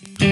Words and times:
Mm-hmm. 0.00 0.27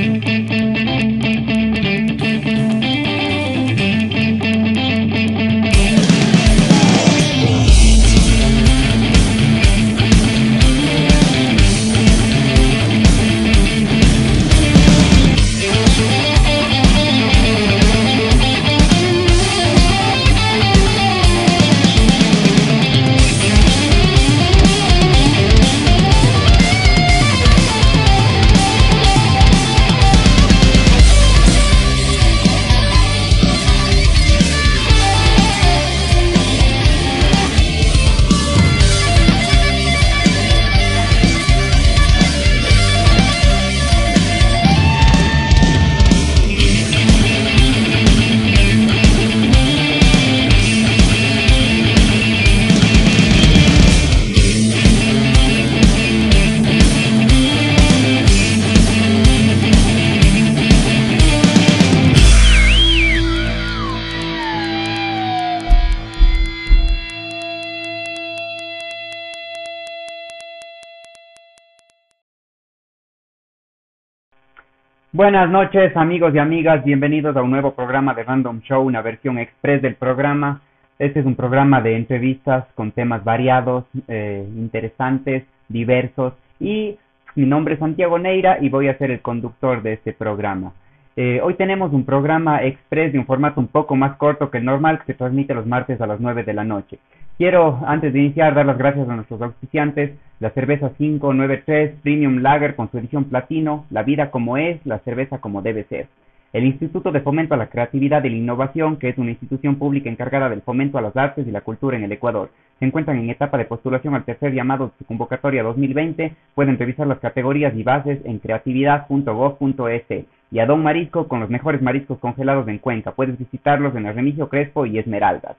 Buenas 75.17 75.49
noches 75.49 75.97
amigos 75.97 76.35
y 76.35 76.39
amigas, 76.39 76.85
bienvenidos 76.85 77.35
a 77.39 77.43
un 77.43 77.51
nuevo 77.51 77.73
programa 77.73 78.13
de 78.13 78.23
Random 78.23 78.61
Show, 78.61 78.85
una 78.85 79.01
versión 79.01 79.39
express 79.39 79.81
del 79.81 79.95
programa. 79.95 80.61
Este 80.99 81.21
es 81.21 81.25
un 81.25 81.35
programa 81.35 81.81
de 81.81 81.97
entrevistas 81.97 82.67
con 82.75 82.93
temas 82.93 83.25
variados, 83.25 83.87
eh, 84.09 84.47
interesantes, 84.55 85.45
diversos 85.71 86.35
y 86.61 86.99
mi 87.35 87.47
nombre 87.47 87.73
es 87.73 87.81
Santiago 87.81 88.19
Neira 88.19 88.59
y 88.61 88.69
voy 88.69 88.89
a 88.89 88.99
ser 88.99 89.11
el 89.11 89.23
conductor 89.23 89.81
de 89.81 89.95
este 89.95 90.13
programa. 90.13 90.75
Eh, 91.17 91.41
hoy 91.43 91.55
tenemos 91.55 91.95
un 91.95 92.05
programa 92.05 92.63
express 92.63 93.11
de 93.15 93.19
un 93.19 93.25
formato 93.25 93.59
un 93.59 93.69
poco 93.69 93.97
más 93.97 94.19
corto 94.19 94.51
que 94.51 94.59
el 94.59 94.67
normal 94.67 94.99
que 94.99 95.15
se 95.15 95.15
transmite 95.15 95.55
los 95.55 95.65
martes 95.65 95.99
a 96.03 96.07
las 96.07 96.21
9 96.21 96.45
de 96.45 96.53
la 96.53 96.65
noche. 96.65 96.99
Quiero, 97.39 97.81
antes 97.87 98.15
de 98.15 98.19
iniciar, 98.21 98.55
dar 98.55 98.65
las 98.65 98.79
gracias 98.79 99.07
a 99.11 99.15
nuestros 99.15 99.43
auspiciantes, 99.43 100.13
la 100.41 100.49
cerveza 100.53 100.95
593 100.97 101.97
Premium 102.03 102.39
Lager 102.39 102.75
con 102.75 102.91
su 102.91 102.97
edición 102.97 103.25
platino, 103.25 103.85
la 103.91 104.03
vida 104.03 104.31
como 104.31 104.57
es, 104.57 104.81
la 104.87 105.01
cerveza 105.01 105.37
como 105.37 105.61
debe 105.61 105.85
ser. 105.85 106.09
El 106.55 106.65
Instituto 106.65 107.13
de 107.13 107.21
Fomento 107.21 107.53
a 107.53 107.59
la 107.59 107.67
Creatividad 107.67 108.25
y 108.25 108.31
la 108.31 108.37
Innovación, 108.37 108.97
que 108.97 109.11
es 109.11 109.19
una 109.19 109.33
institución 109.33 109.77
pública 109.77 110.09
encargada 110.09 110.49
del 110.49 110.63
fomento 110.63 110.97
a 110.97 111.03
las 111.03 111.15
artes 111.15 111.47
y 111.47 111.51
la 111.51 111.61
cultura 111.61 111.99
en 111.99 112.05
el 112.05 112.13
Ecuador. 112.13 112.49
Se 112.79 112.87
encuentran 112.87 113.19
en 113.19 113.29
etapa 113.29 113.59
de 113.59 113.67
postulación 113.67 114.15
al 114.15 114.25
tercer 114.25 114.55
llamado 114.55 114.87
de 114.87 114.93
su 114.99 115.05
convocatoria 115.05 115.63
2020. 115.63 116.33
Pueden 116.55 116.79
revisar 116.79 117.07
las 117.07 117.19
categorías 117.19 117.77
y 117.77 117.83
bases 117.83 118.19
en 118.25 118.39
creatividad.gov.es. 118.39 120.25
Y 120.51 120.59
a 120.59 120.65
Don 120.65 120.83
Marisco 120.83 121.29
con 121.29 121.41
los 121.41 121.51
mejores 121.51 121.83
mariscos 121.83 122.19
congelados 122.19 122.67
en 122.69 122.79
Cuenca. 122.79 123.13
Puedes 123.13 123.37
visitarlos 123.37 123.95
en 123.95 124.07
el 124.07 124.15
Remigio 124.15 124.49
Crespo 124.49 124.87
y 124.87 124.99
Esmeraldas. 124.99 125.57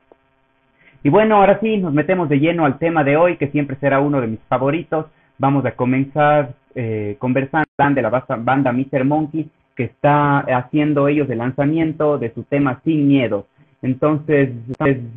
Y 1.03 1.09
bueno, 1.09 1.37
ahora 1.37 1.59
sí, 1.59 1.77
nos 1.77 1.93
metemos 1.93 2.27
de 2.29 2.39
lleno 2.39 2.65
al 2.65 2.79
tema 2.79 3.03
de 3.03 3.17
hoy, 3.17 3.37
que 3.37 3.47
siempre 3.47 3.77
será 3.79 3.99
uno 3.99 4.19
de 4.21 4.27
mis 4.27 4.39
favoritos. 4.47 5.05
Vamos 5.37 5.65
a 5.65 5.71
comenzar 5.71 6.53
eh, 6.75 7.15
conversando 7.19 7.67
de 7.95 8.01
la 8.01 8.25
banda 8.39 8.71
Mr. 8.71 9.03
Monkey, 9.03 9.49
que 9.75 9.83
está 9.83 10.39
haciendo 10.39 11.07
ellos 11.07 11.29
el 11.29 11.37
lanzamiento 11.37 12.17
de 12.17 12.33
su 12.33 12.43
tema 12.43 12.81
Sin 12.83 13.07
Miedo. 13.07 13.45
Entonces, 13.81 14.49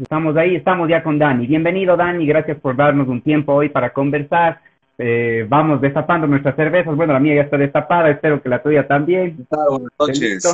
estamos 0.00 0.36
ahí, 0.36 0.54
estamos 0.54 0.88
ya 0.88 1.02
con 1.02 1.18
Dani. 1.18 1.46
Bienvenido, 1.46 1.96
Dani, 1.96 2.26
gracias 2.26 2.58
por 2.60 2.76
darnos 2.76 3.08
un 3.08 3.22
tiempo 3.22 3.54
hoy 3.54 3.70
para 3.70 3.92
conversar. 3.92 4.60
Eh, 4.98 5.46
vamos 5.48 5.80
destapando 5.80 6.26
nuestras 6.26 6.54
cervezas. 6.56 6.94
Bueno, 6.94 7.14
la 7.14 7.20
mía 7.20 7.36
ya 7.36 7.42
está 7.42 7.56
destapada, 7.56 8.10
espero 8.10 8.42
que 8.42 8.50
la 8.50 8.62
tuya 8.62 8.86
también. 8.86 9.46
Buenas 9.48 9.90
noches, 9.98 10.44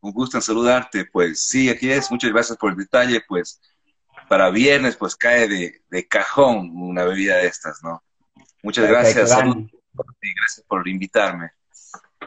un 0.00 0.12
gusto 0.12 0.38
en 0.38 0.42
saludarte. 0.42 1.04
Pues 1.12 1.42
sí, 1.42 1.68
aquí 1.68 1.90
es, 1.90 2.10
muchas 2.10 2.32
gracias 2.32 2.56
por 2.56 2.72
el 2.72 2.78
detalle. 2.78 3.20
Pues 3.28 3.60
para 4.32 4.48
viernes, 4.48 4.96
pues 4.96 5.14
cae 5.14 5.46
de, 5.46 6.08
cajón 6.08 6.70
una 6.74 7.04
bebida 7.04 7.36
de 7.36 7.48
estas, 7.48 7.84
¿no? 7.84 8.00
Muchas 8.62 8.88
gracias, 8.88 9.28
Dani. 9.28 9.70
gracias 9.92 10.64
por 10.66 10.88
invitarme. 10.88 11.50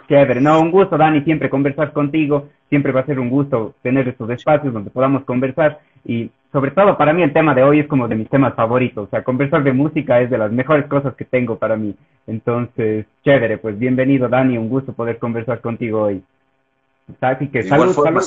Chévere, 0.07 0.39
no, 0.39 0.61
un 0.61 0.69
gusto, 0.69 0.99
Dani, 0.99 1.23
siempre 1.23 1.49
conversar 1.49 1.93
contigo, 1.93 2.49
siempre 2.69 2.91
va 2.91 2.99
a 2.99 3.07
ser 3.07 3.19
un 3.19 3.31
gusto 3.31 3.73
tener 3.81 4.07
estos 4.07 4.29
espacios 4.29 4.71
donde 4.71 4.91
podamos 4.91 5.23
conversar 5.23 5.79
y 6.05 6.29
sobre 6.51 6.69
todo 6.69 6.95
para 6.95 7.11
mí 7.11 7.23
el 7.23 7.33
tema 7.33 7.55
de 7.55 7.63
hoy 7.63 7.79
es 7.79 7.87
como 7.87 8.07
de 8.07 8.13
mis 8.13 8.29
temas 8.29 8.53
favoritos, 8.53 9.07
o 9.07 9.09
sea, 9.09 9.23
conversar 9.23 9.63
de 9.63 9.73
música 9.73 10.21
es 10.21 10.29
de 10.29 10.37
las 10.37 10.51
mejores 10.51 10.85
cosas 10.85 11.15
que 11.15 11.25
tengo 11.25 11.57
para 11.57 11.75
mí. 11.75 11.95
Entonces, 12.27 13.07
chévere, 13.23 13.57
pues 13.57 13.79
bienvenido, 13.79 14.29
Dani, 14.29 14.59
un 14.59 14.69
gusto 14.69 14.93
poder 14.93 15.17
conversar 15.17 15.59
contigo 15.59 16.03
hoy. 16.03 16.23
Así 17.21 17.47
que 17.49 17.63
salud, 17.63 17.93
salud, 17.93 18.21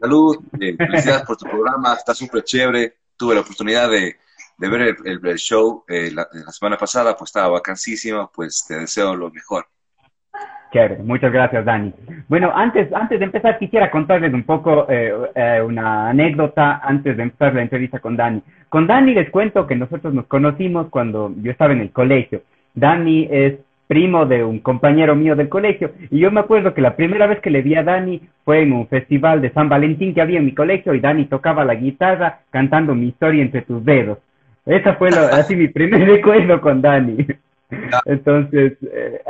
salud, 0.00 0.36
eh, 0.60 0.76
felicidades 0.76 1.22
por 1.22 1.36
tu 1.36 1.44
programa, 1.44 1.94
está 1.94 2.14
súper 2.14 2.42
chévere. 2.42 2.94
Tuve 3.16 3.34
la 3.34 3.42
oportunidad 3.42 3.90
de, 3.90 4.16
ver 4.58 4.96
el, 5.04 5.36
show 5.36 5.84
eh, 5.86 6.10
la, 6.12 6.26
semana 6.52 6.78
pasada, 6.78 7.14
pues 7.16 7.28
estaba 7.28 7.48
vacancísimo, 7.48 8.30
pues 8.34 8.64
te 8.66 8.76
deseo 8.76 9.14
lo 9.14 9.30
mejor. 9.30 9.66
Chévere, 10.72 11.02
muchas 11.02 11.32
gracias, 11.32 11.64
Dani. 11.64 11.92
Bueno, 12.28 12.50
antes, 12.54 12.90
antes 12.94 13.18
de 13.18 13.26
empezar, 13.26 13.58
quisiera 13.58 13.90
contarles 13.90 14.32
un 14.32 14.44
poco 14.44 14.86
eh, 14.88 15.60
una 15.62 16.08
anécdota 16.08 16.78
antes 16.78 17.16
de 17.16 17.24
empezar 17.24 17.54
la 17.54 17.62
entrevista 17.62 17.98
con 17.98 18.16
Dani. 18.16 18.42
Con 18.70 18.86
Dani 18.86 19.12
les 19.12 19.30
cuento 19.30 19.66
que 19.66 19.76
nosotros 19.76 20.14
nos 20.14 20.26
conocimos 20.26 20.88
cuando 20.88 21.34
yo 21.42 21.50
estaba 21.50 21.72
en 21.72 21.80
el 21.80 21.92
colegio. 21.92 22.42
Dani 22.74 23.28
es 23.30 23.58
primo 23.90 24.24
de 24.24 24.44
un 24.44 24.60
compañero 24.60 25.16
mío 25.16 25.34
del 25.34 25.48
colegio. 25.48 25.90
Y 26.12 26.20
yo 26.20 26.30
me 26.30 26.38
acuerdo 26.38 26.74
que 26.74 26.80
la 26.80 26.94
primera 26.94 27.26
vez 27.26 27.40
que 27.40 27.50
le 27.50 27.60
vi 27.60 27.74
a 27.74 27.82
Dani 27.82 28.20
fue 28.44 28.62
en 28.62 28.72
un 28.72 28.86
festival 28.86 29.40
de 29.40 29.50
San 29.50 29.68
Valentín 29.68 30.14
que 30.14 30.20
había 30.20 30.38
en 30.38 30.44
mi 30.44 30.54
colegio 30.54 30.94
y 30.94 31.00
Dani 31.00 31.24
tocaba 31.24 31.64
la 31.64 31.74
guitarra 31.74 32.38
cantando 32.50 32.94
mi 32.94 33.08
historia 33.08 33.42
entre 33.42 33.62
tus 33.62 33.84
dedos. 33.84 34.18
Esa 34.64 34.94
fue 34.94 35.08
así 35.08 35.56
mi 35.56 35.66
primer 35.66 36.06
recuerdo 36.06 36.60
con 36.60 36.80
Dani. 36.80 37.26
Entonces, 38.04 38.74
eh, 38.82 39.22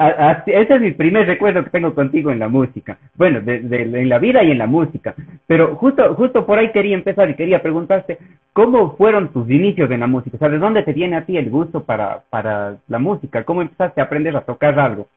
ese 0.47 0.75
es 0.75 0.81
mi 0.81 0.93
primer 0.93 1.27
recuerdo 1.27 1.65
que 1.65 1.71
tengo 1.71 1.95
contigo 1.95 2.31
en 2.31 2.39
la 2.39 2.49
música. 2.49 2.99
Bueno, 3.15 3.41
de, 3.41 3.57
en 3.57 4.09
la 4.09 4.19
vida 4.19 4.43
y 4.43 4.51
en 4.51 4.59
la 4.59 4.67
música. 4.67 5.15
Pero 5.47 5.77
justo, 5.77 6.15
justo 6.15 6.47
por 6.47 6.59
ahí 6.59 6.73
quería 6.73 6.95
empezar 6.95 7.29
y 7.31 7.37
quería 7.37 7.63
preguntarte, 7.63 8.19
¿cómo 8.53 8.97
fueron 8.97 9.33
tus 9.33 9.49
inicios 9.51 9.91
en 9.91 10.01
la 10.01 10.07
música? 10.07 10.37
O 10.37 10.39
sea, 10.39 10.49
¿de 10.49 10.59
dónde 10.59 10.83
te 10.83 10.93
viene 10.93 11.17
a 11.17 11.25
ti 11.25 11.37
el 11.37 11.51
gusto 11.51 11.85
para, 11.85 12.23
para 12.31 12.77
la 12.89 12.99
música? 12.99 13.45
¿Cómo 13.45 13.63
empezaste 13.63 14.01
a 14.01 14.05
aprender 14.05 14.37
a 14.37 14.45
tocar 14.45 14.79
algo? 14.79 15.09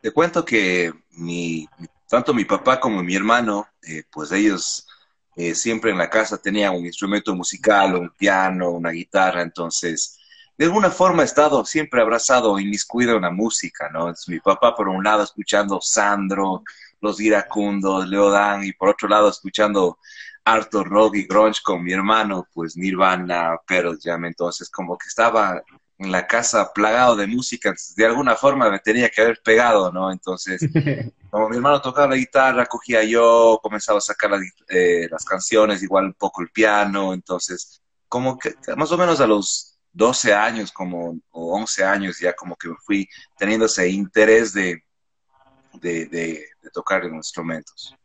Te 0.00 0.10
cuento 0.12 0.44
que 0.44 0.90
mi, 1.18 1.68
tanto 2.08 2.32
mi 2.32 2.44
papá 2.44 2.80
como 2.80 3.02
mi 3.02 3.14
hermano, 3.14 3.66
eh, 3.86 4.02
pues 4.10 4.32
ellos 4.32 4.86
eh, 5.36 5.54
siempre 5.54 5.90
en 5.90 5.98
la 5.98 6.10
casa 6.10 6.36
tenían 6.36 6.74
un 6.74 6.84
instrumento 6.84 7.34
musical, 7.34 7.94
un 7.94 8.10
piano, 8.10 8.70
una 8.70 8.90
guitarra, 8.90 9.42
entonces 9.42 10.18
de 10.60 10.66
alguna 10.66 10.90
forma 10.90 11.22
he 11.22 11.24
estado 11.24 11.64
siempre 11.64 12.02
abrazado, 12.02 12.58
inmiscuido 12.58 13.16
en 13.16 13.22
la 13.22 13.30
música, 13.30 13.88
¿no? 13.88 14.10
Es 14.10 14.28
mi 14.28 14.40
papá 14.40 14.74
por 14.76 14.90
un 14.90 15.02
lado 15.02 15.22
escuchando 15.22 15.80
Sandro, 15.80 16.64
los 17.00 17.18
iracundos, 17.18 18.06
Leodán, 18.06 18.62
y 18.64 18.74
por 18.74 18.90
otro 18.90 19.08
lado 19.08 19.30
escuchando 19.30 19.96
harto 20.44 20.84
rock 20.84 21.16
y 21.16 21.22
grunge 21.22 21.62
con 21.64 21.82
mi 21.82 21.94
hermano, 21.94 22.46
pues 22.52 22.76
Nirvana, 22.76 23.56
Pearl 23.66 23.98
Jam, 24.02 24.26
entonces 24.26 24.68
como 24.68 24.98
que 24.98 25.08
estaba 25.08 25.62
en 25.96 26.12
la 26.12 26.26
casa 26.26 26.70
plagado 26.74 27.16
de 27.16 27.26
música, 27.26 27.74
de 27.96 28.04
alguna 28.04 28.36
forma 28.36 28.68
me 28.68 28.80
tenía 28.80 29.08
que 29.08 29.22
haber 29.22 29.40
pegado, 29.42 29.90
¿no? 29.90 30.12
Entonces, 30.12 30.60
como 31.30 31.48
mi 31.48 31.56
hermano 31.56 31.80
tocaba 31.80 32.08
la 32.08 32.16
guitarra, 32.16 32.66
cogía 32.66 33.02
yo, 33.02 33.58
comenzaba 33.62 33.96
a 33.96 34.02
sacar 34.02 34.32
eh, 34.68 35.08
las 35.10 35.24
canciones, 35.24 35.82
igual 35.82 36.04
un 36.04 36.12
poco 36.12 36.42
el 36.42 36.50
piano, 36.50 37.14
entonces, 37.14 37.80
como 38.10 38.38
que 38.38 38.54
más 38.76 38.92
o 38.92 38.98
menos 38.98 39.22
a 39.22 39.26
los 39.26 39.69
12 39.92 40.34
años 40.34 40.72
como, 40.72 41.18
o 41.30 41.56
11 41.56 41.84
años 41.84 42.18
ya 42.20 42.32
como 42.32 42.56
que 42.56 42.68
fui 42.84 43.08
teniendo 43.36 43.66
ese 43.66 43.88
interés 43.88 44.52
de, 44.52 44.82
de, 45.80 46.06
de, 46.06 46.70
tocar 46.72 47.04
en 47.04 47.16
instrumentos. 47.16 47.96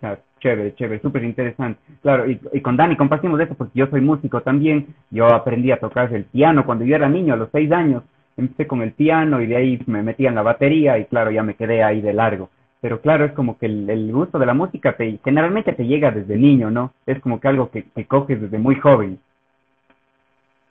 Claro, 0.00 0.20
chévere, 0.40 0.74
chévere, 0.74 1.00
súper 1.00 1.22
interesante. 1.22 1.80
Claro, 2.02 2.28
y, 2.28 2.40
y, 2.52 2.60
con 2.60 2.76
Dani 2.76 2.96
compartimos 2.96 3.40
eso 3.40 3.54
porque 3.54 3.78
yo 3.78 3.86
soy 3.86 4.00
músico 4.00 4.42
también. 4.42 4.94
Yo 5.10 5.26
aprendí 5.26 5.70
a 5.70 5.78
tocar 5.78 6.12
el 6.12 6.24
piano 6.24 6.66
cuando 6.66 6.84
yo 6.84 6.96
era 6.96 7.08
niño, 7.08 7.34
a 7.34 7.36
los 7.36 7.50
6 7.52 7.70
años. 7.70 8.02
empecé 8.36 8.66
con 8.66 8.82
el 8.82 8.92
piano 8.92 9.40
y 9.40 9.46
de 9.46 9.56
ahí 9.56 9.82
me 9.86 10.02
metí 10.02 10.26
en 10.26 10.34
la 10.34 10.42
batería 10.42 10.98
y 10.98 11.04
claro, 11.04 11.30
ya 11.30 11.44
me 11.44 11.54
quedé 11.54 11.84
ahí 11.84 12.00
de 12.00 12.12
largo. 12.12 12.50
Pero 12.80 13.00
claro, 13.00 13.24
es 13.24 13.32
como 13.32 13.58
que 13.58 13.66
el, 13.66 14.10
gusto 14.12 14.40
de 14.40 14.46
la 14.46 14.54
música 14.54 14.96
te, 14.96 15.20
generalmente 15.22 15.72
te 15.72 15.86
llega 15.86 16.10
desde 16.10 16.36
niño, 16.36 16.68
¿no? 16.68 16.92
Es 17.06 17.20
como 17.20 17.38
que 17.38 17.46
algo 17.46 17.70
que, 17.70 17.84
que 17.84 18.06
coges 18.06 18.40
desde 18.40 18.58
muy 18.58 18.74
joven. 18.74 19.20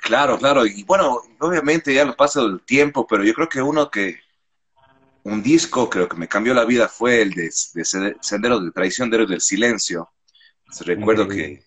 Claro, 0.02 0.38
claro. 0.40 0.66
Y 0.66 0.84
bueno, 0.84 1.22
obviamente 1.40 1.94
ya 1.94 2.04
lo 2.04 2.16
pasa 2.16 2.42
el 2.42 2.62
tiempo, 2.66 3.06
pero 3.08 3.24
yo 3.24 3.34
creo 3.34 3.48
que 3.48 3.62
uno 3.62 3.90
que, 3.90 4.20
un 5.24 5.44
disco 5.44 5.90
creo 5.90 6.10
que 6.10 6.18
me 6.18 6.28
cambió 6.28 6.54
la 6.56 6.66
vida 6.66 6.88
fue 6.88 7.22
el 7.22 7.32
de, 7.32 7.52
de 7.74 8.16
Sendero 8.20 8.60
de 8.60 8.72
Traición 8.72 9.12
de 9.12 9.26
del 9.28 9.42
Silencio. 9.42 10.12
recuerdo 10.86 11.28
que, 11.28 11.64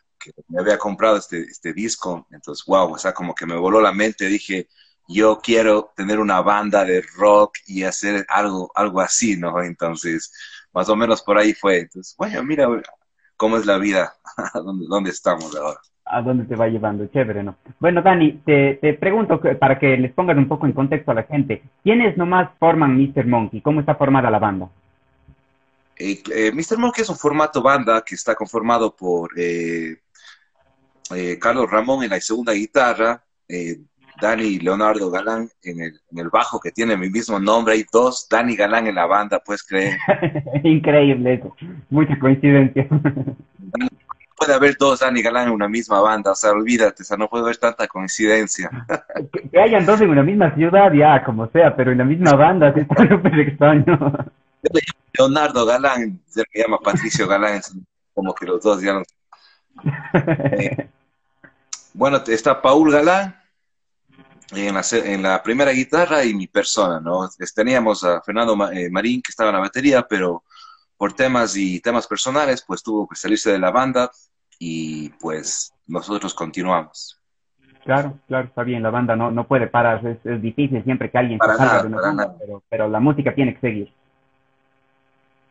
me 0.48 0.60
había 0.60 0.78
comprado 0.78 1.18
este, 1.18 1.42
este 1.42 1.74
disco, 1.74 2.26
entonces, 2.30 2.64
wow, 2.66 2.94
o 2.94 2.98
sea, 2.98 3.12
como 3.12 3.34
que 3.34 3.44
me 3.44 3.56
voló 3.56 3.80
la 3.80 3.92
mente, 3.92 4.26
dije, 4.26 4.68
yo 5.06 5.38
quiero 5.38 5.92
tener 5.94 6.18
una 6.18 6.40
banda 6.40 6.82
de 6.84 7.02
rock 7.16 7.58
y 7.66 7.84
hacer 7.84 8.24
algo, 8.30 8.72
algo 8.74 9.00
así, 9.02 9.36
¿no? 9.36 9.62
Entonces, 9.62 10.32
más 10.72 10.88
o 10.88 10.96
menos 10.96 11.22
por 11.22 11.36
ahí 11.38 11.52
fue. 11.52 11.80
Entonces, 11.80 12.14
bueno, 12.16 12.42
mira 12.42 12.66
cómo 13.36 13.58
es 13.58 13.66
la 13.66 13.76
vida, 13.78 14.16
dónde, 14.54 14.86
dónde 14.88 15.10
estamos 15.10 15.54
ahora 15.54 15.80
a 16.14 16.22
dónde 16.22 16.44
te 16.44 16.56
va 16.56 16.68
llevando, 16.68 17.06
chévere, 17.06 17.42
¿no? 17.42 17.56
Bueno, 17.80 18.02
Dani, 18.02 18.40
te, 18.44 18.74
te 18.74 18.94
pregunto 18.94 19.40
para 19.58 19.78
que 19.78 19.96
les 19.96 20.12
pongan 20.12 20.38
un 20.38 20.48
poco 20.48 20.66
en 20.66 20.72
contexto 20.72 21.10
a 21.10 21.14
la 21.14 21.24
gente, 21.24 21.62
¿quiénes 21.82 22.16
nomás 22.16 22.50
forman 22.58 22.96
Mr. 22.96 23.26
Monkey? 23.26 23.60
¿Cómo 23.60 23.80
está 23.80 23.94
formada 23.94 24.30
la 24.30 24.38
banda? 24.38 24.68
Eh, 25.96 26.22
eh, 26.34 26.52
Mr. 26.52 26.78
Monkey 26.78 27.02
es 27.02 27.08
un 27.08 27.16
formato 27.16 27.62
banda 27.62 28.02
que 28.04 28.14
está 28.14 28.34
conformado 28.34 28.94
por 28.94 29.30
eh, 29.36 29.98
Carlos 31.40 31.70
Ramón 31.70 32.02
en 32.02 32.10
la 32.10 32.20
segunda 32.20 32.52
guitarra, 32.52 33.22
Dani 34.20 34.58
Leonardo 34.58 35.10
Galán 35.10 35.48
en 35.62 35.80
el, 35.80 36.00
en 36.10 36.18
el, 36.18 36.28
bajo 36.30 36.58
que 36.60 36.70
tiene 36.70 36.96
mi 36.96 37.10
mismo 37.10 37.38
nombre, 37.38 37.74
hay 37.74 37.84
dos 37.92 38.26
Dani 38.28 38.56
Galán 38.56 38.86
en 38.86 38.94
la 38.94 39.06
banda, 39.06 39.40
puedes 39.44 39.62
creer. 39.62 39.96
Increíble 40.64 41.34
eso, 41.34 41.54
mucha 41.90 42.18
coincidencia 42.18 42.88
puede 44.36 44.54
haber 44.54 44.76
dos 44.76 45.00
Dani 45.00 45.22
Galán 45.22 45.48
en 45.48 45.54
una 45.54 45.68
misma 45.68 46.00
banda, 46.00 46.32
o 46.32 46.34
sea, 46.34 46.50
olvídate, 46.50 47.02
o 47.02 47.06
sea, 47.06 47.16
no 47.16 47.28
puede 47.28 47.44
haber 47.44 47.56
tanta 47.56 47.86
coincidencia. 47.86 48.70
Que, 49.32 49.60
hayan 49.60 49.86
dos 49.86 50.00
en 50.00 50.10
una 50.10 50.22
misma 50.22 50.54
ciudad, 50.54 50.92
ya, 50.92 51.22
como 51.24 51.48
sea, 51.50 51.74
pero 51.74 51.92
en 51.92 51.98
la 51.98 52.04
misma 52.04 52.34
banda, 52.34 52.72
sí 52.74 52.80
está 52.80 53.08
súper 53.08 53.38
extraño. 53.40 54.12
Leonardo 55.16 55.64
Galán, 55.66 56.20
se 56.26 56.42
me 56.52 56.62
llama 56.62 56.78
Patricio 56.78 57.28
Galán, 57.28 57.60
como 58.12 58.34
que 58.34 58.46
los 58.46 58.62
dos 58.62 58.82
ya 58.82 58.94
no... 58.94 59.02
Eh, 60.52 60.88
bueno, 61.94 62.22
está 62.26 62.60
Paul 62.60 62.90
Galán 62.90 63.36
en 64.52 64.74
la, 64.74 64.82
en 64.92 65.22
la, 65.22 65.42
primera 65.42 65.70
guitarra 65.72 66.24
y 66.24 66.34
mi 66.34 66.46
persona, 66.46 67.00
¿no? 67.00 67.28
Teníamos 67.54 68.04
a 68.04 68.20
Fernando 68.20 68.56
eh, 68.72 68.90
Marín 68.90 69.22
que 69.22 69.30
estaba 69.30 69.50
en 69.50 69.56
la 69.56 69.62
batería, 69.62 70.06
pero 70.08 70.44
por 70.96 71.12
temas 71.12 71.56
y 71.56 71.80
temas 71.80 72.06
personales, 72.06 72.62
pues 72.66 72.82
tuvo 72.82 73.08
que 73.08 73.16
salirse 73.16 73.52
de 73.52 73.58
la 73.58 73.70
banda 73.70 74.10
y 74.58 75.10
pues 75.20 75.74
nosotros 75.86 76.34
continuamos. 76.34 77.20
Claro, 77.84 78.18
claro, 78.26 78.46
está 78.48 78.62
bien, 78.62 78.82
la 78.82 78.90
banda 78.90 79.14
no, 79.14 79.30
no 79.30 79.46
puede 79.46 79.66
parar, 79.66 80.00
es, 80.06 80.40
difícil 80.40 80.82
siempre 80.84 81.10
que 81.10 81.18
alguien 81.18 81.38
se 81.38 81.56
salga 81.56 81.82
de 81.82 81.88
una 81.88 82.00
banda, 82.00 82.34
pero, 82.38 82.62
pero, 82.68 82.88
la 82.88 82.98
música 82.98 83.34
tiene 83.34 83.54
que 83.54 83.60
seguir. 83.60 83.92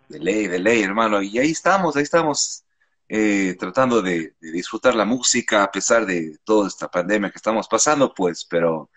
De 0.09 0.19
ley, 0.19 0.47
de 0.47 0.57
ley, 0.57 0.81
hermano, 0.81 1.21
y 1.21 1.37
ahí 1.37 1.51
estamos, 1.51 1.95
ahí 1.95 2.01
estamos 2.01 2.63
eh, 3.07 3.55
tratando 3.59 4.01
de, 4.01 4.33
de, 4.41 4.51
disfrutar 4.51 4.95
la 4.95 5.05
música 5.05 5.63
a 5.63 5.71
pesar 5.71 6.07
de 6.07 6.37
toda 6.43 6.67
esta 6.67 6.87
pandemia 6.87 7.29
que 7.29 7.37
estamos 7.37 7.67
pasando, 7.67 8.11
pues, 8.11 8.45
pero 8.49 8.89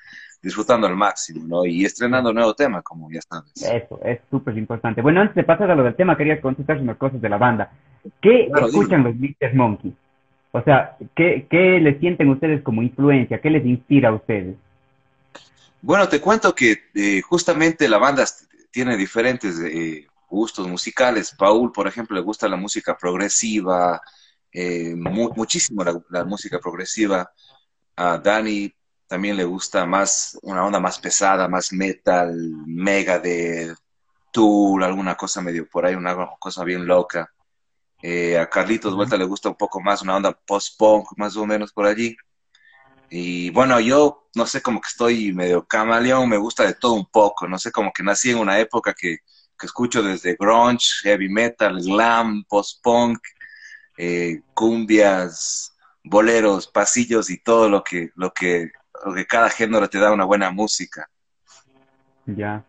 disfrutando 0.42 0.86
al 0.86 0.96
máximo, 0.96 1.44
¿no? 1.46 1.64
Y 1.64 1.84
estrenando 1.84 2.32
nuevo 2.32 2.54
tema, 2.54 2.82
como 2.82 3.10
ya 3.10 3.20
sabes. 3.22 3.52
Eso, 3.62 4.00
es 4.04 4.20
súper 4.30 4.56
importante. 4.56 5.02
Bueno, 5.02 5.20
antes 5.20 5.36
de 5.36 5.44
pasar 5.44 5.70
a 5.70 5.74
lo 5.74 5.82
del 5.82 5.94
tema, 5.94 6.16
quería 6.16 6.40
consultar 6.40 6.80
unas 6.80 6.96
cosas 6.96 7.20
de 7.20 7.28
la 7.28 7.38
banda. 7.38 7.70
¿Qué 8.20 8.48
escuchan 8.54 9.04
los 9.04 9.16
Mr. 9.16 9.54
Monkey? 9.54 9.94
O 10.52 10.62
sea, 10.62 10.96
¿qué, 11.14 11.46
¿qué 11.50 11.80
les 11.80 11.98
sienten 12.00 12.30
ustedes 12.30 12.62
como 12.62 12.82
influencia? 12.82 13.40
¿Qué 13.40 13.50
les 13.50 13.64
inspira 13.66 14.08
a 14.08 14.14
ustedes? 14.14 14.56
Bueno, 15.82 16.08
te 16.08 16.20
cuento 16.20 16.54
que 16.54 16.84
eh, 16.94 17.20
justamente 17.20 17.88
la 17.88 17.98
banda 17.98 18.24
tiene 18.70 18.96
diferentes 18.96 19.60
eh, 19.60 20.06
gustos 20.28 20.66
musicales. 20.66 21.34
Paul, 21.36 21.72
por 21.72 21.86
ejemplo, 21.86 22.16
le 22.16 22.22
gusta 22.22 22.48
la 22.48 22.56
música 22.56 22.96
progresiva, 22.96 24.00
eh, 24.52 24.94
muchísimo 24.96 25.84
la, 25.84 26.00
la, 26.10 26.24
música 26.24 26.58
progresiva. 26.58 27.30
A 27.96 28.18
Dani 28.18 28.74
también 29.06 29.36
le 29.36 29.44
gusta 29.44 29.86
más, 29.86 30.38
una 30.42 30.64
onda 30.64 30.80
más 30.80 30.98
pesada, 30.98 31.48
más 31.48 31.72
metal, 31.72 32.34
mega 32.66 33.18
de 33.18 33.74
tour, 34.32 34.82
alguna 34.84 35.14
cosa 35.16 35.40
medio 35.40 35.68
por 35.68 35.86
ahí, 35.86 35.94
una 35.94 36.16
cosa 36.38 36.64
bien 36.64 36.86
loca. 36.86 37.32
Eh, 38.02 38.38
a 38.38 38.48
Carlitos 38.48 38.94
Vuelta 38.94 39.16
le 39.16 39.24
gusta 39.24 39.48
un 39.48 39.54
poco 39.54 39.80
más 39.80 40.02
una 40.02 40.16
onda 40.16 40.32
post-punk, 40.32 41.16
más 41.16 41.36
o 41.36 41.46
menos 41.46 41.72
por 41.72 41.86
allí. 41.86 42.16
Y 43.08 43.50
bueno, 43.50 43.78
yo 43.80 44.28
no 44.34 44.46
sé, 44.46 44.60
como 44.60 44.80
que 44.80 44.88
estoy 44.88 45.32
medio 45.32 45.66
camaleón, 45.66 46.28
me 46.28 46.36
gusta 46.36 46.64
de 46.64 46.74
todo 46.74 46.92
un 46.94 47.06
poco, 47.06 47.48
no 47.48 47.58
sé, 47.58 47.70
como 47.72 47.92
que 47.92 48.02
nací 48.02 48.30
en 48.30 48.38
una 48.38 48.58
época 48.58 48.92
que, 48.92 49.18
que 49.58 49.66
escucho 49.66 50.02
desde 50.02 50.36
grunge, 50.38 50.86
heavy 51.02 51.28
metal, 51.28 51.80
glam, 51.82 52.44
post-punk, 52.48 53.18
eh, 53.96 54.42
cumbias, 54.54 55.74
boleros, 56.04 56.66
pasillos 56.66 57.30
y 57.30 57.38
todo 57.38 57.68
lo 57.68 57.82
que, 57.82 58.10
lo 58.16 58.32
que 58.32 58.70
que 59.14 59.26
cada 59.26 59.50
género 59.50 59.88
te 59.88 59.98
da 59.98 60.12
una 60.12 60.24
buena 60.24 60.50
música. 60.50 61.08
Ya. 62.26 62.62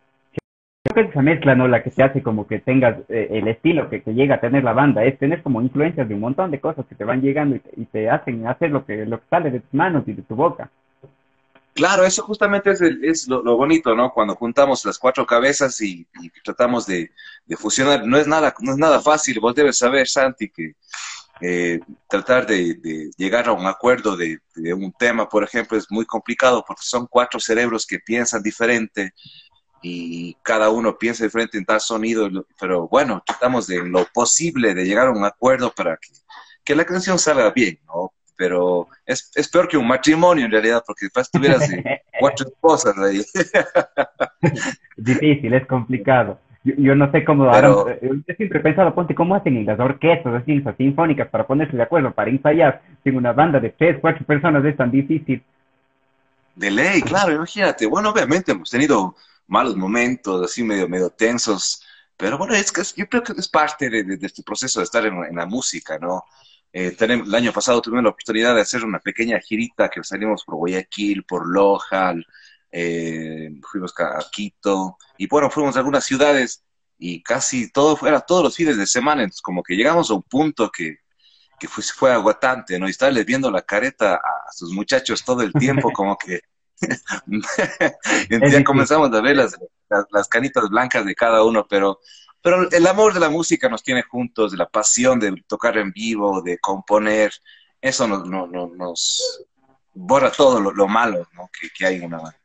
Creo 0.84 0.96
que 0.96 1.02
es 1.02 1.10
esa 1.10 1.22
mezcla, 1.22 1.56
¿no? 1.56 1.68
La 1.68 1.84
que 1.84 1.92
te 1.92 2.04
hace 2.04 2.24
como 2.24 2.48
que 2.48 2.60
tengas 2.60 2.98
eh, 3.10 3.28
el 3.32 3.48
estilo 3.48 3.90
que, 3.90 4.02
llega 4.06 4.36
a 4.36 4.40
tener 4.40 4.64
la 4.64 4.74
banda, 4.74 5.04
es 5.04 5.18
tener 5.20 5.44
como 5.44 5.62
influencias 5.62 6.08
de 6.08 6.14
un 6.14 6.22
montón 6.22 6.52
de 6.52 6.60
cosas 6.60 6.86
que 6.88 6.96
te 6.96 7.04
van 7.04 7.22
llegando 7.22 7.58
y 7.76 7.86
te, 7.86 8.10
hacen 8.10 8.48
hacer 8.48 8.72
lo 8.72 8.86
que, 8.86 9.06
lo 9.06 9.20
que 9.20 9.28
sale 9.30 9.52
de 9.52 9.60
tus 9.60 9.74
manos 9.74 10.04
y 10.08 10.14
de 10.14 10.22
tu 10.22 10.36
boca. 10.36 10.70
Claro, 11.74 12.04
eso 12.06 12.24
justamente 12.24 12.72
es, 12.72 12.82
es 12.82 13.28
lo, 13.28 13.44
bonito, 13.56 13.96
¿no? 13.96 14.12
Cuando 14.12 14.36
juntamos 14.36 14.84
las 14.84 14.98
cuatro 14.98 15.28
cabezas 15.28 15.80
y, 15.82 16.08
tratamos 16.44 16.88
de, 16.88 17.12
de, 17.46 17.56
fusionar, 17.56 18.04
no 18.08 18.18
es 18.18 18.26
nada, 18.26 18.54
no 18.62 18.72
es 18.72 18.78
nada 18.80 19.00
fácil. 19.00 19.40
Vos 19.40 19.54
debes 19.54 19.78
saber, 19.78 20.08
Santi, 20.08 20.50
que 20.50 20.74
eh, 21.42 21.80
tratar 22.08 22.46
de, 22.48 23.12
llegar 23.18 23.48
a 23.48 23.54
un 23.54 23.66
acuerdo 23.66 24.16
de, 24.16 24.40
un 24.74 24.92
tema, 24.94 25.28
por 25.30 25.44
ejemplo, 25.44 25.78
es 25.78 25.86
muy 25.90 26.06
complicado 26.06 26.64
porque 26.68 26.84
son 26.84 27.08
cuatro 27.08 27.40
cerebros 27.40 27.86
que 27.86 28.00
piensan 28.00 28.42
diferente 28.42 29.14
y 29.82 30.36
cada 30.42 30.70
uno 30.70 30.98
piensa 30.98 31.24
diferente 31.24 31.58
en 31.58 31.66
tal 31.66 31.80
sonido, 31.80 32.30
pero 32.60 32.88
bueno, 32.88 33.24
tratamos 33.26 33.68
de 33.68 33.88
lo 33.88 34.06
posible 34.14 34.74
de 34.74 34.86
llegar 34.86 35.08
a 35.08 35.12
un 35.12 35.24
acuerdo 35.24 35.72
para 35.72 35.98
que, 35.98 36.10
que 36.64 36.76
la 36.76 36.86
canción 36.86 37.20
salga 37.20 37.52
bien, 37.52 37.80
¿no? 37.86 38.12
Pero 38.36 38.88
es, 39.06 39.32
es, 39.36 39.50
peor 39.50 39.68
que 39.68 39.78
un 39.78 39.88
matrimonio 39.88 40.46
en 40.46 40.52
realidad, 40.52 40.84
porque 40.86 41.06
después 41.06 41.30
tuvieras 41.32 41.68
cuatro 42.20 42.48
esposas 42.48 42.96
ahí. 42.98 43.24
Difícil, 44.96 45.54
es 45.54 45.66
complicado. 45.66 46.40
Yo, 46.76 46.96
no 46.96 47.10
sé 47.12 47.24
cómo 47.24 47.50
Pero... 47.52 47.90
Eh, 47.90 48.00
yo 48.02 48.36
siempre 48.36 48.60
he 48.60 48.64
pensado, 48.64 48.94
ponte, 48.94 49.16
¿cómo 49.16 49.36
hacen 49.36 49.56
en 49.56 49.66
las 49.66 49.80
orquestas 49.80 50.42
así, 50.42 50.62
sinfónicas 50.78 51.30
para 51.30 51.48
ponerse 51.48 51.78
de 51.78 51.84
acuerdo, 51.84 52.12
para 52.12 52.30
ensayar? 52.30 52.82
sin 53.04 53.16
una 53.16 53.32
banda 53.32 53.60
de 53.60 53.70
tres, 53.70 53.98
cuatro 54.02 54.26
personas 54.26 54.66
es 54.66 54.76
tan 54.76 54.92
difícil. 54.92 55.42
De 56.56 56.72
ley, 56.72 57.02
claro, 57.02 57.32
imagínate. 57.32 57.86
Bueno, 57.86 58.10
obviamente 58.10 58.52
hemos 58.52 58.70
tenido 58.70 59.16
malos 59.48 59.78
momentos, 59.78 60.44
así 60.44 60.64
medio, 60.64 60.90
medio 60.90 61.10
tensos, 61.10 61.84
pero 62.18 62.38
bueno, 62.38 62.54
es 62.56 62.72
que 62.72 62.82
yo 62.96 63.08
creo 63.08 63.24
que 63.24 63.34
es 63.34 63.48
parte 63.48 63.90
de, 63.90 64.18
este 64.22 64.44
proceso 64.44 64.80
de 64.80 64.86
estar 64.86 65.06
en, 65.06 65.36
la 65.36 65.46
música, 65.46 65.98
¿no? 66.00 66.26
Eh, 66.74 66.92
tenemos, 66.92 67.28
el 67.28 67.36
año 67.36 67.54
pasado 67.54 67.82
tuvimos 67.82 68.04
la 68.04 68.10
oportunidad 68.10 68.56
de 68.56 68.62
hacer 68.62 68.84
una 68.84 69.00
pequeña 69.00 69.40
girita 69.40 69.88
que 69.88 70.04
salimos 70.04 70.44
por 70.44 70.56
Guayaquil, 70.56 71.24
por 71.24 71.48
Lojal, 71.48 72.26
eh, 72.72 73.50
fuimos 73.72 73.94
a 74.00 74.20
Quito, 74.32 74.98
y 75.18 75.28
bueno, 75.28 75.50
fuimos 75.50 75.76
a 75.76 75.80
algunas 75.80 76.06
ciudades 76.06 76.64
y 76.98 77.22
casi 77.22 77.72
todo 77.72 77.96
fuera 77.96 78.22
todos 78.22 78.44
los 78.44 78.56
fines 78.56 78.78
de 78.78 78.88
semana, 78.88 79.24
entonces 79.24 79.42
como 79.42 79.64
que 79.64 79.76
llegamos 79.76 80.10
a 80.10 80.16
un 80.16 80.24
punto 80.24 80.72
que, 80.72 80.98
que 81.60 81.68
fue, 81.68 81.84
fue 81.84 82.12
aguatante, 82.12 82.80
¿no? 82.80 82.88
Y 82.88 82.92
estarles 82.92 83.26
viendo 83.26 83.52
la 83.52 83.62
careta 83.62 84.16
a 84.16 84.52
sus 84.52 84.72
muchachos 84.72 85.24
todo 85.24 85.42
el 85.42 85.54
tiempo, 85.54 85.92
como 85.92 86.18
que 86.18 86.42
ya 88.52 88.64
comenzamos 88.64 89.12
a 89.14 89.22
ver 89.22 89.36
las, 89.36 89.58
las, 90.12 90.28
canitas 90.28 90.70
blancas 90.70 91.06
de 91.06 91.16
cada 91.16 91.44
uno, 91.44 91.66
pero, 91.68 92.00
pero 92.42 92.70
el 92.70 92.88
amor 92.88 93.14
de 93.14 93.20
la 93.20 93.30
música 93.30 93.70
nos 93.70 93.84
tiene 93.84 94.04
juntos, 94.04 94.52
de 94.52 94.58
la 94.58 94.70
pasión 94.70 95.20
de 95.20 95.44
tocar 95.48 95.78
en 95.78 95.92
vivo, 95.92 96.42
de 96.42 96.58
componer, 96.60 97.32
eso 97.82 98.08
nos, 98.08 98.28
no, 98.28 98.48
nos 98.48 99.46
borra 99.94 100.32
todo 100.32 100.60
lo, 100.60 100.88
malo 100.88 101.28
¿no? 101.34 101.50
que, 101.60 101.70
que 101.70 101.86
hay 101.86 101.96
en 101.96 102.06
una 102.06 102.18
banda. 102.18 102.40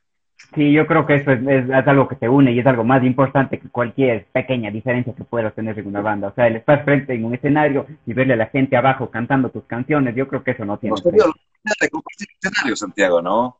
Sí, 0.54 0.72
yo 0.72 0.86
creo 0.86 1.06
que 1.06 1.14
eso 1.14 1.32
es, 1.32 1.70
algo 1.88 2.08
que 2.08 2.16
te 2.16 2.28
une 2.28 2.52
y 2.52 2.58
es 2.58 2.66
algo 2.66 2.84
más 2.84 3.02
importante 3.04 3.58
que 3.58 3.68
cualquier 3.70 4.26
pequeña 4.26 4.70
diferencia 4.70 5.14
que 5.14 5.24
puedas 5.24 5.54
tener 5.54 5.78
en 5.78 5.86
una 5.86 6.02
banda. 6.02 6.28
O 6.28 6.34
sea, 6.34 6.46
el 6.46 6.56
estar 6.56 6.84
frente 6.84 7.14
en 7.14 7.24
un 7.24 7.34
escenario 7.34 7.86
y 8.04 8.12
verle 8.12 8.34
a 8.34 8.36
la 8.36 8.46
gente 8.46 8.76
abajo 8.76 9.10
cantando 9.10 9.48
tus 9.48 9.64
canciones, 9.64 10.14
yo 10.14 10.28
creo 10.28 10.42
que 10.42 10.50
eso 10.50 10.64
no 10.64 10.76
tiene. 10.78 10.94
de 10.96 11.88
compartir 11.88 12.28
escenario, 12.40 12.76
Santiago, 12.76 13.22
¿no? 13.22 13.56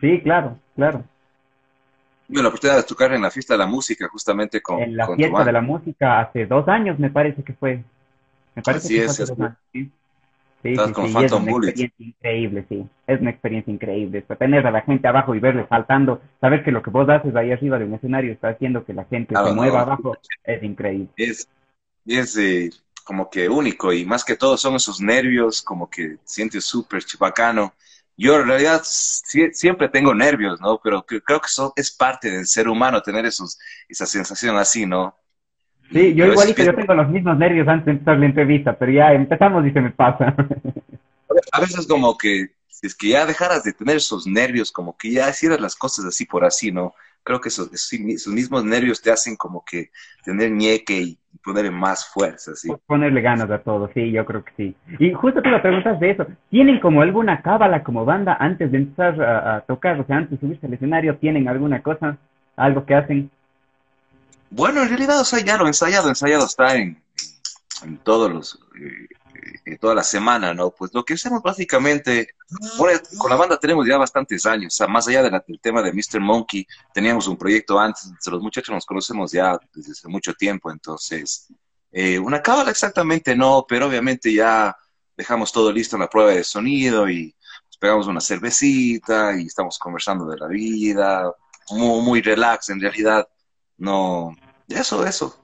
Sí, 0.00 0.20
claro, 0.20 0.58
claro. 0.76 1.04
Tuve 2.28 2.42
la 2.42 2.48
oportunidad 2.48 2.76
de 2.76 2.82
tocar 2.84 3.12
en 3.12 3.22
la 3.22 3.30
fiesta 3.30 3.54
de 3.54 3.58
la 3.58 3.66
música, 3.66 4.06
justamente 4.08 4.60
con. 4.60 4.78
En 4.78 4.96
la 4.96 5.06
con 5.06 5.16
fiesta 5.16 5.44
de 5.44 5.52
la 5.52 5.60
música 5.62 6.20
hace 6.20 6.46
dos 6.46 6.68
años, 6.68 6.98
me 6.98 7.10
parece 7.10 7.42
que 7.42 7.54
fue. 7.54 7.82
Me 8.54 8.62
parece 8.62 8.86
Así 8.86 8.94
que 8.94 9.00
fue 9.00 9.04
es, 9.06 9.10
hace 9.10 9.22
es 9.22 9.28
dos 9.30 9.38
que- 9.38 9.44
años, 9.44 9.58
sí. 9.72 9.90
Sí, 10.62 10.78
Estás 10.78 10.92
sí, 10.94 10.94
con 10.94 11.12
sí, 11.14 11.22
es 11.22 11.32
una 11.32 11.50
Bullet. 11.50 11.52
experiencia 11.52 12.06
increíble, 12.06 12.66
sí. 12.68 12.86
Es 13.06 13.20
una 13.20 13.30
experiencia 13.30 13.72
increíble. 13.72 14.22
Pues, 14.22 14.38
tener 14.38 14.66
a 14.66 14.70
la 14.70 14.82
gente 14.82 15.08
abajo 15.08 15.34
y 15.34 15.40
verle 15.40 15.66
saltando, 15.68 16.20
saber 16.40 16.62
que 16.64 16.70
lo 16.72 16.82
que 16.82 16.90
vos 16.90 17.08
haces 17.08 17.34
ahí 17.34 17.50
arriba 17.52 17.78
de 17.78 17.86
un 17.86 17.94
escenario 17.94 18.32
está 18.32 18.48
haciendo 18.50 18.84
que 18.84 18.92
la 18.92 19.04
gente 19.06 19.38
Claro, 19.38 19.48
se 19.48 19.52
no. 19.54 19.62
mueva 19.62 19.80
abajo, 19.82 20.18
es 20.44 20.62
increíble. 20.62 21.08
Es, 21.16 21.48
es 22.06 22.36
eh, 22.38 22.70
como 23.04 23.30
que 23.30 23.48
único 23.48 23.92
y 23.92 24.04
más 24.06 24.24
que 24.24 24.36
todo 24.36 24.56
son 24.56 24.76
esos 24.76 25.00
nervios, 25.00 25.62
como 25.62 25.90
que 25.90 26.18
sientes 26.24 26.64
súper 26.64 27.04
chipacano. 27.04 27.74
Yo 28.16 28.36
en 28.40 28.48
realidad 28.48 28.82
siempre 28.84 29.88
tengo 29.88 30.14
nervios, 30.14 30.60
¿no? 30.60 30.80
Pero 30.82 31.04
cre- 31.06 31.22
creo 31.24 31.40
que 31.40 31.46
eso 31.48 31.72
es 31.76 31.90
parte 31.92 32.30
del 32.30 32.46
ser 32.46 32.68
humano 32.68 33.02
tener 33.02 33.26
esos, 33.26 33.58
esa 33.88 34.06
sensación 34.06 34.56
así, 34.58 34.86
¿no? 34.86 35.16
Sí, 35.92 36.14
yo 36.14 36.24
a 36.24 36.28
veces 36.28 36.32
igualito, 36.32 36.58
yo 36.62 36.74
pienso- 36.74 36.80
tengo 36.80 36.94
los 37.02 37.10
mismos 37.10 37.38
nervios 37.38 37.68
antes 37.68 37.86
de 37.86 37.92
empezar 37.92 38.18
la 38.18 38.26
entrevista, 38.26 38.72
pero 38.78 38.92
ya 38.92 39.12
empezamos 39.12 39.66
y 39.66 39.70
se 39.72 39.80
me 39.80 39.90
pasa. 39.90 40.34
A 41.52 41.60
veces 41.60 41.86
como 41.86 42.16
que 42.16 42.48
si 42.68 42.86
es 42.86 42.94
que 42.94 43.08
ya 43.08 43.26
dejaras 43.26 43.64
de 43.64 43.72
tener 43.72 43.96
esos 43.96 44.26
nervios, 44.26 44.72
como 44.72 44.96
que 44.96 45.12
ya 45.12 45.28
hicieras 45.28 45.60
las 45.60 45.76
cosas 45.76 46.04
así 46.06 46.24
por 46.24 46.44
así, 46.44 46.72
¿no? 46.72 46.94
Creo 47.22 47.40
que 47.40 47.50
esos, 47.50 47.70
mismos 48.28 48.64
nervios 48.64 49.02
te 49.02 49.10
hacen 49.10 49.36
como 49.36 49.62
que 49.64 49.90
tener 50.24 50.50
ñeque 50.50 51.02
y 51.02 51.18
ponerle 51.44 51.70
más 51.70 52.08
fuerza, 52.08 52.54
¿sí? 52.56 52.72
Ponerle 52.86 53.20
ganas 53.20 53.50
a 53.50 53.58
todo, 53.58 53.90
sí, 53.92 54.10
yo 54.10 54.24
creo 54.24 54.42
que 54.42 54.52
sí. 54.56 54.76
Y 54.98 55.12
justo 55.12 55.42
te 55.42 55.48
iba 55.48 55.58
a 55.58 55.62
preguntar 55.62 55.98
de 55.98 56.10
eso. 56.10 56.26
¿Tienen 56.48 56.80
como 56.80 57.02
alguna 57.02 57.42
cábala 57.42 57.82
como 57.82 58.04
banda 58.06 58.36
antes 58.40 58.72
de 58.72 58.78
empezar 58.78 59.20
a, 59.22 59.56
a 59.56 59.60
tocar? 59.60 60.00
O 60.00 60.06
sea, 60.06 60.16
antes 60.16 60.32
de 60.32 60.46
subirse 60.46 60.66
al 60.66 60.72
escenario, 60.74 61.18
¿tienen 61.18 61.48
alguna 61.48 61.82
cosa? 61.82 62.16
¿Algo 62.56 62.86
que 62.86 62.94
hacen? 62.94 63.30
Bueno, 64.50 64.82
en 64.82 64.88
realidad, 64.88 65.20
o 65.20 65.24
sea, 65.24 65.40
ya 65.40 65.56
lo 65.56 65.66
ensayado, 65.66 66.08
ensayado 66.08 66.44
está 66.46 66.74
en, 66.76 67.02
en 67.84 67.98
todos 67.98 68.30
los, 68.32 68.58
eh, 68.80 69.08
en 69.64 69.78
toda 69.78 69.94
la 69.94 70.02
semana, 70.02 70.52
¿no? 70.54 70.70
Pues 70.70 70.92
lo 70.92 71.04
que 71.04 71.14
hacemos 71.14 71.42
básicamente, 71.42 72.30
bueno, 72.76 73.00
con 73.18 73.30
la 73.30 73.36
banda 73.36 73.58
tenemos 73.58 73.86
ya 73.86 73.96
bastantes 73.96 74.44
años, 74.46 74.74
o 74.74 74.76
sea, 74.76 74.86
más 74.88 75.06
allá 75.08 75.22
de 75.22 75.30
la- 75.30 75.44
del 75.46 75.60
tema 75.60 75.82
de 75.82 75.92
Mr. 75.92 76.20
Monkey, 76.20 76.66
teníamos 76.92 77.28
un 77.28 77.36
proyecto 77.36 77.78
antes, 77.78 78.10
los 78.26 78.42
muchachos 78.42 78.74
nos 78.74 78.84
conocemos 78.86 79.30
ya 79.32 79.58
desde 79.72 79.92
hace 79.92 80.08
mucho 80.08 80.34
tiempo, 80.34 80.70
entonces, 80.70 81.46
eh, 81.92 82.18
una 82.18 82.42
cábala 82.42 82.70
exactamente 82.70 83.36
no, 83.36 83.64
pero 83.68 83.86
obviamente 83.86 84.32
ya 84.32 84.76
dejamos 85.16 85.52
todo 85.52 85.70
listo 85.72 85.96
en 85.96 86.00
la 86.02 86.08
prueba 86.10 86.30
de 86.32 86.44
sonido 86.44 87.08
y 87.08 87.34
nos 87.66 87.76
pegamos 87.78 88.06
una 88.08 88.20
cervecita 88.20 89.36
y 89.38 89.46
estamos 89.46 89.78
conversando 89.78 90.26
de 90.26 90.38
la 90.38 90.46
vida, 90.48 91.32
muy, 91.70 92.02
muy 92.02 92.22
relax 92.22 92.70
en 92.70 92.80
realidad. 92.80 93.28
No, 93.80 94.36
eso, 94.68 95.04
eso. 95.04 95.34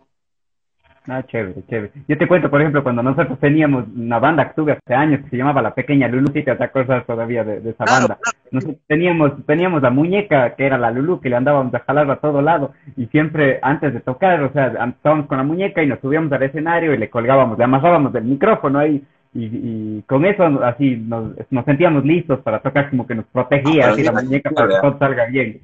Ah, 1.08 1.22
chévere, 1.24 1.62
chévere. 1.68 1.92
Yo 2.08 2.18
te 2.18 2.26
cuento, 2.26 2.50
por 2.50 2.60
ejemplo, 2.60 2.82
cuando 2.82 3.00
nosotros 3.02 3.38
teníamos 3.38 3.84
una 3.94 4.18
banda 4.18 4.48
que 4.48 4.54
tuve 4.54 4.72
hace 4.72 4.94
años 4.94 5.20
que 5.22 5.30
se 5.30 5.36
llamaba 5.36 5.62
La 5.62 5.72
Pequeña 5.72 6.08
Lulu, 6.08 6.32
si 6.32 6.42
te 6.42 6.50
acuerdas 6.50 7.06
todavía 7.06 7.44
de, 7.44 7.60
de 7.60 7.70
esa 7.70 7.84
Claro, 7.84 8.08
banda. 8.08 8.18
Nosotros 8.50 8.78
teníamos, 8.88 9.46
teníamos 9.46 9.82
la 9.82 9.90
muñeca 9.90 10.56
que 10.56 10.66
era 10.66 10.76
la 10.78 10.90
Lulu, 10.90 11.20
que 11.20 11.30
le 11.30 11.36
andábamos 11.36 11.72
a 11.74 11.78
jalar 11.80 12.10
a 12.10 12.16
todo 12.16 12.42
lado 12.42 12.72
y 12.96 13.06
siempre 13.06 13.60
antes 13.62 13.94
de 13.94 14.00
tocar, 14.00 14.42
o 14.42 14.52
sea, 14.52 14.66
estábamos 14.88 15.26
con 15.26 15.38
la 15.38 15.44
muñeca 15.44 15.80
y 15.80 15.86
nos 15.86 16.00
subíamos 16.00 16.32
al 16.32 16.42
escenario 16.42 16.92
y 16.92 16.98
le 16.98 17.08
colgábamos, 17.08 17.56
le 17.56 17.64
amarrábamos 17.64 18.12
el 18.16 18.24
micrófono 18.24 18.80
ahí 18.80 19.04
y, 19.32 19.44
y 19.44 20.02
con 20.08 20.24
eso 20.24 20.42
así 20.64 20.96
nos, 20.96 21.34
nos 21.50 21.64
sentíamos 21.64 22.04
listos 22.04 22.40
para 22.40 22.58
tocar 22.60 22.90
como 22.90 23.06
que 23.06 23.14
nos 23.14 23.26
protegía 23.26 23.86
Ah, 23.86 23.90
así 23.92 24.02
la 24.02 24.10
muñeca 24.12 24.50
para 24.50 24.68
que 24.68 24.80
todo 24.80 24.98
salga 24.98 25.26
bien. 25.26 25.60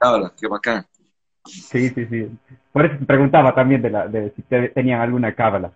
Ahora, 0.00 0.32
qué 0.36 0.48
bacán. 0.48 0.84
Sí, 1.44 1.88
sí, 1.90 2.06
sí. 2.06 2.28
Por 2.72 2.86
eso 2.86 2.96
te 2.98 3.04
preguntaba 3.04 3.54
también 3.54 3.82
de, 3.82 3.90
la, 3.90 4.08
de 4.08 4.30
si 4.30 4.42
te- 4.42 4.68
tenían 4.70 5.00
alguna 5.00 5.34
cábala. 5.34 5.70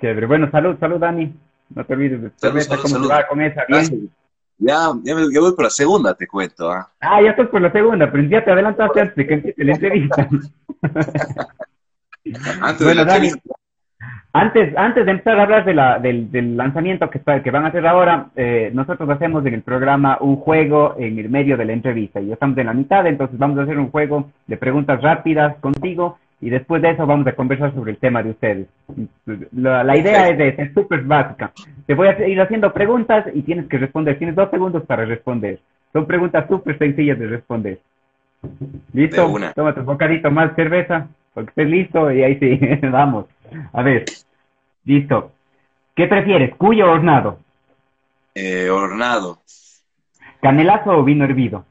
Chévere. 0.00 0.26
Bueno, 0.26 0.50
salud, 0.50 0.76
salud, 0.78 0.98
Dani. 0.98 1.32
No 1.74 1.84
te 1.84 1.92
olvides 1.94 2.22
de 2.22 2.30
Salud, 2.36 2.60
salud, 2.60 2.82
¿cómo 2.82 2.82
te 2.82 2.90
salud. 2.90 3.08
va 3.08 3.26
con 3.26 3.40
esa? 3.40 3.64
Bien. 3.68 4.10
Ya, 4.58 4.92
ya, 5.02 5.14
me- 5.14 5.32
ya 5.32 5.40
voy 5.40 5.54
por 5.54 5.64
la 5.64 5.70
segunda, 5.70 6.14
te 6.14 6.26
cuento, 6.26 6.70
¿ah? 6.70 6.88
Ah, 7.00 7.20
ya 7.22 7.30
estás 7.30 7.48
por 7.48 7.60
la 7.60 7.72
segunda, 7.72 8.10
pero 8.10 8.22
ya 8.24 8.44
te 8.44 8.52
adelantaste 8.52 9.00
antes 9.00 9.16
de 9.16 9.26
que 9.26 9.34
empiece 9.34 9.64
la 9.64 9.72
entrevista. 9.72 10.28
Antes 12.62 12.86
de 12.86 12.94
la 12.94 13.04
Dani, 13.04 13.26
entrevista. 13.28 13.51
Antes, 14.34 14.74
antes 14.78 15.04
de 15.04 15.10
empezar 15.10 15.38
a 15.38 15.42
hablar 15.42 15.64
de 15.66 15.74
la, 15.74 15.98
del, 15.98 16.30
del 16.30 16.56
lanzamiento 16.56 17.10
que, 17.10 17.50
van 17.50 17.64
a 17.66 17.68
hacer 17.68 17.86
ahora, 17.86 18.28
eh, 18.34 18.70
nosotros 18.72 19.08
hacemos 19.10 19.44
en 19.44 19.52
el 19.52 19.62
programa 19.62 20.16
un 20.20 20.36
juego 20.36 20.94
en 20.98 21.18
el 21.18 21.28
medio 21.28 21.58
de 21.58 21.66
la 21.66 21.74
entrevista 21.74 22.18
y 22.18 22.28
ya 22.28 22.34
estamos 22.34 22.56
en 22.56 22.66
la 22.66 22.72
mitad, 22.72 23.06
entonces 23.06 23.38
vamos 23.38 23.58
a 23.58 23.62
hacer 23.64 23.78
un 23.78 23.90
juego 23.90 24.30
de 24.46 24.56
preguntas 24.56 25.02
rápidas 25.02 25.56
contigo 25.58 26.18
y 26.40 26.48
después 26.48 26.80
de 26.80 26.90
eso 26.90 27.06
vamos 27.06 27.26
a 27.26 27.34
conversar 27.34 27.74
sobre 27.74 27.92
el 27.92 27.98
tema 27.98 28.22
de 28.22 28.30
ustedes. 28.30 28.68
La, 29.52 29.84
la 29.84 29.96
idea 29.98 30.30
es, 30.30 30.38
de, 30.38 30.54
es 30.56 30.72
súper 30.72 31.02
básica. 31.02 31.52
Te 31.86 31.94
voy 31.94 32.08
a 32.08 32.26
ir 32.26 32.40
haciendo 32.40 32.72
preguntas 32.72 33.26
y 33.34 33.42
tienes 33.42 33.66
que 33.66 33.78
responder. 33.78 34.16
Tienes 34.18 34.34
dos 34.34 34.50
segundos 34.50 34.82
para 34.84 35.04
responder. 35.04 35.60
Son 35.92 36.06
preguntas 36.06 36.46
súper 36.48 36.78
sencillas 36.78 37.18
de 37.18 37.26
responder. 37.26 37.78
¿Listo? 38.92 39.30
Tómate 39.54 39.80
un 39.80 39.86
bocadito 39.86 40.30
más 40.30 40.54
cerveza, 40.56 41.06
porque 41.34 41.50
estés 41.50 41.68
listo 41.68 42.10
y 42.10 42.22
ahí 42.24 42.38
sí, 42.38 42.58
vamos. 42.90 43.26
A 43.72 43.82
ver, 43.82 44.04
listo. 44.84 45.32
¿Qué 45.94 46.06
prefieres, 46.06 46.54
cuyo 46.56 46.86
o 46.86 46.92
hornado? 46.92 47.38
Eh, 48.34 48.70
hornado, 48.70 49.42
¿Canelazo 50.40 50.90
o 50.90 51.04
vino 51.04 51.24
hervido? 51.24 51.64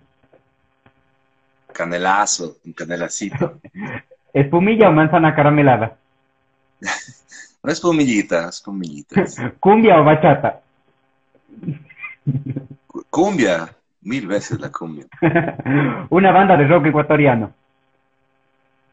canelazo, 1.74 2.58
un 2.66 2.74
canelacito. 2.74 3.60
¿Espumilla 4.34 4.90
o 4.90 4.92
manzana 4.94 5.34
caramelada? 5.36 5.98
No 7.64 7.72
es 7.72 7.80
pumillita, 7.80 8.50
es 8.50 8.60
pumillitas. 8.60 9.38
¿Cumbia 9.60 10.00
o 10.02 10.04
bachata? 10.04 10.62
Cu- 12.88 13.06
Cumbia, 13.08 13.70
mil 14.02 14.26
veces 14.26 14.60
la 14.60 14.72
cumbia. 14.72 15.06
Una 16.10 16.32
banda 16.32 16.58
de 16.58 16.68
rock 16.68 16.88
ecuatoriano. 16.88 17.54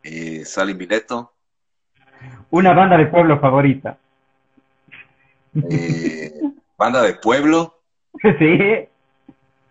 Eh, 0.02 0.44
Mileto, 0.76 1.32
Una 2.50 2.72
banda 2.72 2.96
de 2.96 3.06
pueblo 3.06 3.38
favorita. 3.38 3.96
eh, 5.70 6.32
banda 6.76 7.02
de 7.02 7.14
pueblo, 7.14 7.78
Sí, 8.38 8.88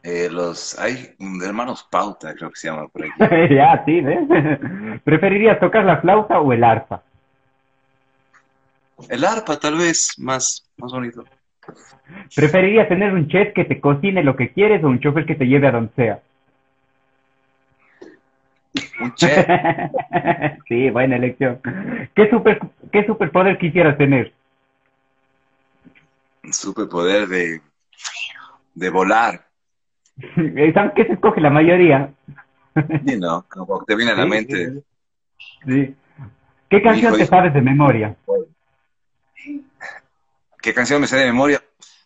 eh, 0.03 0.29
los, 0.31 0.79
hay 0.79 1.15
hermanos 1.45 1.85
Pauta, 1.89 2.33
creo 2.33 2.49
que 2.49 2.55
se 2.55 2.69
llama 2.69 2.87
por 2.87 3.03
aquí. 3.03 3.13
ya, 3.53 3.83
sí, 3.85 4.01
¿ves? 4.01 4.19
¿Preferirías 5.03 5.59
tocar 5.59 5.83
la 5.83 5.97
flauta 5.97 6.39
o 6.39 6.53
el 6.53 6.63
arpa? 6.63 7.01
El 9.09 9.25
arpa, 9.25 9.59
tal 9.59 9.77
vez, 9.77 10.13
más, 10.17 10.65
más 10.77 10.91
bonito. 10.91 11.23
¿Preferirías 12.35 12.87
tener 12.87 13.13
un 13.13 13.27
chef 13.27 13.53
que 13.53 13.65
te 13.65 13.81
cocine 13.81 14.23
lo 14.23 14.35
que 14.35 14.49
quieres 14.53 14.83
o 14.83 14.87
un 14.87 14.99
chofer 14.99 15.25
que 15.25 15.35
te 15.35 15.45
lleve 15.45 15.67
a 15.67 15.71
donde 15.71 15.91
sea? 15.95 16.19
Un 18.99 19.13
chef, 19.15 19.45
sí, 20.67 20.89
buena 20.89 21.17
elección. 21.17 21.59
¿Qué, 22.15 22.29
super, 22.29 22.59
¿Qué 22.91 23.05
superpoder 23.05 23.57
quisieras 23.57 23.97
tener? 23.97 24.33
un 26.43 26.53
superpoder 26.53 27.27
de, 27.27 27.61
de 28.73 28.89
volar. 28.89 29.47
¿Sabes 30.73 30.93
qué 30.95 31.05
se 31.05 31.13
escoge 31.13 31.41
la 31.41 31.49
mayoría? 31.49 32.11
Sí, 33.05 33.17
¿no? 33.17 33.45
Como 33.49 33.83
te 33.85 33.95
viene 33.95 34.11
a 34.11 34.15
la 34.15 34.23
Sí, 34.23 34.29
mente. 34.29 34.73
sí, 34.73 34.83
sí. 35.65 35.95
¿Qué 36.69 36.81
canción 36.81 37.15
te 37.15 37.25
sabes 37.25 37.53
de 37.53 37.61
memoria? 37.61 38.15
¿Qué 40.61 40.73
canción 40.73 41.01
me 41.01 41.07
sé 41.07 41.17
de 41.17 41.25
memoria? 41.25 41.63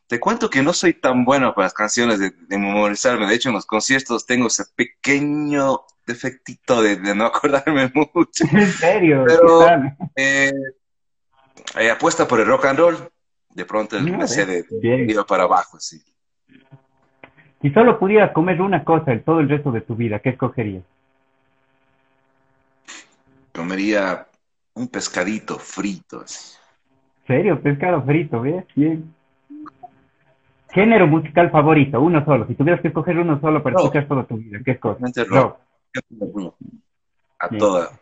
Te 0.07 0.19
cuento 0.19 0.49
que 0.49 0.61
no 0.61 0.73
soy 0.73 0.93
tan 0.93 1.23
bueno 1.23 1.53
para 1.53 1.65
las 1.67 1.73
canciones 1.73 2.19
de, 2.19 2.31
de 2.31 2.57
memorizarme. 2.57 3.27
De 3.27 3.35
hecho, 3.35 3.49
en 3.49 3.55
los 3.55 3.65
conciertos 3.65 4.25
tengo 4.25 4.47
ese 4.47 4.65
pequeño 4.75 5.81
defectito 6.05 6.81
de, 6.81 6.95
de 6.97 7.15
no 7.15 7.25
acordarme 7.25 7.91
mucho. 8.13 8.43
¿En 8.51 8.67
serio? 8.67 9.23
Pero-. 9.27 9.65
Eh, 10.15 10.51
eh, 11.79 11.91
apuesta 11.91 12.27
por 12.27 12.39
el 12.39 12.47
rock 12.47 12.65
and 12.65 12.79
roll. 12.79 12.97
De 13.49 13.65
pronto 13.65 13.97
Ah, 13.97 14.01
me 14.01 14.27
sé 14.27 14.45
de, 14.45 15.23
para 15.27 15.43
abajo, 15.43 15.77
así. 15.77 16.01
Si 17.61 17.69
solo 17.71 17.99
pudieras 17.99 18.31
comer 18.31 18.61
una 18.61 18.83
cosa 18.83 19.11
el 19.11 19.23
todo 19.23 19.39
el 19.41 19.49
resto 19.49 19.71
de 19.71 19.81
tu 19.81 19.95
vida, 19.95 20.19
¿qué 20.19 20.29
escogerías? 20.29 20.83
Comería 23.53 24.25
un 24.73 24.87
pescadito 24.87 25.59
frito. 25.59 26.21
así. 26.21 26.55
¿Serio? 27.27 27.61
Pescado 27.61 28.01
frito, 28.03 28.41
¿ves? 28.41 28.65
Bien. 28.75 29.13
Género 30.71 31.05
musical 31.07 31.51
favorito, 31.51 31.99
uno 32.01 32.23
solo. 32.23 32.47
Si 32.47 32.55
tuvieras 32.55 32.81
que 32.81 32.87
escoger 32.87 33.19
uno 33.19 33.39
solo 33.41 33.61
para 33.61 33.75
escuchar 33.75 34.07
toda 34.07 34.23
tu 34.23 34.37
vida, 34.37 34.59
¿qué 34.63 34.71
escoges? 34.71 35.27
Rock. 35.27 35.57
A 37.39 37.49
toda. 37.49 37.99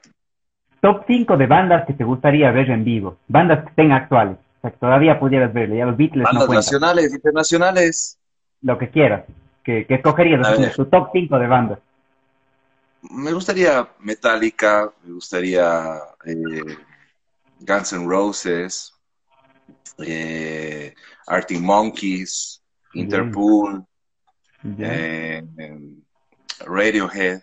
Top 0.81 1.03
5 1.08 1.38
de 1.38 1.48
bandas 1.48 1.86
que 1.86 1.93
te 1.93 2.03
gustaría 2.03 2.51
ver 2.51 2.69
en 2.69 2.84
vivo. 2.84 3.17
Bandas 3.27 3.63
que 3.63 3.69
estén 3.69 3.91
actuales. 3.91 4.38
O 4.38 4.62
sea, 4.62 4.72
que 4.72 4.77
todavía 4.77 5.19
pudieras 5.19 5.53
verle. 5.53 5.77
Ya 5.77 5.86
los 5.86 5.98
Beatles 5.98 6.24
Bandas 6.24 6.50
nacionales, 6.50 7.13
internacionales. 7.13 8.19
Lo 8.62 8.77
que 8.77 8.89
quieras. 8.89 9.25
Que, 9.63 9.86
que 9.86 9.96
escogerías 9.96 10.75
tu 10.75 10.86
top 10.86 11.10
5 11.13 11.39
de 11.39 11.48
bandas. 11.48 11.79
Me 13.01 13.31
gustaría 13.31 13.88
Metallica, 14.00 14.91
me 15.03 15.13
gustaría 15.13 16.00
eh, 16.25 16.77
Guns 17.60 17.93
N' 17.93 18.05
Roses, 18.05 18.93
eh, 20.00 20.93
Arctic 21.27 21.62
Monkeys, 21.62 22.62
Interpol, 22.93 23.86
eh, 24.79 25.43
Radiohead. 26.65 27.41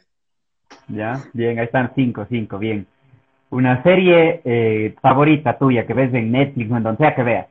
Ya, 0.89 1.25
bien, 1.33 1.59
ahí 1.59 1.65
están 1.65 1.93
cinco, 1.95 2.27
cinco, 2.29 2.59
bien. 2.59 2.87
Una 3.51 3.83
serie 3.83 4.41
eh, 4.45 4.95
favorita 5.01 5.59
tuya 5.59 5.87
que 5.87 5.95
ves 5.95 6.13
en 6.15 6.33
Netflix 6.33 6.71
o 6.71 6.77
en 6.77 6.83
donde 6.83 6.99
sea 6.99 7.15
que 7.15 7.23
veas. 7.23 7.47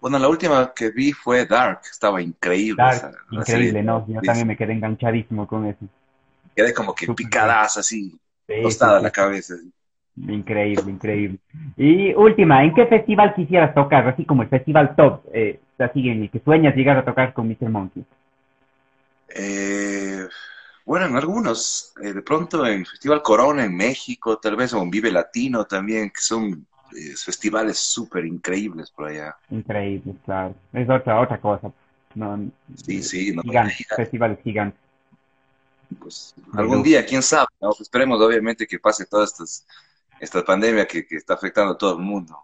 Bueno, 0.00 0.18
la 0.18 0.28
última 0.28 0.72
que 0.74 0.90
vi 0.90 1.12
fue 1.12 1.46
Dark, 1.46 1.80
estaba 1.90 2.22
increíble. 2.22 2.82
Dark, 2.82 3.16
increíble, 3.30 3.82
¿no? 3.82 4.06
Yo 4.06 4.20
también 4.20 4.46
me 4.46 4.56
quedé 4.56 4.72
enganchadísimo 4.72 5.46
con 5.46 5.66
eso. 5.66 5.84
Quedé 6.54 6.72
como 6.74 6.94
que 6.94 7.12
picadas 7.12 7.76
así, 7.76 8.18
tostada 8.62 9.00
la 9.00 9.10
cabeza. 9.10 9.54
Increíble, 10.16 10.90
increíble. 10.90 11.38
Y 11.76 12.12
última, 12.14 12.62
¿en 12.62 12.74
qué 12.74 12.86
festival 12.86 13.34
quisieras 13.34 13.74
tocar? 13.74 14.06
Así 14.08 14.24
como 14.24 14.42
el 14.42 14.48
festival 14.48 14.94
top, 14.94 15.22
eh, 15.32 15.60
así 15.78 16.08
en 16.08 16.22
el 16.22 16.30
que 16.30 16.40
sueñas 16.40 16.74
llegar 16.76 16.98
a 16.98 17.04
tocar 17.04 17.32
con 17.32 17.48
Mr. 17.48 17.68
Monkey. 17.68 18.04
Eh, 19.28 20.26
bueno, 20.84 21.06
en 21.06 21.16
algunos, 21.16 21.92
eh, 22.02 22.12
de 22.12 22.22
pronto 22.22 22.66
en 22.66 22.84
Festival 22.84 23.22
Corona 23.22 23.64
en 23.64 23.76
México, 23.76 24.38
tal 24.38 24.56
vez 24.56 24.72
o 24.72 24.82
en 24.82 24.90
Vive 24.90 25.10
Latino 25.10 25.64
también, 25.64 26.10
que 26.10 26.20
son 26.20 26.66
eh, 26.96 27.14
festivales 27.16 27.78
súper 27.78 28.24
increíbles 28.26 28.90
por 28.90 29.08
allá. 29.08 29.36
Increíbles, 29.50 30.16
claro. 30.24 30.54
Es 30.72 30.88
otra, 30.88 31.20
otra 31.20 31.40
cosa. 31.40 31.72
No, 32.14 32.50
sí, 32.76 33.02
sí. 33.02 33.32
No, 33.34 33.42
gigantes, 33.42 33.86
festivales 33.94 34.38
gigantes. 34.42 34.80
Pues 35.98 36.34
algún 36.54 36.82
día, 36.82 37.04
quién 37.04 37.22
sabe, 37.22 37.46
esperemos 37.80 38.20
obviamente 38.20 38.66
que 38.66 38.78
pase 38.78 39.06
toda 39.06 39.24
estas, 39.24 39.66
esta 40.20 40.44
pandemia 40.44 40.86
que, 40.86 41.04
que 41.04 41.16
está 41.16 41.34
afectando 41.34 41.72
a 41.72 41.78
todo 41.78 41.98
el 41.98 42.04
mundo. 42.04 42.36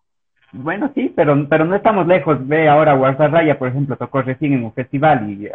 Bueno, 0.58 0.90
sí, 0.94 1.12
pero, 1.14 1.46
pero 1.48 1.64
no 1.64 1.76
estamos 1.76 2.06
lejos. 2.06 2.38
Ve 2.46 2.68
ahora 2.68 2.94
Raya, 3.28 3.58
por 3.58 3.68
ejemplo, 3.68 3.96
tocó 3.96 4.22
recién 4.22 4.54
en 4.54 4.64
un 4.64 4.72
festival 4.72 5.30
y 5.30 5.48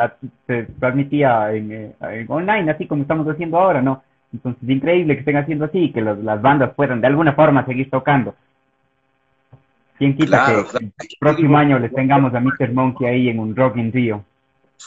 se 0.45 0.63
transmitía 0.79 1.53
eh, 1.53 1.95
en, 2.01 2.25
online, 2.29 2.71
así 2.71 2.87
como 2.87 3.01
estamos 3.01 3.27
haciendo 3.27 3.57
ahora, 3.57 3.81
¿no? 3.81 4.03
Entonces, 4.31 4.61
es 4.63 4.69
increíble 4.69 5.15
que 5.15 5.21
estén 5.21 5.37
haciendo 5.37 5.65
así, 5.65 5.91
que 5.91 6.01
las 6.01 6.41
bandas 6.41 6.73
puedan 6.75 7.01
de 7.01 7.07
alguna 7.07 7.33
forma 7.33 7.65
seguir 7.65 7.89
tocando. 7.89 8.35
¿Quién 9.97 10.15
quita 10.15 10.65
que 10.71 10.85
el 10.85 10.91
próximo 11.19 11.57
año 11.57 11.77
les 11.77 11.93
tengamos 11.93 12.33
a 12.33 12.39
Mr. 12.39 12.71
Monkey 12.71 13.07
ahí 13.07 13.29
en 13.29 13.39
un 13.39 13.55
Rock 13.55 13.77
in 13.77 13.91
Rio? 13.91 14.23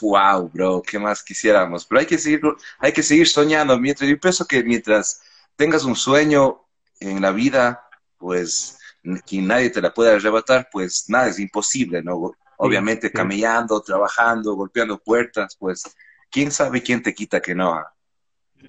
Wow, 0.01 0.51
bro, 0.53 0.83
¿qué 0.83 0.99
más 0.99 1.23
quisiéramos? 1.23 1.85
Pero 1.87 2.01
hay 2.01 2.07
que 2.07 2.19
seguir, 2.19 2.41
hay 2.79 2.93
que 2.93 3.03
seguir 3.03 3.27
soñando. 3.27 3.79
Mientras, 3.79 4.09
yo 4.09 4.19
pienso 4.19 4.47
que 4.47 4.65
mientras 4.65 5.23
tengas 5.57 5.85
un 5.85 5.95
sueño 5.95 6.61
en 7.01 7.21
la 7.21 7.31
vida, 7.31 7.83
pues 8.19 8.79
que 9.27 9.43
nadie 9.43 9.71
te 9.71 9.83
la 9.83 9.93
pueda 9.93 10.17
arrebatar, 10.17 10.69
pues 10.73 11.07
nada 11.09 11.29
es 11.29 11.39
imposible, 11.39 12.03
¿no? 12.03 12.33
Obviamente 12.57 13.11
camellando, 13.11 13.81
trabajando, 13.83 14.55
golpeando 14.55 14.99
puertas, 14.99 15.57
pues 15.59 15.83
quién 16.31 16.51
sabe 16.51 16.83
quién 16.83 17.03
te 17.03 17.15
quita 17.15 17.41
que 17.41 17.55
no. 17.55 17.83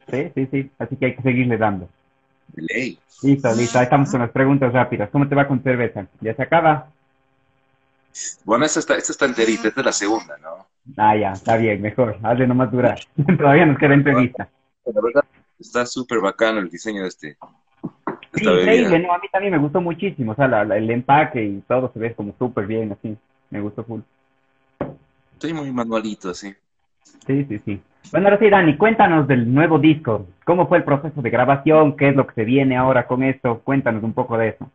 Sí, 0.10 0.32
sí, 0.36 0.48
sí, 0.51 0.72
así 0.77 0.96
que 0.98 1.06
hay 1.06 1.15
que 1.15 1.22
seguirle 1.22 1.58
dando. 1.58 1.89
Ley. 2.56 3.00
Listo, 3.24 3.54
listo, 3.54 3.80
ahí 3.80 3.86
estamos 3.86 4.12
con 4.12 4.20
las 4.20 4.32
preguntas 4.32 4.74
rápidas. 4.74 5.10
¿Cómo 5.10 5.27
te 5.27 5.36
va 5.36 5.48
con 5.48 5.63
cerveza? 5.63 6.06
¿Ya 6.20 6.36
se 6.36 6.44
acaba? 6.44 6.89
Bueno, 8.44 8.65
esta 8.65 8.80
está, 8.80 8.96
esta 8.96 9.13
está 9.13 9.25
enterita, 9.25 9.70
esta 9.70 9.82
es 9.82 9.86
la 9.86 9.92
segunda, 9.92 10.38
¿no? 10.38 10.68
Ah, 10.98 11.15
ya, 11.18 11.32
está 11.32 11.58
bien, 11.58 11.82
mejor. 11.82 12.18
Hazle 12.22 12.48
nomás 12.48 12.72
durar. 12.72 13.00
Todavía 13.38 13.65
nos 13.65 13.77
queda 13.77 13.94
entrevista. 13.94 14.50
La 14.86 15.01
verdad, 15.01 15.24
está 15.60 15.86
súper 15.86 16.20
bacano 16.20 16.60
el 16.60 16.70
diseño 16.70 17.01
de 17.01 17.08
este, 17.08 17.38
Sí, 18.36 18.44
increíble, 18.44 19.00
no, 19.00 19.13
a 19.13 19.18
mí 19.20 19.27
también 19.32 19.54
me 19.54 19.60
gustó 19.60 19.82
muchísimo, 19.82 20.34
o 20.34 20.36
sea, 20.36 20.62
el 20.62 20.89
empaque 20.89 21.43
y 21.43 21.62
todo 21.67 21.91
se 21.93 22.00
ve 22.00 22.13
como 22.13 22.36
súper 22.38 22.67
bien, 22.67 22.91
así, 22.91 23.17
me 23.50 23.62
gustó 23.62 23.84
full. 23.84 24.02
Estoy 25.34 25.54
muy 25.54 25.71
manualito, 25.71 26.30
así. 26.30 26.54
Sí, 27.28 27.45
sí, 27.45 27.62
sí. 27.65 27.82
Bueno, 28.12 28.28
ahora 28.28 28.39
sí, 28.39 28.50
Dani, 28.50 28.78
cuéntanos 28.78 29.28
del 29.28 29.52
nuevo 29.52 29.80
disco, 29.80 30.28
¿cómo 30.43 30.67
fue 30.67 30.80
el 30.80 30.84
proceso 30.84 31.21
de 31.21 31.30
grabación? 31.30 31.98
¿Qué 31.98 32.10
es 32.10 32.15
lo 32.15 32.28
que 32.28 32.34
se 32.36 32.43
viene 32.43 32.78
ahora 32.78 33.08
con 33.08 33.24
esto? 33.24 33.62
Cuéntanos 33.63 34.04
un 34.04 34.13
poco 34.13 34.38
de 34.38 34.50
eso. 34.50 34.69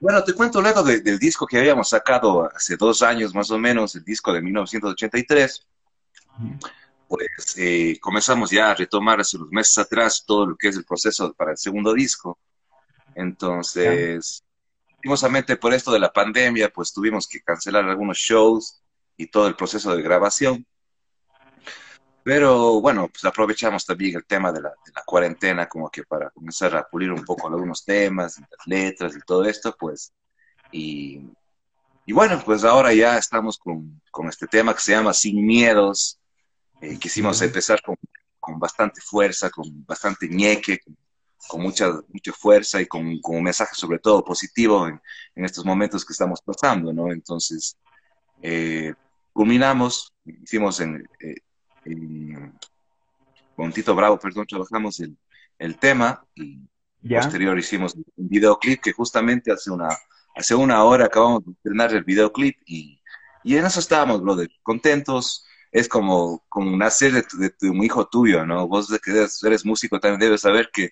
Bueno, 0.00 0.24
te 0.24 0.32
cuento 0.32 0.62
luego 0.62 0.82
del 0.82 1.18
disco 1.18 1.46
que 1.46 1.58
habíamos 1.58 1.90
sacado 1.90 2.48
hace 2.54 2.76
dos 2.76 3.02
años 3.02 3.34
más 3.34 3.50
o 3.50 3.58
menos, 3.58 3.94
el 3.94 4.04
disco 4.04 4.32
de 4.32 4.40
1983. 4.40 5.66
Pues 7.06 7.56
eh, 7.58 7.98
comenzamos 8.00 8.50
ya 8.50 8.70
a 8.70 8.74
retomar 8.74 9.20
hace 9.20 9.36
unos 9.36 9.50
meses 9.50 9.76
atrás 9.76 10.24
todo 10.26 10.46
lo 10.46 10.56
que 10.56 10.68
es 10.68 10.76
el 10.76 10.84
proceso 10.84 11.34
para 11.34 11.50
el 11.50 11.58
segundo 11.58 11.92
disco. 11.92 12.38
Entonces, 13.14 14.44
lastimosamente 14.90 15.56
por 15.56 15.72
esto 15.72 15.92
de 15.92 15.98
la 15.98 16.12
pandemia, 16.12 16.68
pues 16.70 16.92
tuvimos 16.92 17.26
que 17.26 17.40
cancelar 17.40 17.84
algunos 17.84 18.18
shows 18.18 18.82
y 19.16 19.26
todo 19.26 19.46
el 19.46 19.56
proceso 19.56 19.94
de 19.94 20.02
grabación. 20.02 20.66
Pero 22.22 22.80
bueno, 22.80 23.08
pues 23.08 23.24
aprovechamos 23.24 23.84
también 23.86 24.16
el 24.16 24.26
tema 24.26 24.52
de 24.52 24.60
la, 24.60 24.72
cuarentena 25.06 25.66
como 25.68 25.90
que 25.90 26.04
para 26.04 26.30
comenzar 26.30 26.76
a 26.76 26.86
pulir 26.86 27.10
un 27.10 27.24
poco 27.24 27.48
algunos 27.48 27.84
temas, 27.84 28.38
las 28.38 28.66
letras 28.66 29.16
y 29.16 29.20
todo 29.20 29.44
esto, 29.44 29.74
pues. 29.78 30.12
Y, 30.70 31.22
y 32.04 32.12
bueno, 32.12 32.40
pues 32.44 32.62
ahora 32.64 32.92
ya 32.92 33.16
estamos 33.16 33.58
con, 33.58 34.00
con, 34.10 34.28
este 34.28 34.46
tema 34.46 34.74
que 34.74 34.80
se 34.80 34.92
llama 34.92 35.14
Sin 35.14 35.44
Miedos. 35.44 36.20
Eh, 36.80 36.98
quisimos 36.98 37.40
empezar 37.42 37.80
con, 37.82 37.96
con, 38.38 38.58
bastante 38.58 39.00
fuerza, 39.00 39.50
con 39.50 39.84
bastante 39.86 40.28
ñeque, 40.28 40.78
con 40.80 40.96
mucha, 41.54 42.00
mucha 42.08 42.32
fuerza 42.32 42.80
y 42.80 42.86
con, 42.86 43.20
con, 43.20 43.36
un 43.36 43.44
mensaje 43.44 43.74
sobre 43.74 43.98
todo 43.98 44.24
positivo 44.24 44.86
en, 44.86 45.00
en, 45.34 45.44
estos 45.44 45.64
momentos 45.64 46.04
que 46.04 46.12
estamos 46.12 46.40
pasando, 46.42 46.92
¿no? 46.92 47.12
Entonces, 47.12 47.76
eh, 48.42 48.94
culminamos, 49.32 50.12
hicimos 50.24 50.80
en, 50.80 51.08
eh, 51.20 51.36
con 53.56 53.72
Tito 53.72 53.94
Bravo, 53.94 54.18
perdón, 54.18 54.46
trabajamos 54.46 55.00
el, 55.00 55.16
el 55.58 55.76
tema 55.78 56.24
y 56.34 56.60
posterior 57.08 57.58
hicimos 57.58 57.94
un 57.94 58.28
videoclip 58.28 58.80
que 58.80 58.92
justamente 58.92 59.50
hace 59.50 59.70
una, 59.70 59.88
hace 60.34 60.54
una 60.54 60.84
hora 60.84 61.06
acabamos 61.06 61.44
de 61.44 61.52
estrenar 61.52 61.92
el 61.94 62.04
videoclip 62.04 62.56
y, 62.66 63.00
y 63.42 63.56
en 63.56 63.64
eso 63.64 63.80
estábamos, 63.80 64.22
brother, 64.22 64.50
contentos, 64.62 65.46
es 65.72 65.88
como, 65.88 66.44
como 66.48 66.76
nacer 66.76 67.12
de, 67.12 67.24
de, 67.38 67.54
de, 67.60 67.70
un 67.70 67.82
hijo 67.82 68.06
tuyo, 68.08 68.44
¿no? 68.44 68.66
Vos 68.66 68.88
que 69.02 69.10
eres, 69.10 69.42
eres 69.42 69.64
músico 69.64 70.00
también 70.00 70.20
debes 70.20 70.40
saber 70.40 70.70
que 70.72 70.90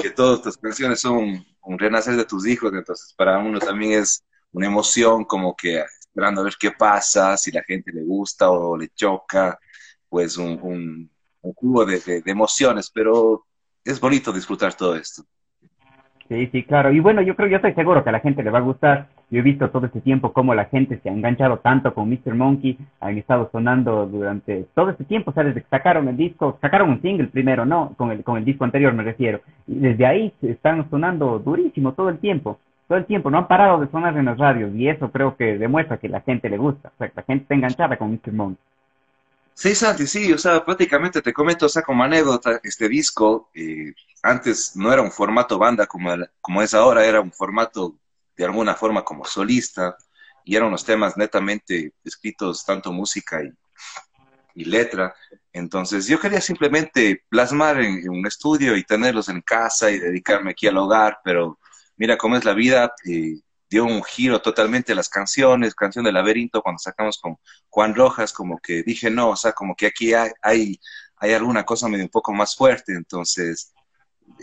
que 0.00 0.10
todas 0.10 0.42
tus 0.42 0.56
canciones 0.56 1.00
son 1.00 1.44
un 1.62 1.78
renacer 1.78 2.16
de 2.16 2.24
tus 2.24 2.46
hijos, 2.46 2.72
entonces 2.72 3.14
para 3.16 3.38
uno 3.38 3.58
también 3.58 4.00
es 4.00 4.24
una 4.52 4.66
emoción 4.66 5.24
como 5.24 5.54
que 5.54 5.84
esperando 6.00 6.40
a 6.40 6.44
ver 6.44 6.54
qué 6.58 6.72
pasa, 6.72 7.36
si 7.36 7.52
la 7.52 7.62
gente 7.62 7.92
le 7.92 8.02
gusta 8.02 8.50
o 8.50 8.76
le 8.76 8.88
choca, 8.88 9.58
pues 10.08 10.36
un, 10.36 11.08
un, 11.42 11.86
de, 11.86 12.22
de 12.22 12.30
emociones, 12.30 12.90
pero 12.90 13.46
es 13.84 14.00
bonito 14.00 14.32
disfrutar 14.32 14.74
todo 14.74 14.96
esto. 14.96 15.24
Sí, 16.30 16.48
sí, 16.52 16.62
claro. 16.62 16.92
Y 16.92 17.00
bueno, 17.00 17.22
yo 17.22 17.34
creo, 17.34 17.48
yo 17.48 17.56
estoy 17.56 17.72
seguro 17.74 18.04
que 18.04 18.10
a 18.10 18.12
la 18.12 18.20
gente 18.20 18.44
le 18.44 18.50
va 18.50 18.58
a 18.58 18.62
gustar. 18.62 19.08
Yo 19.30 19.40
he 19.40 19.42
visto 19.42 19.68
todo 19.70 19.86
este 19.86 20.00
tiempo 20.00 20.32
cómo 20.32 20.54
la 20.54 20.66
gente 20.66 21.00
se 21.02 21.08
ha 21.08 21.12
enganchado 21.12 21.58
tanto 21.58 21.92
con 21.92 22.08
Mr. 22.08 22.36
Monkey, 22.36 22.78
han 23.00 23.18
estado 23.18 23.48
sonando 23.50 24.06
durante 24.06 24.68
todo 24.72 24.90
este 24.90 25.02
tiempo, 25.02 25.32
o 25.32 25.34
sea, 25.34 25.42
desde 25.42 25.62
que 25.62 25.68
sacaron 25.68 26.06
el 26.06 26.16
disco, 26.16 26.56
sacaron 26.60 26.90
un 26.90 27.02
single 27.02 27.26
primero, 27.26 27.66
¿no? 27.66 27.94
Con 27.96 28.12
el, 28.12 28.22
con 28.22 28.38
el 28.38 28.44
disco 28.44 28.62
anterior 28.62 28.92
me 28.92 29.02
refiero. 29.02 29.40
Y 29.66 29.80
desde 29.80 30.06
ahí 30.06 30.32
están 30.42 30.88
sonando 30.88 31.40
durísimo 31.40 31.94
todo 31.94 32.10
el 32.10 32.18
tiempo, 32.18 32.60
todo 32.86 32.98
el 32.98 33.06
tiempo, 33.06 33.28
no 33.28 33.38
han 33.38 33.48
parado 33.48 33.80
de 33.80 33.88
sonar 33.88 34.16
en 34.16 34.26
las 34.26 34.38
radios 34.38 34.72
y 34.76 34.88
eso 34.88 35.10
creo 35.10 35.36
que 35.36 35.58
demuestra 35.58 35.96
que 35.96 36.08
la 36.08 36.20
gente 36.20 36.48
le 36.48 36.58
gusta, 36.58 36.92
o 36.94 36.98
sea, 36.98 37.08
que 37.08 37.14
la 37.16 37.22
gente 37.24 37.42
está 37.42 37.54
enganchada 37.56 37.96
con 37.96 38.12
Mr. 38.12 38.32
Monkey. 38.32 38.64
Sí, 39.54 39.74
Santi, 39.74 40.06
sí, 40.06 40.32
o 40.32 40.38
sea, 40.38 40.64
prácticamente 40.64 41.20
te 41.20 41.32
comento, 41.32 41.66
o 41.66 41.68
sea, 41.68 41.82
como 41.82 42.02
anécdota, 42.02 42.60
este 42.62 42.88
disco 42.88 43.50
eh, 43.54 43.92
antes 44.22 44.74
no 44.74 44.92
era 44.92 45.02
un 45.02 45.12
formato 45.12 45.58
banda 45.58 45.86
como, 45.86 46.14
como 46.40 46.62
es 46.62 46.72
ahora, 46.72 47.04
era 47.04 47.20
un 47.20 47.32
formato 47.32 47.98
de 48.36 48.44
alguna 48.44 48.74
forma 48.74 49.04
como 49.04 49.24
solista 49.24 49.96
y 50.44 50.56
eran 50.56 50.68
unos 50.68 50.84
temas 50.84 51.16
netamente 51.16 51.92
escritos, 52.02 52.64
tanto 52.64 52.92
música 52.92 53.42
y, 53.42 53.52
y 54.54 54.64
letra. 54.64 55.14
Entonces 55.52 56.06
yo 56.06 56.18
quería 56.18 56.40
simplemente 56.40 57.24
plasmar 57.28 57.80
en, 57.80 57.98
en, 57.98 58.10
un 58.10 58.26
estudio 58.26 58.76
y 58.76 58.84
tenerlos 58.84 59.28
en 59.28 59.42
casa 59.42 59.90
y 59.90 59.98
dedicarme 59.98 60.52
aquí 60.52 60.68
al 60.68 60.78
hogar, 60.78 61.18
pero 61.22 61.58
mira 61.96 62.16
cómo 62.16 62.36
es 62.36 62.44
la 62.44 62.54
vida. 62.54 62.94
Eh, 63.06 63.40
dio 63.70 63.84
un 63.84 64.02
giro 64.02 64.42
totalmente 64.42 64.92
a 64.92 64.96
las 64.96 65.08
canciones, 65.08 65.76
canción 65.76 66.04
de 66.04 66.12
laberinto, 66.12 66.60
cuando 66.60 66.80
sacamos 66.80 67.18
con 67.18 67.36
Juan 67.68 67.94
Rojas, 67.94 68.32
como 68.32 68.58
que 68.58 68.82
dije, 68.82 69.10
no, 69.10 69.30
o 69.30 69.36
sea, 69.36 69.52
como 69.52 69.76
que 69.76 69.86
aquí 69.86 70.12
hay, 70.12 70.32
hay, 70.42 71.32
alguna 71.32 71.64
cosa 71.64 71.88
medio 71.88 72.04
un 72.04 72.10
poco 72.10 72.32
más 72.32 72.56
fuerte, 72.56 72.92
entonces 72.94 73.72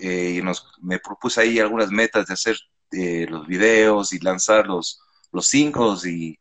eh, 0.01 0.39
nos, 0.43 0.71
me 0.81 0.99
propuse 0.99 1.41
ahí 1.41 1.59
algunas 1.59 1.91
metas 1.91 2.27
de 2.27 2.33
hacer 2.33 2.57
eh, 2.91 3.27
los 3.29 3.45
videos 3.45 4.13
y 4.13 4.19
lanzar 4.19 4.65
los, 4.67 5.01
los 5.33 5.53
y, 5.53 6.39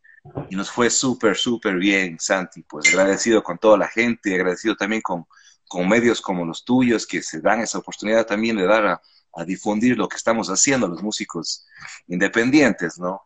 y 0.49 0.57
nos 0.57 0.71
fue 0.71 0.89
súper, 0.89 1.37
súper 1.37 1.77
bien, 1.77 2.19
Santi, 2.21 2.63
pues 2.63 2.89
agradecido 2.89 3.43
con 3.43 3.59
toda 3.59 3.79
la 3.79 3.89
gente, 3.89 4.35
agradecido 4.37 4.77
también 4.77 5.03
con, 5.03 5.27
con 5.67 5.89
medios 5.89 6.21
como 6.21 6.45
los 6.45 6.65
tuyos 6.65 7.05
que 7.05 7.21
se 7.21 7.41
dan 7.41 7.61
esa 7.63 7.79
oportunidad 7.79 8.27
también 8.27 8.57
de 8.57 8.67
dar 8.67 8.87
a, 8.87 9.03
a 9.37 9.45
difundir 9.45 9.97
lo 9.97 10.09
que 10.09 10.17
estamos 10.17 10.49
haciendo 10.49 10.89
los 10.89 11.03
músicos 11.03 11.67
independientes, 12.09 12.99
¿no? 12.99 13.21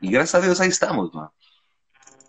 Y 0.00 0.10
gracias 0.10 0.42
a 0.42 0.46
Dios 0.46 0.60
ahí 0.60 0.68
estamos, 0.68 1.12
¿no? 1.14 1.32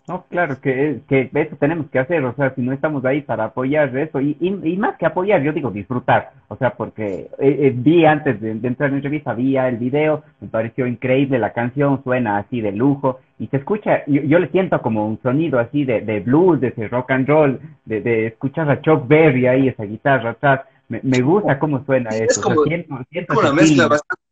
No, 0.08 0.24
claro, 0.28 0.60
que, 0.60 1.00
que 1.08 1.28
eso 1.34 1.56
tenemos 1.56 1.90
que 1.90 1.98
hacer, 1.98 2.24
o 2.24 2.32
sea, 2.34 2.54
si 2.54 2.62
no 2.62 2.72
estamos 2.72 3.04
ahí 3.04 3.22
para 3.22 3.46
apoyar 3.46 3.96
eso, 3.96 4.20
y, 4.20 4.36
y, 4.40 4.76
más 4.76 4.96
que 4.98 5.06
apoyar, 5.06 5.42
yo 5.42 5.52
digo 5.52 5.72
disfrutar, 5.72 6.30
o 6.46 6.56
sea, 6.56 6.70
porque 6.76 7.28
eh, 7.40 7.58
eh, 7.60 7.72
vi 7.74 8.04
antes 8.04 8.40
de, 8.40 8.52
entrar 8.52 8.88
en 8.88 8.92
la 8.92 8.98
entrevista, 8.98 9.34
vi 9.34 9.56
el 9.56 9.78
video, 9.78 10.22
me 10.40 10.46
pareció 10.46 10.86
increíble, 10.86 11.40
la 11.40 11.52
canción 11.52 12.04
suena 12.04 12.38
así 12.38 12.60
de 12.60 12.70
lujo, 12.70 13.18
y 13.40 13.48
se 13.48 13.56
escucha, 13.56 14.04
yo, 14.06 14.38
le 14.38 14.48
siento 14.50 14.80
como 14.80 15.08
un 15.08 15.20
sonido 15.22 15.58
así 15.58 15.84
de, 15.84 16.00
de 16.02 16.20
blues, 16.20 16.60
de 16.60 16.68
ese 16.68 16.86
rock 16.86 17.10
and 17.10 17.28
roll, 17.28 17.60
de, 17.84 18.00
de 18.00 18.26
escuchar 18.28 18.70
a 18.70 18.80
Chuck 18.80 19.08
Berry 19.08 19.48
ahí, 19.48 19.68
esa 19.68 19.82
guitarra 19.82 20.30
atrás, 20.30 20.60
me, 20.88 21.00
me 21.02 21.20
gusta 21.20 21.58
cómo 21.58 21.84
suena 21.84 22.10
eso. 22.10 22.24
Es 22.24 22.38
como, 22.38 22.60
una 22.60 23.52
mezcla 23.52 23.88
bastante 23.88 24.22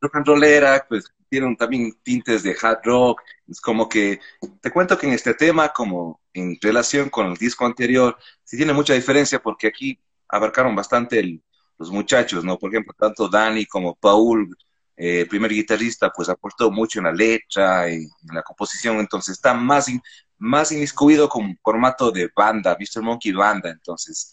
rock 0.00 0.16
and 0.16 0.26
rollera, 0.26 0.86
pues 0.88 1.06
tienen 1.28 1.56
también 1.56 1.92
tintes 2.02 2.42
de 2.42 2.56
hard 2.60 2.80
rock. 2.84 3.22
Es 3.48 3.60
como 3.60 3.88
que, 3.88 4.20
te 4.60 4.70
cuento 4.70 4.96
que 4.98 5.06
en 5.06 5.14
este 5.14 5.34
tema, 5.34 5.70
como 5.70 6.20
en 6.32 6.58
relación 6.60 7.10
con 7.10 7.26
el 7.26 7.36
disco 7.36 7.66
anterior, 7.66 8.16
sí 8.42 8.56
tiene 8.56 8.72
mucha 8.72 8.94
diferencia 8.94 9.42
porque 9.42 9.68
aquí 9.68 9.98
abarcaron 10.28 10.74
bastante 10.74 11.40
los 11.78 11.90
muchachos, 11.90 12.44
¿no? 12.44 12.58
Por 12.58 12.70
ejemplo, 12.70 12.94
tanto 12.98 13.28
Dani 13.28 13.66
como 13.66 13.94
Paul, 13.94 14.56
eh, 14.96 15.26
primer 15.28 15.50
guitarrista, 15.50 16.10
pues 16.10 16.28
aportó 16.28 16.70
mucho 16.70 17.00
en 17.00 17.06
la 17.06 17.12
letra, 17.12 17.88
en, 17.88 18.02
en 18.02 18.34
la 18.34 18.42
composición, 18.42 18.98
entonces 18.98 19.32
está 19.32 19.54
más, 19.54 19.90
más 20.38 20.70
inmiscuido 20.70 21.28
con 21.28 21.58
formato 21.62 22.12
de 22.12 22.30
banda, 22.34 22.76
Mr. 22.78 23.02
Monkey 23.02 23.32
Banda, 23.32 23.70
entonces 23.70 24.30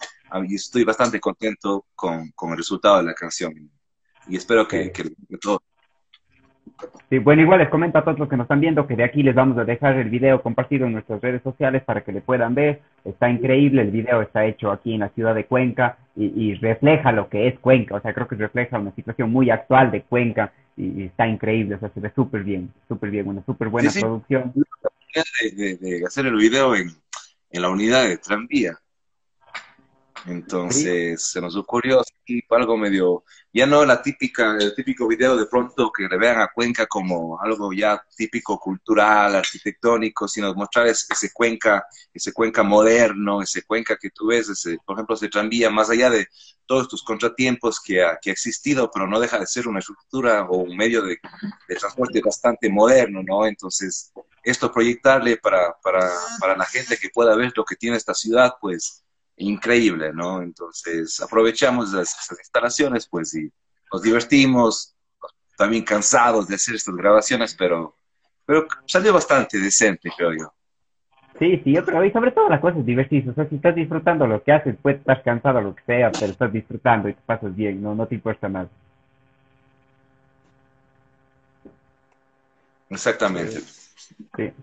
estoy 0.50 0.84
bastante 0.84 1.20
contento 1.20 1.86
con, 1.96 2.32
con, 2.32 2.52
el 2.52 2.58
resultado 2.58 2.98
de 2.98 3.04
la 3.04 3.14
canción 3.14 3.54
y 4.28 4.36
espero 4.36 4.68
que, 4.68 4.92
que, 4.92 5.04
todo. 5.42 5.62
Sí, 7.10 7.20
bueno, 7.20 7.42
igual 7.42 7.60
les 7.60 7.70
comento 7.70 7.98
a 7.98 8.04
todos 8.04 8.18
los 8.18 8.30
que 8.30 8.38
nos 8.38 8.46
están 8.46 8.60
viendo 8.60 8.88
que 8.88 8.96
de 8.96 9.04
aquí 9.04 9.24
les 9.24 9.36
vamos 9.36 9.58
a 9.58 9.66
dejar 9.66 9.98
el 9.98 10.10
video 10.10 10.42
compartido 10.42 10.86
en 10.86 10.94
nuestras 10.94 11.22
redes 11.22 11.44
sociales 11.44 11.84
para 11.84 12.04
que 12.04 12.12
le 12.12 12.22
puedan 12.22 12.56
ver. 12.56 12.82
Está 13.04 13.30
increíble, 13.30 13.82
el 13.82 13.92
video 13.92 14.22
está 14.22 14.46
hecho 14.46 14.72
aquí 14.72 14.94
en 14.94 15.02
la 15.02 15.10
ciudad 15.10 15.36
de 15.36 15.46
Cuenca 15.46 15.98
y, 16.16 16.26
y 16.26 16.56
refleja 16.56 17.12
lo 17.12 17.30
que 17.30 17.48
es 17.48 17.60
Cuenca, 17.60 17.96
o 17.96 18.02
sea, 18.02 18.14
creo 18.14 18.28
que 18.28 18.36
refleja 18.36 18.80
una 18.80 18.96
situación 18.96 19.32
muy 19.32 19.50
actual 19.50 19.92
de 19.92 20.04
Cuenca 20.04 20.54
y, 20.78 21.04
está 21.06 21.28
increíble, 21.28 21.76
o 21.76 21.80
sea, 21.80 21.90
se 21.90 22.00
ve 22.00 22.12
súper 22.16 22.44
bien, 22.44 22.72
súper 22.88 23.10
bien, 23.10 23.28
una 23.28 23.44
súper 23.46 23.70
buena 23.70 23.92
producción. 23.92 24.54
De, 25.56 25.76
de, 25.76 26.06
hacer 26.06 26.26
el 26.26 26.36
video 26.36 26.74
en, 26.74 26.90
en 27.50 27.62
la 27.62 27.70
unidad 27.70 28.08
de 28.08 28.18
tranvía 28.18 28.78
entonces 30.26 31.24
se 31.24 31.42
nos 31.42 31.56
ocurrió 31.56 32.02
algo 32.50 32.78
medio, 32.78 33.24
ya 33.54 33.66
no 33.66 33.86
la 33.86 34.02
típica, 34.02 34.56
el 34.60 34.74
típico 34.76 35.08
video 35.08 35.36
de 35.36 35.46
pronto 35.46 35.92
que 35.92 36.08
le 36.08 36.18
vean 36.18 36.40
a 36.40 36.50
Cuenca 36.54 36.86
como 36.88 37.40
algo 37.42 37.74
ya 37.74 38.02
típico 38.16 38.60
cultural, 38.60 39.36
arquitectónico, 39.36 40.28
sino 40.28 40.54
mostrar 40.54 40.88
ese, 40.88 41.32
Cuenca, 41.34 41.86
ese 42.14 42.32
Cuenca 42.34 42.64
moderno, 42.64 43.42
ese 43.42 43.64
Cuenca 43.64 43.98
que 43.98 44.10
tú 44.12 44.28
ves, 44.28 44.50
ese, 44.50 44.78
por 44.86 44.96
ejemplo, 44.96 45.16
ese 45.16 45.30
tranvía, 45.30 45.70
más 45.70 45.90
allá 45.90 46.10
de 46.10 46.28
todos 46.66 46.88
tus 46.88 47.04
contratiempos 47.04 47.82
que 47.82 48.04
ha, 48.04 48.18
que 48.22 48.30
ha 48.30 48.34
existido, 48.34 48.90
pero 48.92 49.08
no 49.08 49.20
deja 49.20 49.38
de 49.40 49.48
ser 49.48 49.68
una 49.68 49.80
estructura 49.80 50.46
o 50.46 50.58
un 50.60 50.78
medio 50.78 51.02
de, 51.02 51.18
de 51.68 51.76
transporte 51.76 52.22
bastante 52.24 52.70
moderno, 52.70 53.22
¿no? 53.24 53.46
Entonces, 53.46 54.14
esto 54.44 54.72
proyectarle 54.72 55.38
para, 55.38 55.76
para, 55.84 56.10
para 56.40 56.56
la 56.56 56.66
gente 56.66 56.98
que 56.98 57.10
pueda 57.10 57.36
ver 57.36 57.52
lo 57.56 57.66
que 57.66 57.76
tiene 57.76 57.98
esta 57.98 58.14
ciudad, 58.14 58.54
pues 58.62 59.04
increíble, 59.42 60.14
¿no? 60.14 60.42
Entonces 60.42 61.20
aprovechamos 61.20 61.94
esas 61.94 62.38
instalaciones, 62.40 63.08
pues, 63.08 63.34
y 63.36 63.52
nos 63.92 64.02
divertimos, 64.02 64.96
también 65.58 65.84
cansados 65.84 66.48
de 66.48 66.56
hacer 66.56 66.76
estas 66.76 66.96
grabaciones, 66.96 67.54
pero, 67.54 67.96
pero 68.46 68.68
salió 68.86 69.14
bastante 69.14 69.60
decente, 69.60 70.10
creo 70.16 70.34
yo. 70.34 70.54
Sí, 71.40 71.60
sí, 71.64 71.74
yo 71.74 71.84
creo, 71.84 72.04
y 72.06 72.12
sobre 72.12 72.32
todo 72.32 72.50
la 72.50 72.62
cosa 72.62 72.78
es 72.78 72.86
divertirse, 72.86 73.30
o 73.30 73.34
sea, 73.34 73.48
si 73.50 73.56
estás 73.56 73.76
disfrutando 73.76 74.28
lo 74.28 74.44
que 74.44 74.52
haces, 74.52 74.76
puedes 74.82 75.00
estar 75.00 75.24
cansado 75.24 75.60
lo 75.62 75.76
que 75.76 75.84
sea, 75.84 76.12
pero 76.12 76.32
estás 76.32 76.54
disfrutando 76.54 77.10
y 77.10 77.14
te 77.14 77.22
pasas 77.26 77.56
bien, 77.56 77.82
no, 77.82 77.96
no 77.96 78.06
te 78.06 78.16
importa 78.16 78.48
nada. 78.48 78.70
Exactamente. 82.90 83.62
Sí. 83.62 83.82
Sí, 84.36 84.54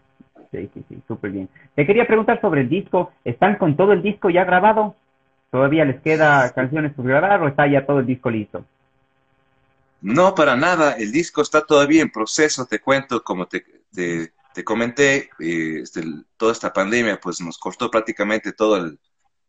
sí, 0.53 0.85
sí, 0.89 1.03
súper 1.07 1.31
bien. 1.31 1.49
Te 1.75 1.87
quería 1.87 2.07
preguntar 2.07 2.41
sobre 2.41 2.63
el 2.63 2.69
disco. 2.69 3.13
¿Están 3.25 3.57
con 3.57 3.77
todo 3.77 3.93
el 3.93 4.03
disco 4.03 4.31
ya 4.31 4.45
grabado? 4.45 4.95
¿Todavía 5.51 5.85
les 5.85 6.01
queda 6.01 6.53
canciones 6.53 6.93
por 6.93 7.07
grabar 7.07 7.43
o 7.43 7.49
está 7.49 7.67
ya 7.67 7.87
todo 7.87 8.01
el 8.01 8.07
disco 8.07 8.31
listo? 8.31 8.65
No, 10.01 10.35
para 10.35 10.57
nada. 10.57 10.93
El 10.93 11.11
disco 11.11 11.43
está 11.43 11.65
todavía 11.65 12.03
en 12.03 12.11
proceso. 12.11 12.67
Te 12.67 12.81
cuento, 12.81 13.23
como 13.23 13.47
te, 13.47 13.65
te, 13.93 14.65
comenté, 14.65 15.31
eh, 15.41 15.81
este, 15.83 16.03
toda 16.37 16.53
esta 16.53 16.73
pandemia 16.73 17.19
pues 17.21 17.41
nos 17.41 17.59
cortó 17.59 17.91
prácticamente 17.91 18.53
toda 18.53 18.93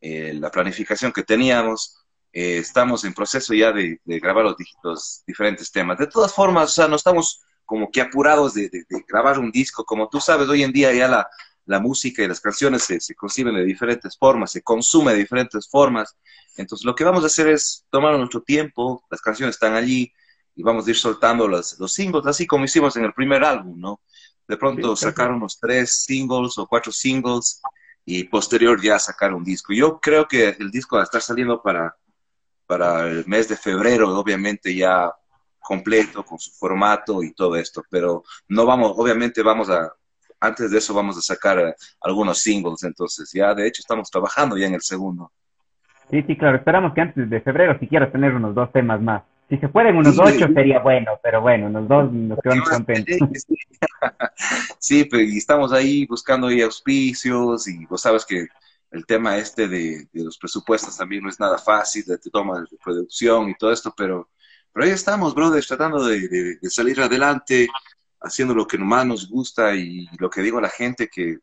eh, 0.02 0.34
la 0.36 0.50
planificación 0.50 1.12
que 1.12 1.24
teníamos. 1.24 1.98
Eh, 2.32 2.58
estamos 2.60 3.04
en 3.06 3.14
proceso 3.14 3.54
ya 3.54 3.72
de, 3.72 4.00
grabar 4.06 4.46
los, 4.46 4.56
los, 4.84 5.24
diferentes 5.26 5.72
temas. 5.72 5.98
De 5.98 6.08
todas 6.08 6.34
formas, 6.34 6.66
o 6.66 6.74
sea, 6.74 6.88
no 6.88 6.96
estamos 6.96 7.42
como 7.70 7.92
que 7.92 8.02
apurados 8.02 8.56
de, 8.56 8.72
grabar 9.08 9.38
un 9.38 9.52
disco. 9.52 9.86
Como 9.86 10.10
tú 10.10 10.20
sabes, 10.20 10.50
hoy 10.50 10.64
en 10.64 10.72
día 10.72 10.92
ya 10.92 11.08
la, 11.08 11.30
la 11.66 11.80
música 11.80 12.24
y 12.24 12.28
las 12.28 12.42
canciones 12.42 12.82
se, 12.82 13.00
se, 13.00 13.14
conciben 13.14 13.54
de 13.54 13.64
diferentes 13.64 14.18
formas, 14.18 14.52
se 14.52 14.64
consume 14.64 15.12
de 15.12 15.20
diferentes 15.20 15.70
formas. 15.70 16.18
Entonces 16.58 16.84
lo 16.84 16.96
que 16.96 17.04
vamos 17.04 17.24
a 17.24 17.28
hacer 17.28 17.48
es 17.48 17.86
tomar 17.92 18.18
nuestro 18.18 18.42
tiempo, 18.42 19.06
las 19.12 19.22
canciones 19.22 19.54
están 19.54 19.76
allí 19.76 20.12
y 20.56 20.64
vamos 20.64 20.88
a 20.88 20.90
ir 20.90 20.96
soltando 20.96 21.48
los, 21.48 21.78
los 21.78 21.94
singles, 21.94 22.26
así 22.26 22.48
como 22.48 22.66
hicimos 22.66 22.96
en 22.96 23.06
el 23.06 23.14
primer 23.14 23.44
álbum, 23.44 23.80
¿no? 23.80 24.02
De 24.48 24.58
pronto 24.58 24.96
sacar 24.96 25.30
unos 25.30 25.60
tres 25.60 26.06
singles 26.06 26.58
o 26.58 26.66
cuatro 26.66 26.92
singles 26.92 27.62
y 28.04 28.24
posterior 28.24 28.82
ya 28.82 28.98
sacar 28.98 29.32
un 29.32 29.44
disco. 29.44 29.74
Yo 29.74 30.00
creo 30.00 30.28
que 30.28 30.58
el 30.60 30.72
disco 30.72 30.96
va 30.96 31.04
a 31.04 31.06
estar 31.06 31.22
saliendo 31.22 31.62
para, 31.62 31.96
para 32.66 33.08
el 33.08 33.28
mes 33.28 33.48
de 33.48 33.56
febrero, 33.56 34.18
obviamente 34.18 34.74
ya 34.74 35.14
completo, 35.70 36.26
con 36.26 36.40
su 36.40 36.50
formato 36.50 37.22
y 37.22 37.32
todo 37.32 37.56
esto, 37.56 37.84
pero 37.92 38.24
no 38.48 38.66
vamos, 38.66 38.94
obviamente 38.96 39.44
vamos 39.44 39.70
a, 39.70 39.94
antes 40.40 40.72
de 40.72 40.80
eso 40.80 40.96
vamos 40.96 41.16
a 41.16 41.22
sacar 41.22 41.60
eh, 41.60 41.76
algunos 42.02 42.40
singles, 42.40 42.84
entonces 42.84 43.32
ya 43.32 43.54
de 43.54 43.68
hecho 43.68 43.84
estamos 43.84 44.10
trabajando 44.10 44.58
ya 44.58 44.66
en 44.66 44.74
el 44.74 44.82
segundo. 44.82 45.32
Sí, 46.10 46.24
sí, 46.26 46.36
claro, 46.36 46.58
esperamos 46.58 46.96
que 46.96 47.02
antes 47.02 47.30
de 47.30 47.40
febrero 47.42 47.78
si 47.80 47.88
quieras 47.88 48.12
tener 48.12 48.34
unos 48.34 48.56
dos 48.56 48.72
temas 48.72 49.00
más. 49.00 49.22
Si 49.48 49.58
se 49.58 49.70
pueden 49.70 49.96
unos 49.96 50.18
ocho 50.18 50.48
sería 50.56 50.80
bueno, 50.80 51.20
pero 51.22 51.40
bueno, 51.42 51.68
unos 51.68 51.88
dos 51.88 52.12
nos 52.12 52.40
quedamos 52.40 52.68
contentos. 52.68 53.18
Sí, 54.80 55.04
pero 55.04 55.22
y 55.22 55.38
estamos 55.38 55.74
ahí 55.74 56.06
buscando 56.08 56.48
ahí 56.48 56.62
auspicios 56.62 57.68
y 57.68 57.86
vos 57.86 58.02
sabes 58.02 58.26
que 58.26 58.48
el 58.92 59.06
tema 59.06 59.38
este 59.38 59.68
de, 59.68 60.08
los 60.14 60.38
presupuestos 60.38 60.98
también 60.98 61.22
no 61.22 61.30
es 61.30 61.40
nada 61.40 61.58
fácil, 61.58 62.06
de, 62.06 62.18
de 62.18 62.32
toma 62.32 62.62
de 62.62 62.78
producción 62.84 63.50
y 63.50 63.56
todo 63.56 63.72
esto, 63.72 63.94
pero 63.96 64.30
pero 64.74 64.86
ahí 64.86 64.92
estamos, 64.92 65.34
brothers, 65.36 65.68
tratando 65.68 66.04
de, 66.06 66.58
salir 66.64 67.00
adelante, 67.02 67.68
haciendo 68.22 68.54
lo 68.54 68.68
que 68.68 68.78
más 68.78 69.06
nos 69.06 69.30
gusta 69.30 69.76
y 69.76 70.08
lo 70.20 70.30
que 70.30 70.42
digo 70.42 70.58
a 70.58 70.62
la 70.62 70.70
gente 70.70 71.08
que 71.08 71.40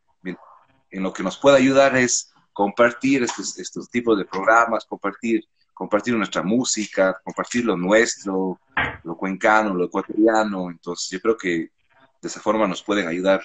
en 0.90 1.02
lo 1.02 1.12
que 1.12 1.22
nos 1.22 1.36
puede 1.38 1.58
ayudar 1.58 1.96
es 1.96 2.32
compartir 2.52 3.22
estos, 3.22 3.58
estos 3.58 3.90
tipos 3.90 4.16
de 4.16 4.24
programas, 4.24 4.86
compartir, 4.86 5.44
compartir 5.74 6.14
nuestra 6.14 6.42
música, 6.42 7.20
compartir 7.22 7.64
lo 7.64 7.76
nuestro, 7.76 8.58
lo 9.04 9.16
cuencano, 9.16 9.74
lo 9.74 9.84
ecuatoriano. 9.84 10.70
Entonces 10.70 11.10
yo 11.10 11.20
creo 11.20 11.36
que 11.36 11.48
de 11.48 12.28
esa 12.28 12.40
forma 12.40 12.66
nos 12.66 12.82
pueden 12.82 13.08
ayudar. 13.08 13.42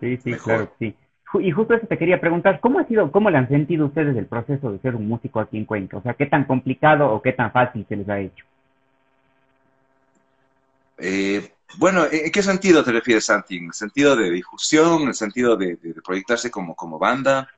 Sí, 0.00 0.16
sí, 0.16 0.34
claro, 0.34 0.72
sí. 0.78 0.96
Y 1.40 1.50
justo 1.50 1.74
eso 1.74 1.86
te 1.86 1.96
quería 1.96 2.20
preguntar, 2.20 2.60
¿cómo 2.60 2.78
ha 2.78 2.86
sido, 2.86 3.10
cómo 3.10 3.30
le 3.30 3.38
han 3.38 3.48
sentido 3.48 3.86
ustedes 3.86 4.16
el 4.16 4.26
proceso 4.26 4.72
de 4.72 4.80
ser 4.80 4.96
un 4.96 5.08
músico 5.08 5.40
aquí 5.40 5.56
en 5.56 5.64
Cuenca? 5.64 5.96
O 5.96 6.02
sea, 6.02 6.14
¿qué 6.14 6.26
tan 6.26 6.44
complicado 6.44 7.10
o 7.10 7.22
qué 7.22 7.32
tan 7.32 7.52
fácil 7.52 7.86
se 7.88 7.96
les 7.96 8.08
ha 8.08 8.20
hecho? 8.20 8.44
Eh, 11.04 11.50
bueno, 11.78 12.04
¿en 12.10 12.30
qué 12.30 12.42
sentido 12.42 12.84
te 12.84 12.92
refieres, 12.92 13.26
Santi? 13.26 13.56
¿En 13.56 13.66
el 13.66 13.72
sentido 13.72 14.14
de 14.14 14.30
difusión? 14.30 15.02
¿En 15.02 15.08
el 15.08 15.14
sentido 15.14 15.56
de, 15.56 15.76
proyectarse 16.04 16.50
como, 16.50 16.76
como 16.76 16.98
banda? 16.98 17.48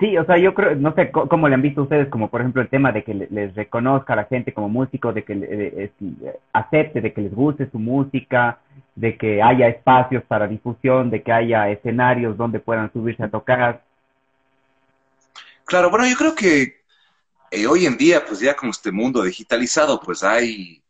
Sí, 0.00 0.18
o 0.18 0.24
sea, 0.24 0.36
yo 0.36 0.52
creo, 0.52 0.74
no 0.74 0.92
sé 0.94 1.10
cómo 1.12 1.48
le 1.48 1.54
han 1.54 1.62
visto 1.62 1.82
ustedes, 1.82 2.08
como 2.08 2.28
por 2.28 2.40
ejemplo 2.40 2.60
el 2.60 2.68
tema 2.68 2.90
de 2.90 3.04
que 3.04 3.14
les 3.14 3.54
reconozca 3.54 4.14
a 4.14 4.16
la 4.16 4.24
gente 4.24 4.52
como 4.52 4.68
músico, 4.68 5.12
de 5.12 5.22
que 5.22 5.32
eh, 5.40 6.36
acepte, 6.52 7.00
de 7.00 7.12
que 7.12 7.20
les 7.20 7.32
guste 7.32 7.70
su 7.70 7.78
música, 7.78 8.58
de 8.96 9.16
que 9.16 9.40
haya 9.40 9.68
espacios 9.68 10.24
para 10.24 10.48
difusión, 10.48 11.08
de 11.08 11.22
que 11.22 11.32
haya 11.32 11.70
escenarios 11.70 12.36
donde 12.36 12.58
puedan 12.58 12.92
subirse 12.92 13.22
a 13.22 13.30
tocar. 13.30 13.84
Claro, 15.64 15.88
bueno, 15.88 16.06
yo 16.06 16.16
creo 16.16 16.34
que 16.34 16.80
eh, 17.52 17.66
hoy 17.66 17.86
en 17.86 17.96
día, 17.96 18.24
pues 18.26 18.40
ya 18.40 18.56
con 18.56 18.70
este 18.70 18.90
mundo 18.90 19.22
digitalizado, 19.22 20.00
pues 20.00 20.24
hay 20.24 20.82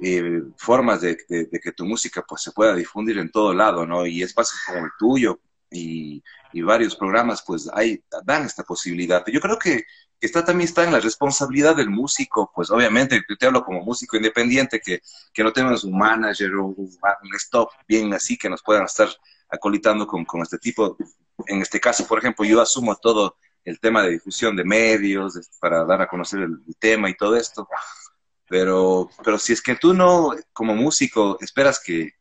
eh, 0.00 0.42
formas 0.56 1.00
de, 1.00 1.16
que 1.16 1.72
tu 1.72 1.84
música 1.84 2.24
pues 2.26 2.42
se 2.42 2.52
pueda 2.52 2.74
difundir 2.74 3.18
en 3.18 3.30
todo 3.30 3.54
lado, 3.54 3.86
¿no? 3.86 4.06
Y 4.06 4.22
es 4.22 4.34
fácil 4.34 4.58
como 4.66 4.84
el 4.84 4.92
tuyo, 4.98 5.40
y, 5.70 6.22
varios 6.62 6.96
programas 6.96 7.42
pues 7.46 7.68
hay, 7.72 8.02
dan 8.24 8.44
esta 8.44 8.62
posibilidad. 8.64 9.24
Yo 9.26 9.40
creo 9.40 9.58
que 9.58 9.84
está 10.20 10.44
también 10.44 10.68
está 10.68 10.84
en 10.84 10.92
la 10.92 11.00
responsabilidad 11.00 11.76
del 11.76 11.90
músico, 11.90 12.50
pues 12.54 12.70
obviamente 12.70 13.22
yo 13.28 13.36
te 13.36 13.46
hablo 13.46 13.62
como 13.62 13.82
músico 13.82 14.16
independiente, 14.16 14.80
que, 14.80 15.02
no 15.42 15.52
tenemos 15.52 15.84
un 15.84 15.96
manager 15.98 16.54
o 16.54 16.66
un, 16.68 16.98
stop 17.34 17.70
bien 17.86 18.12
así 18.14 18.38
que 18.38 18.48
nos 18.48 18.62
puedan 18.62 18.84
estar 18.84 19.08
acolitando 19.50 20.06
con, 20.06 20.26
este 20.42 20.58
tipo. 20.58 20.96
En 21.46 21.60
este 21.60 21.78
caso, 21.78 22.06
por 22.06 22.18
ejemplo, 22.18 22.44
yo 22.44 22.60
asumo 22.62 22.96
todo 22.96 23.36
el 23.64 23.78
tema 23.78 24.02
de 24.02 24.10
difusión 24.10 24.56
de 24.56 24.64
medios 24.64 25.38
para 25.60 25.84
dar 25.84 26.00
a 26.00 26.08
conocer 26.08 26.40
el, 26.40 26.58
tema 26.78 27.10
y 27.10 27.16
todo 27.16 27.36
esto. 27.36 27.68
Pero, 28.48 29.10
pero 29.24 29.38
si 29.38 29.52
es 29.52 29.62
que 29.62 29.76
tú 29.76 29.92
no, 29.92 30.32
como 30.52 30.74
músico, 30.74 31.36
esperas 31.40 31.80
que, 31.84 32.12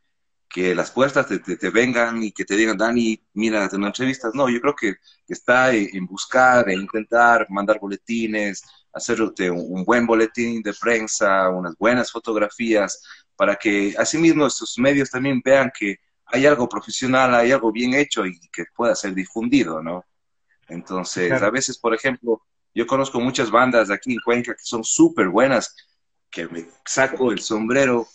que 0.49 0.73
las 0.73 0.89
puertas 0.91 1.27
te, 1.27 1.39
te, 1.39 1.69
vengan 1.69 2.23
y 2.23 2.31
que 2.31 2.45
te 2.45 2.55
digan, 2.55 2.77
Dani, 2.77 3.21
mira, 3.33 3.67
tengo 3.69 3.88
entrevistas. 3.88 4.33
No, 4.33 4.49
yo 4.49 4.59
creo 4.61 4.75
que, 4.75 4.95
está 5.27 5.73
en 5.73 6.05
buscar, 6.05 6.69
en 6.69 6.81
intentar 6.81 7.47
mandar 7.49 7.79
boletines, 7.79 8.63
hacer 8.93 9.21
un, 9.21 9.83
buen 9.83 10.07
boletín 10.07 10.61
de 10.61 10.73
prensa, 10.73 11.49
unas 11.49 11.75
buenas 11.77 12.11
fotografías, 12.11 13.03
para 13.35 13.55
que 13.55 13.93
asimismo 13.97 14.47
estos 14.47 14.77
medios 14.79 15.09
también 15.09 15.41
vean 15.43 15.71
que 15.77 15.97
hay 16.27 16.45
algo 16.45 16.69
profesional, 16.69 17.35
hay 17.35 17.51
algo 17.51 17.71
bien 17.71 17.93
hecho 17.93 18.25
y 18.25 18.39
que 18.51 18.63
pueda 18.73 18.95
ser 18.95 19.13
difundido, 19.13 19.83
¿no? 19.83 20.05
Entonces, 20.69 21.31
a 21.33 21.49
veces, 21.49 21.77
por 21.77 21.93
ejemplo, 21.93 22.41
yo 22.73 22.88
conozco 22.88 23.19
muchas 23.19 23.51
bandas 23.51 23.91
aquí 23.91 24.13
en 24.13 24.19
Cuenca 24.23 24.53
que 24.53 24.63
son 24.63 24.83
súper 24.83 25.27
buenas, 25.27 25.75
que 26.36 26.48
me 26.50 26.65
saco 26.86 27.32
el 27.32 27.39
sombrero, 27.39 28.06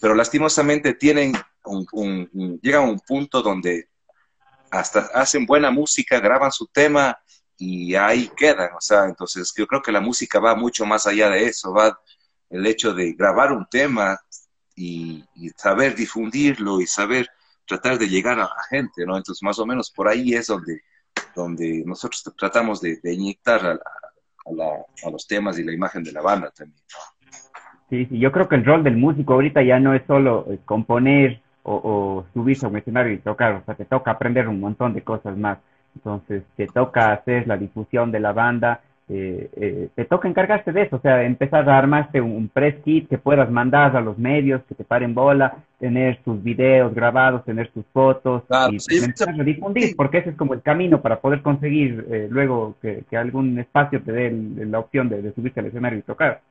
pero, 0.00 0.14
lastimosamente 0.14 0.92
tienen 0.94 1.32
un, 1.64 2.60
llegan 2.62 2.84
a 2.84 2.90
un 2.90 3.00
punto 3.00 3.40
donde 3.42 3.88
hasta 4.70 5.00
hacen 5.14 5.46
buena 5.46 5.70
música, 5.70 6.20
graban 6.20 6.52
su 6.52 6.66
tema 6.66 7.18
y 7.56 7.94
ahí 7.94 8.30
quedan. 8.36 8.70
O 8.74 8.80
sea, 8.80 9.06
entonces 9.06 9.52
yo 9.56 9.66
creo 9.66 9.80
que 9.80 9.90
la 9.90 10.00
música 10.00 10.38
va 10.38 10.54
mucho 10.54 10.84
más 10.84 11.06
allá 11.06 11.30
de 11.30 11.46
eso, 11.46 11.72
va 11.72 11.98
el 12.50 12.66
hecho 12.66 12.92
de 12.92 13.14
grabar 13.14 13.50
un 13.52 13.66
tema 13.70 14.20
y, 14.76 15.24
saber 15.56 15.94
difundirlo 15.94 16.80
y 16.80 16.86
saber 16.86 17.28
tratar 17.66 17.98
de 17.98 18.08
llegar 18.08 18.38
a 18.38 18.44
la 18.44 18.62
gente, 18.68 19.06
¿no? 19.06 19.16
Entonces 19.16 19.42
más 19.42 19.58
o 19.58 19.66
menos 19.66 19.90
por 19.90 20.06
ahí 20.06 20.34
es 20.34 20.46
donde 20.46 20.82
donde 21.34 21.82
nosotros 21.86 22.22
tratamos 22.36 22.80
de, 22.80 23.00
inyectar 23.04 23.64
a, 23.64 23.80
los 25.10 25.26
temas 25.26 25.58
y 25.58 25.62
la 25.62 25.72
imagen 25.72 26.02
de 26.02 26.12
la 26.12 26.22
banda 26.22 26.50
también. 26.50 26.82
Sí, 27.90 28.06
sí, 28.06 28.18
yo 28.18 28.32
creo 28.32 28.48
que 28.48 28.56
el 28.56 28.64
rol 28.64 28.84
del 28.84 28.96
músico 28.96 29.34
ahorita 29.34 29.62
ya 29.62 29.80
no 29.80 29.94
es 29.94 30.02
solo 30.06 30.46
eh, 30.50 30.58
componer 30.64 31.40
o, 31.62 32.24
subirse 32.32 32.66
a 32.66 32.68
un 32.68 32.76
escenario 32.76 33.12
y 33.12 33.18
tocar, 33.18 33.52
o 33.52 33.64
sea, 33.64 33.74
te 33.74 33.84
toca 33.84 34.12
aprender 34.12 34.48
un 34.48 34.60
montón 34.60 34.94
de 34.94 35.02
cosas 35.02 35.36
más. 35.36 35.58
Entonces, 35.94 36.42
te 36.56 36.66
toca 36.66 37.12
hacer 37.12 37.46
la 37.46 37.56
difusión 37.56 38.10
de 38.10 38.20
la 38.20 38.32
banda, 38.32 38.80
eh, 39.10 39.48
eh, 39.56 39.88
te 39.94 40.04
toca 40.04 40.28
encargarte 40.28 40.70
de 40.70 40.82
eso, 40.82 40.96
o 40.96 41.00
sea, 41.00 41.22
empezar 41.22 41.68
a 41.68 41.78
armarte 41.78 42.20
un, 42.20 42.48
press 42.48 42.76
kit 42.84 43.08
que 43.08 43.16
puedas 43.16 43.50
mandar 43.50 43.96
a 43.96 44.02
los 44.02 44.18
medios, 44.18 44.60
que 44.68 44.74
te 44.74 44.84
paren 44.84 45.14
bola, 45.14 45.56
tener 45.78 46.18
tus 46.22 46.42
videos 46.42 46.94
grabados, 46.94 47.42
tener 47.44 47.70
tus 47.70 47.86
fotos 47.86 48.42
y 48.70 48.98
empezar 49.02 49.30
a 49.30 49.44
difundir, 49.44 49.96
porque 49.96 50.18
ese 50.18 50.30
es 50.30 50.36
como 50.36 50.52
el 50.52 50.60
camino 50.60 51.00
para 51.00 51.20
poder 51.20 51.40
conseguir 51.40 52.06
eh, 52.10 52.28
luego 52.30 52.74
que, 52.82 53.04
algún 53.16 53.58
espacio 53.58 54.02
te 54.02 54.12
dé 54.12 54.30
la 54.66 54.78
opción 54.78 55.08
de, 55.08 55.32
subirte 55.32 55.60
al 55.60 55.66
escenario 55.66 56.00
y 56.00 56.02
tocar. 56.02 56.42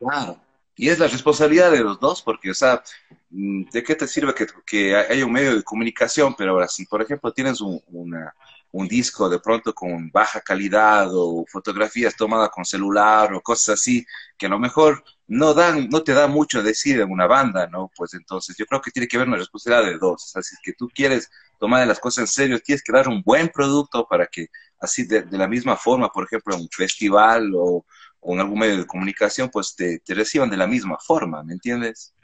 Claro, 0.00 0.36
y 0.76 0.88
es 0.88 0.98
la 0.98 1.08
responsabilidad 1.08 1.70
de 1.70 1.80
los 1.80 2.00
dos, 2.00 2.22
porque, 2.22 2.50
o 2.50 2.54
sea, 2.54 2.82
mm, 3.30 3.64
¿de 3.70 3.82
qué 3.82 3.94
te 3.94 4.08
sirve 4.08 4.34
que, 4.34 4.46
que 4.66 4.96
haya 4.96 5.26
un 5.26 5.32
medio 5.32 5.56
de 5.56 5.62
comunicación? 5.62 6.34
Pero 6.36 6.52
ahora, 6.52 6.68
si 6.68 6.86
por 6.86 7.02
ejemplo 7.02 7.32
tienes 7.32 7.60
una 7.60 8.34
un 8.74 8.88
disco 8.88 9.28
de 9.28 9.38
pronto 9.38 9.72
con 9.72 10.10
baja 10.10 10.40
calidad 10.40 11.08
o 11.12 11.44
fotografías 11.46 12.16
tomadas 12.16 12.50
con 12.50 12.64
celular 12.64 13.32
o 13.32 13.40
cosas 13.40 13.78
así, 13.80 14.04
que 14.36 14.46
a 14.46 14.48
lo 14.48 14.58
mejor 14.58 15.04
no 15.28 15.54
dan, 15.54 15.88
no 15.90 16.02
te 16.02 16.12
da 16.12 16.26
mucho 16.26 16.60
decir 16.60 17.00
en 17.00 17.08
una 17.08 17.28
banda, 17.28 17.68
¿no? 17.68 17.92
Pues 17.96 18.14
entonces 18.14 18.56
yo 18.58 18.66
creo 18.66 18.82
que 18.82 18.90
tiene 18.90 19.06
que 19.06 19.16
haber 19.16 19.28
una 19.28 19.36
responsabilidad 19.36 19.92
de 19.92 19.98
dos. 19.98 20.34
O 20.36 20.40
que 20.60 20.72
tú 20.72 20.90
quieres 20.92 21.30
tomar 21.60 21.86
las 21.86 22.00
cosas 22.00 22.22
en 22.22 22.26
serio, 22.26 22.58
tienes 22.60 22.82
que 22.82 22.92
dar 22.92 23.08
un 23.08 23.22
buen 23.22 23.48
producto 23.48 24.08
para 24.08 24.26
que 24.26 24.48
así 24.80 25.06
de, 25.06 25.24
la 25.30 25.46
misma 25.46 25.76
forma, 25.76 26.08
por 26.08 26.24
ejemplo, 26.24 26.56
en 26.56 26.62
un 26.62 26.68
festival 26.68 27.52
o, 27.54 27.86
en 28.24 28.40
algún 28.40 28.58
medio 28.58 28.78
de 28.78 28.86
comunicación, 28.86 29.50
pues 29.52 29.74
te, 29.76 29.98
te 29.98 30.14
reciban 30.14 30.50
de 30.50 30.56
la 30.56 30.66
misma 30.66 30.96
forma, 30.98 31.42
¿me 31.42 31.52
entiendes? 31.52 32.14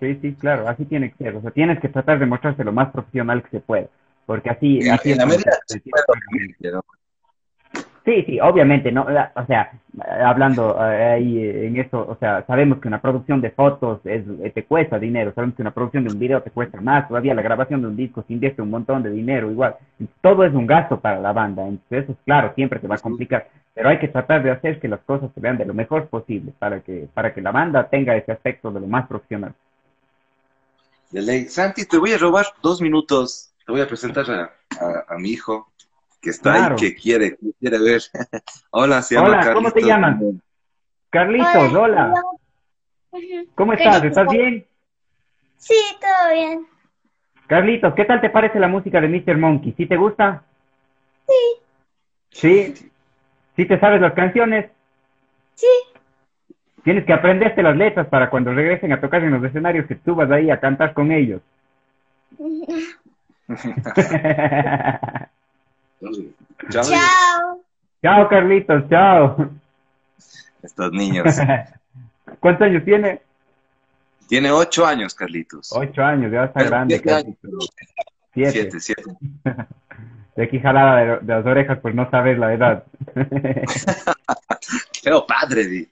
Sí, 0.00 0.18
sí, 0.22 0.34
claro, 0.34 0.68
así 0.68 0.84
tiene 0.84 1.10
que 1.10 1.24
ser. 1.24 1.36
O 1.36 1.42
sea, 1.42 1.50
tienes 1.50 1.80
que 1.80 1.88
tratar 1.88 2.18
de 2.18 2.26
mostrarse 2.26 2.64
lo 2.64 2.72
más 2.72 2.90
profesional 2.90 3.42
que 3.42 3.50
se 3.50 3.60
pueda 3.60 3.88
porque 4.28 4.50
así... 4.50 4.86
así 4.90 5.12
en 5.12 5.20
Sí, 8.08 8.22
sí, 8.24 8.40
obviamente, 8.40 8.90
¿no? 8.90 9.02
O 9.02 9.46
sea, 9.46 9.70
hablando 10.24 10.74
eh, 10.80 11.12
ahí 11.12 11.66
en 11.66 11.76
eso, 11.76 12.06
o 12.08 12.16
sea, 12.18 12.42
sabemos 12.46 12.78
que 12.78 12.88
una 12.88 13.02
producción 13.02 13.42
de 13.42 13.50
fotos 13.50 14.00
es, 14.04 14.24
eh, 14.42 14.50
te 14.50 14.64
cuesta 14.64 14.98
dinero, 14.98 15.34
sabemos 15.34 15.54
que 15.54 15.60
una 15.60 15.74
producción 15.74 16.04
de 16.04 16.12
un 16.14 16.18
video 16.18 16.40
te 16.40 16.50
cuesta 16.50 16.80
más, 16.80 17.06
todavía 17.06 17.34
la 17.34 17.42
grabación 17.42 17.82
de 17.82 17.88
un 17.88 17.96
disco 17.96 18.24
se 18.26 18.32
invierte 18.32 18.62
un 18.62 18.70
montón 18.70 19.02
de 19.02 19.10
dinero, 19.10 19.50
igual. 19.50 19.76
Todo 20.22 20.42
es 20.46 20.54
un 20.54 20.66
gasto 20.66 20.98
para 20.98 21.20
la 21.20 21.34
banda, 21.34 21.68
entonces 21.68 22.04
eso, 22.04 22.18
claro, 22.24 22.54
siempre 22.54 22.80
te 22.80 22.88
va 22.88 22.94
a 22.94 22.98
complicar, 22.98 23.46
pero 23.74 23.90
hay 23.90 23.98
que 23.98 24.08
tratar 24.08 24.42
de 24.42 24.52
hacer 24.52 24.80
que 24.80 24.88
las 24.88 25.00
cosas 25.00 25.30
se 25.34 25.40
vean 25.42 25.58
de 25.58 25.66
lo 25.66 25.74
mejor 25.74 26.06
posible 26.06 26.54
para 26.58 26.80
que, 26.80 27.08
para 27.12 27.34
que 27.34 27.42
la 27.42 27.52
banda 27.52 27.90
tenga 27.90 28.16
ese 28.16 28.32
aspecto 28.32 28.70
de 28.70 28.80
lo 28.80 28.86
más 28.86 29.06
profesional. 29.06 29.52
De 31.10 31.20
ley. 31.20 31.44
Santi, 31.44 31.84
te 31.84 31.98
voy 31.98 32.14
a 32.14 32.16
robar 32.16 32.46
dos 32.62 32.80
minutos 32.80 33.48
te 33.68 33.72
voy 33.72 33.82
a 33.82 33.86
presentar 33.86 34.24
a, 34.80 35.18
mi 35.18 35.32
hijo 35.32 35.70
que 36.20 36.30
está 36.30 36.54
ahí, 36.54 36.76
que 36.76 36.94
quiere, 36.94 37.38
quiere 37.58 37.78
ver. 37.78 38.02
hola, 38.70 39.02
se 39.02 39.14
llama 39.14 39.28
Hola, 39.28 39.54
¿cómo 39.54 39.70
te 39.70 39.82
llamas? 39.82 40.20
Carlitos, 41.10 41.74
hola. 41.74 42.14
¿Cómo 43.54 43.72
estás? 43.72 44.04
¿Estás 44.04 44.28
bien? 44.28 44.66
Sí, 45.56 45.74
todo 46.00 46.34
bien. 46.34 46.66
Carlitos, 47.46 47.94
¿qué 47.94 48.04
tal 48.04 48.20
te 48.20 48.30
parece 48.30 48.58
la 48.58 48.68
música 48.68 49.00
de 49.00 49.08
Mr. 49.08 49.38
Monkey? 49.38 49.74
¿Sí 49.76 49.86
te 49.86 49.96
gusta? 49.96 50.42
Sí. 51.26 51.34
¿Sí? 52.30 52.74
¿Sí 53.56 53.66
te 53.66 53.80
sabes 53.80 54.00
las 54.00 54.12
canciones? 54.12 54.70
Sí. 55.54 55.66
Tienes 56.84 57.04
que 57.04 57.12
aprenderte 57.12 57.62
las 57.62 57.76
letras 57.76 58.06
para 58.08 58.30
cuando 58.30 58.52
regresen 58.52 58.92
a 58.92 59.00
tocar 59.00 59.22
en 59.24 59.32
los 59.32 59.42
escenarios 59.42 59.86
que 59.86 59.96
tú 59.96 60.14
vas 60.14 60.30
ahí 60.30 60.50
a 60.50 60.60
cantar 60.60 60.94
con 60.94 61.10
ellos. 61.10 61.40
chao. 66.70 67.62
Chao, 68.02 68.28
Carlitos, 68.28 68.88
chao. 68.88 69.50
Estos 70.62 70.92
niños. 70.92 71.36
¿Cuántos 72.40 72.66
años 72.66 72.84
tiene? 72.84 73.20
Tiene 74.28 74.50
ocho 74.50 74.86
años, 74.86 75.14
Carlitos. 75.14 75.72
Ocho 75.72 76.02
años, 76.02 76.30
ya 76.30 76.44
está 76.44 76.62
grande. 76.64 77.00
Siete, 78.34 78.80
siete. 78.80 78.80
siete, 78.80 79.02
De 80.36 80.44
aquí 80.44 80.60
jalada 80.60 81.18
de, 81.20 81.26
las 81.26 81.44
orejas, 81.44 81.80
pues 81.80 81.96
no 81.96 82.08
sabes 82.10 82.38
la 82.38 82.54
edad. 82.54 82.84
Pero 85.02 85.26
padre, 85.26 85.66
Di. 85.66 85.88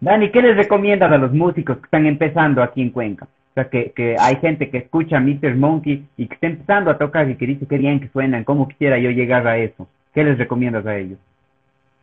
Dani, 0.00 0.30
¿qué 0.30 0.40
les 0.40 0.56
recomiendas 0.56 1.12
a 1.12 1.18
los 1.18 1.32
músicos 1.32 1.76
que 1.76 1.84
están 1.84 2.06
empezando 2.06 2.62
aquí 2.62 2.80
en 2.80 2.90
Cuenca? 2.90 3.26
O 3.54 3.60
sea, 3.60 3.70
que, 3.70 3.92
que 3.92 4.16
hay 4.18 4.36
gente 4.36 4.68
que 4.68 4.78
escucha 4.78 5.18
a 5.18 5.20
Mr. 5.20 5.54
Monkey 5.54 6.04
y 6.16 6.26
que 6.26 6.34
está 6.34 6.48
empezando 6.48 6.90
a 6.90 6.98
tocar 6.98 7.30
y 7.30 7.36
que 7.36 7.46
dice 7.46 7.66
qué 7.68 7.78
bien 7.78 8.00
que 8.00 8.08
suenan, 8.08 8.42
cómo 8.42 8.66
quisiera 8.66 8.98
yo 8.98 9.10
llegar 9.10 9.46
a 9.46 9.58
eso. 9.58 9.86
¿Qué 10.12 10.24
les 10.24 10.36
recomiendas 10.36 10.84
a 10.86 10.96
ellos? 10.96 11.18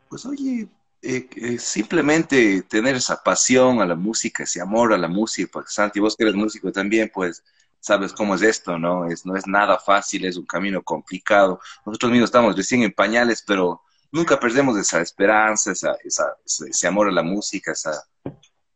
Pues 0.08 0.26
oye, 0.26 0.70
eh, 1.02 1.28
eh, 1.36 1.58
simplemente 1.58 2.62
tener 2.62 2.96
esa 2.96 3.22
pasión 3.22 3.82
a 3.82 3.86
la 3.86 3.96
música, 3.96 4.44
ese 4.44 4.62
amor 4.62 4.94
a 4.94 4.98
la 4.98 5.10
música, 5.10 5.50
porque 5.52 5.72
Santi, 5.72 6.00
vos 6.00 6.16
que 6.16 6.24
eres 6.24 6.36
músico 6.36 6.72
también, 6.72 7.12
pues 7.14 7.44
sabes 7.82 8.14
cómo 8.14 8.36
es 8.36 8.44
esto, 8.44 8.80
¿no? 8.80 9.08
Es, 9.08 9.26
no 9.26 9.36
es 9.36 9.46
nada 9.46 9.78
fácil, 9.78 10.24
es 10.24 10.38
un 10.38 10.46
camino 10.46 10.82
complicado. 10.82 11.60
Nosotros 11.86 12.12
mismos 12.12 12.30
estamos 12.30 12.56
recién 12.56 12.84
en 12.84 12.94
pañales, 12.94 13.44
pero 13.46 13.82
nunca 14.10 14.40
perdemos 14.40 14.78
esa 14.78 15.02
esperanza, 15.02 15.74
esa, 15.74 15.98
esa, 16.06 16.36
ese 16.46 16.88
amor 16.88 17.10
a 17.10 17.12
la 17.12 17.24
música, 17.24 17.74
esa, 17.74 18.04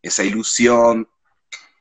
esa 0.01 0.23
ilusión 0.23 1.07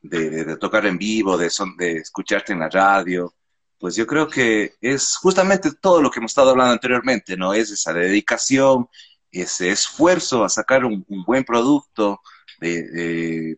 de, 0.09 0.57
tocar 0.57 0.85
en 0.85 0.97
vivo, 0.97 1.37
de, 1.37 1.49
son, 1.49 1.75
de 1.77 1.97
escucharte 1.97 2.53
en 2.53 2.59
la 2.59 2.69
radio, 2.69 3.33
pues 3.79 3.95
yo 3.95 4.07
creo 4.07 4.27
que 4.27 4.75
es 4.81 5.15
justamente 5.17 5.71
todo 5.79 6.01
lo 6.01 6.09
que 6.09 6.19
hemos 6.19 6.31
estado 6.31 6.51
hablando 6.51 6.73
anteriormente, 6.73 7.37
¿no? 7.37 7.53
Es 7.53 7.71
esa 7.71 7.93
dedicación, 7.93 8.87
ese 9.31 9.69
esfuerzo 9.71 10.43
a 10.43 10.49
sacar 10.49 10.85
un, 10.85 11.05
buen 11.25 11.43
producto, 11.43 12.21
de, 12.59 13.57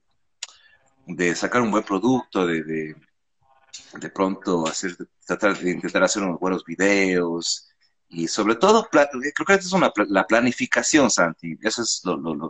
sacar 1.36 1.62
un 1.62 1.72
buen 1.72 1.84
producto, 1.84 2.46
de, 2.46 2.64
de, 2.64 4.10
pronto 4.14 4.68
hacer, 4.68 4.98
tratar 5.26 5.58
de 5.58 5.72
intentar 5.72 6.04
hacer 6.04 6.24
unos 6.24 6.40
buenos 6.40 6.64
videos 6.66 7.68
y 8.10 8.28
sobre 8.28 8.56
todo, 8.56 8.88
creo 8.90 9.12
que 9.46 9.54
esa 9.54 9.68
es 9.68 9.74
una, 9.74 9.92
la 10.08 10.26
planificación, 10.26 11.12
Santi, 11.12 11.58
ese 11.62 11.82
es 11.82 12.02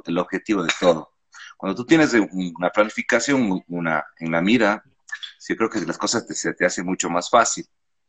el 0.06 0.18
objetivo 0.18 0.64
de 0.64 0.72
todo. 0.80 1.17
Cuando 1.58 1.76
tú 1.76 1.86
tienes 1.86 2.14
una 2.14 2.70
planificación 2.70 3.64
una, 3.68 4.06
en 4.20 4.32
la 4.32 4.42
mira, 4.42 4.84
sí 5.40 5.56
creo 5.56 5.70
que 5.70 5.82
las 5.82 5.98
cosas 5.98 6.26
te, 6.26 6.34
se 6.34 6.54
te 6.54 6.66
hacen 6.66 6.86
mucho 6.86 7.10
más 7.10 7.30
fácil. 7.30 7.66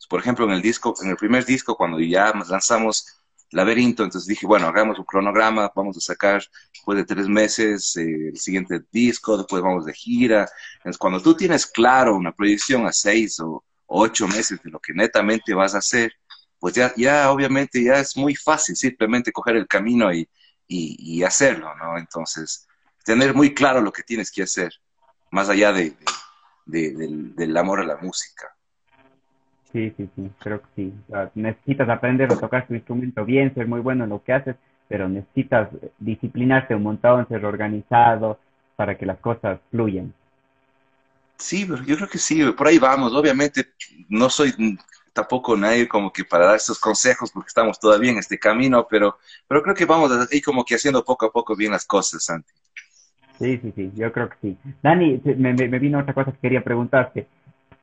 Por 0.09 0.21
ejemplo, 0.21 0.45
en 0.45 0.53
el 0.53 0.63
disco, 0.63 0.95
en 1.03 1.11
el 1.11 1.17
primer 1.17 1.45
disco, 1.45 1.77
cuando 1.77 1.99
ya 2.01 2.33
lanzamos 2.49 3.19
Laberinto, 3.51 4.05
entonces 4.05 4.29
dije, 4.29 4.47
bueno, 4.47 4.69
hagamos 4.69 4.99
un 4.99 5.05
cronograma, 5.05 5.73
vamos 5.75 5.97
a 5.97 6.01
sacar 6.01 6.43
después 6.73 6.99
de 6.99 7.05
tres 7.05 7.29
meses 7.29 7.97
eh, 7.97 8.29
el 8.29 8.39
siguiente 8.39 8.83
disco, 8.93 9.39
después 9.39 9.63
vamos 9.63 9.87
de 9.87 9.95
gira. 9.95 10.49
Entonces, 10.77 10.99
cuando 10.99 11.21
tú 11.21 11.35
tienes 11.35 11.67
claro 11.67 12.15
una 12.15 12.33
proyección 12.33 12.87
a 12.87 12.93
seis 12.93 13.41
o 13.41 13.65
ocho 13.87 14.29
meses 14.29 14.61
de 14.63 14.71
lo 14.71 14.79
que 14.79 14.93
netamente 14.93 15.55
vas 15.55 15.75
a 15.75 15.79
hacer, 15.79 16.13
pues 16.59 16.75
ya, 16.75 16.93
ya 16.97 17.31
obviamente 17.31 17.83
ya 17.83 18.01
es 18.01 18.17
muy 18.17 18.35
fácil 18.35 18.77
simplemente 18.77 19.33
coger 19.33 19.57
el 19.57 19.67
camino 19.67 20.13
y, 20.13 20.29
y, 20.67 21.23
hacerlo, 21.23 21.75
¿no? 21.77 21.97
Entonces, 21.99 22.68
tener 23.09 23.35
muy 23.35 23.55
claro 23.55 23.81
lo 23.81 23.91
que 23.91 24.03
tienes 24.03 24.31
que 24.31 24.43
hacer, 24.43 24.71
más 25.31 25.49
allá 25.49 25.73
de, 25.73 25.97
del, 26.67 27.35
del 27.35 27.57
amor 27.57 27.81
a 27.81 27.85
la 27.85 27.97
música. 27.97 28.55
Sí, 29.73 29.95
sí, 29.97 30.11
sí, 30.15 30.31
creo 30.39 30.61
que 30.61 30.69
sí. 30.77 30.95
necesitas 31.35 31.89
aprender 31.89 32.31
a 32.31 32.37
tocar 32.37 32.67
tu 32.67 32.75
instrumento 32.75 33.25
bien, 33.25 33.55
ser 33.55 33.67
muy 33.67 33.81
bueno 33.81 34.05
en 34.05 34.11
lo 34.11 34.23
que 34.23 34.35
haces, 34.35 34.57
pero 34.89 35.09
necesitas 35.09 35.71
disciplinarte 35.99 36.75
un 36.75 36.83
montón, 36.83 37.27
ser 37.29 37.47
organizado 37.47 38.39
para 38.77 38.99
que 38.99 39.07
las 39.07 39.19
cosas 39.21 39.59
fluyan. 39.71 40.13
Sí, 41.39 41.67
yo 41.67 41.97
creo 41.97 42.09
que 42.09 42.19
sí, 42.19 42.45
por 42.53 42.67
ahí 42.67 42.79
vamos. 42.79 43.15
Obviamente 43.15 43.69
no 44.11 44.29
soy 44.29 44.53
tampoco 45.15 45.57
nadie 45.57 45.89
como 45.89 46.13
que 46.13 46.25
para 46.25 46.45
dar 46.45 46.57
estos 46.57 46.79
consejos 46.79 47.31
porque 47.31 47.49
estamos 47.49 47.81
todavía 47.81 48.11
en 48.11 48.19
este 48.19 48.39
camino, 48.39 48.87
pero, 48.87 49.19
pero 49.47 49.63
creo 49.63 49.75
que 49.75 49.87
vamos 49.87 50.13
ahí 50.31 50.43
como 50.43 50.63
que 50.63 50.75
haciendo 50.75 51.03
poco 51.03 51.25
a 51.25 51.33
poco 51.33 51.57
bien 51.57 51.73
las 51.73 51.87
cosas, 51.87 52.23
Santi. 52.25 52.53
Sí, 53.39 53.59
sí, 53.59 53.73
sí, 53.75 53.93
yo 53.95 54.13
creo 54.13 54.29
que 54.31 54.37
sí. 54.43 54.57
Dani, 54.83 55.21
me, 55.37 55.55
me 55.55 55.79
vino 55.79 55.99
otra 55.99 56.13
cosa 56.15 56.33
que 56.33 56.39
quería 56.39 56.63
preguntarte 56.63 57.27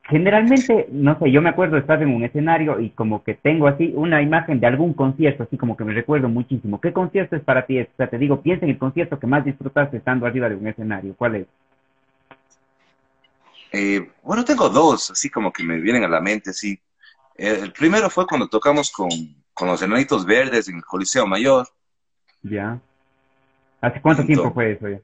generalmente, 0.08 0.86
no 0.92 1.18
sé, 1.18 1.30
yo 1.32 1.42
me 1.42 1.48
acuerdo 1.48 1.74
de 1.74 1.80
estar 1.80 2.00
en 2.00 2.14
un 2.14 2.22
escenario 2.22 2.78
y 2.78 2.90
como 2.90 3.24
que 3.24 3.34
tengo 3.34 3.66
así 3.66 3.92
una 3.96 4.22
imagen 4.22 4.60
de 4.60 4.66
algún 4.66 4.94
concierto, 4.94 5.42
así 5.42 5.56
como 5.56 5.76
que 5.76 5.84
me 5.84 5.94
recuerdo 5.94 6.28
muchísimo. 6.28 6.80
¿Qué 6.80 6.92
concierto 6.92 7.34
es 7.36 7.42
para 7.42 7.66
ti? 7.66 7.80
O 7.80 7.86
sea, 7.96 8.08
te 8.08 8.18
digo, 8.18 8.40
piensa 8.40 8.64
en 8.64 8.72
el 8.72 8.78
concierto 8.78 9.18
que 9.18 9.26
más 9.26 9.44
disfrutaste 9.44 9.96
estando 9.96 10.26
arriba 10.26 10.48
de 10.48 10.56
un 10.56 10.66
escenario. 10.66 11.14
¿Cuál 11.16 11.36
es? 11.36 11.46
Eh, 13.72 14.08
bueno, 14.22 14.44
tengo 14.44 14.68
dos, 14.68 15.10
así 15.10 15.28
como 15.28 15.52
que 15.52 15.64
me 15.64 15.80
vienen 15.80 16.04
a 16.04 16.08
la 16.08 16.20
mente, 16.20 16.52
sí. 16.52 16.78
El 17.34 17.72
primero 17.72 18.08
fue 18.08 18.26
cuando 18.26 18.48
tocamos 18.48 18.90
con, 18.92 19.10
con 19.52 19.68
los 19.68 19.82
Enanitos 19.82 20.24
Verdes 20.24 20.68
en 20.68 20.76
el 20.76 20.84
Coliseo 20.84 21.26
Mayor. 21.26 21.66
Ya. 22.42 22.78
¿Hace 23.80 24.00
cuánto 24.00 24.24
tiempo 24.24 24.52
fue 24.52 24.72
eso 24.72 24.88
ya? 24.88 25.00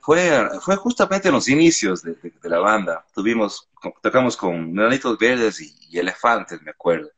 Fue, 0.00 0.48
fue 0.60 0.76
justamente 0.76 1.28
en 1.28 1.34
los 1.34 1.48
inicios 1.48 2.02
de, 2.02 2.16
la 2.42 2.58
banda. 2.58 3.04
Tuvimos, 3.14 3.68
tocamos 4.02 4.36
con 4.36 4.74
Granitos 4.74 5.18
Verdes 5.18 5.60
y, 5.60 5.98
Elefantes, 5.98 6.62
me 6.62 6.70
acuerdo. 6.70 7.10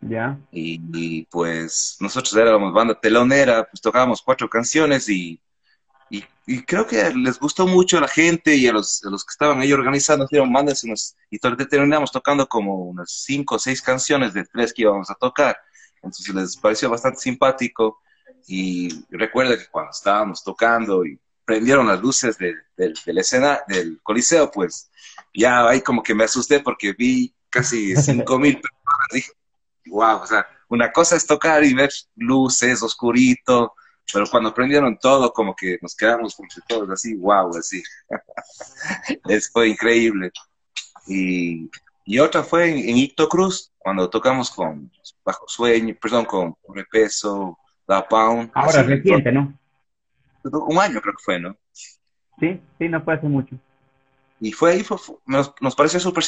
Ya. 0.00 0.38
Y, 0.52 1.24
pues 1.24 1.96
nosotros 2.00 2.34
éramos 2.36 2.72
banda 2.72 2.98
telonera, 3.00 3.64
pues 3.68 3.80
tocábamos 3.80 4.22
cuatro 4.22 4.48
canciones 4.48 5.08
y, 5.08 5.40
y, 6.10 6.62
creo 6.62 6.86
que 6.86 7.12
les 7.12 7.40
gustó 7.40 7.66
mucho 7.66 7.98
a 7.98 8.02
la 8.02 8.08
gente 8.08 8.54
y 8.54 8.68
a 8.68 8.72
los, 8.72 9.00
los 9.02 9.24
que 9.24 9.32
estaban 9.32 9.60
ahí 9.60 9.72
organizando, 9.72 10.26
dijeron, 10.26 10.52
mándenos. 10.52 11.16
Y 11.30 11.38
terminamos 11.38 12.12
tocando 12.12 12.46
como 12.46 12.84
unas 12.84 13.10
cinco 13.10 13.56
o 13.56 13.58
seis 13.58 13.82
canciones 13.82 14.32
de 14.32 14.44
tres 14.44 14.72
que 14.72 14.82
íbamos 14.82 15.10
a 15.10 15.14
tocar. 15.14 15.56
Entonces 15.96 16.32
les 16.32 16.56
pareció 16.56 16.88
bastante 16.88 17.18
simpático. 17.18 18.00
Y 18.46 19.04
recuerda 19.10 19.58
que 19.58 19.66
cuando 19.66 19.90
estábamos 19.90 20.44
tocando 20.44 21.04
y 21.04 21.18
prendieron 21.46 21.86
las 21.86 22.02
luces 22.02 22.36
de, 22.36 22.54
la 22.76 23.20
escena 23.20 23.60
del 23.68 24.00
Coliseo, 24.02 24.50
pues 24.50 24.90
ya 25.32 25.66
ahí 25.66 25.80
como 25.80 26.02
que 26.02 26.14
me 26.14 26.24
asusté 26.24 26.60
porque 26.60 26.92
vi 26.92 27.34
casi 27.48 27.96
cinco 27.96 28.38
mil 28.38 28.54
personas. 28.60 29.08
Dije, 29.12 29.32
wow, 29.86 30.16
o 30.16 30.26
sea, 30.26 30.46
una 30.68 30.92
cosa 30.92 31.16
es 31.16 31.26
tocar 31.26 31.64
y 31.64 31.72
ver 31.72 31.90
luces, 32.16 32.82
oscurito, 32.82 33.74
pero 34.12 34.26
cuando 34.28 34.52
prendieron 34.52 34.98
todo, 34.98 35.32
como 35.32 35.54
que 35.54 35.78
nos 35.80 35.94
quedamos 35.94 36.36
todos 36.68 36.90
así, 36.90 37.14
wow, 37.14 37.56
así. 37.56 37.82
es, 39.28 39.50
fue 39.50 39.68
increíble. 39.68 40.32
Y, 41.06 41.70
y 42.04 42.18
otra 42.18 42.42
fue 42.42 42.68
en, 42.70 42.96
Icto 42.96 43.28
Cruz, 43.28 43.72
cuando 43.78 44.10
tocamos 44.10 44.50
con 44.50 44.90
Bajo 45.24 45.46
Sueño, 45.46 45.94
perdón, 46.00 46.24
con 46.24 46.56
Peso, 46.90 47.56
La 47.86 48.06
Pound. 48.06 48.50
Ahora 48.54 48.82
reciente, 48.82 49.30
¿no? 49.30 49.56
Un 50.52 50.78
año 50.78 51.00
creo 51.00 51.14
que 51.14 51.22
fue, 51.24 51.40
¿no? 51.40 51.56
Sí, 52.38 52.60
sí, 52.78 52.88
no 52.88 53.02
fue 53.02 53.14
hace 53.14 53.26
mucho. 53.26 53.56
Y 54.40 54.52
fue 54.52 54.72
ahí, 54.72 54.86
nos, 55.24 55.54
nos 55.60 55.74
pareció 55.74 55.98
súper 55.98 56.24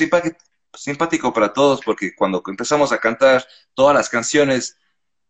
simpático, 0.75 1.33
para 1.33 1.53
todos, 1.53 1.81
porque 1.85 2.15
cuando 2.15 2.43
empezamos 2.47 2.93
a 2.93 2.99
cantar 2.99 3.47
todas 3.75 3.95
las 3.95 4.09
canciones, 4.09 4.77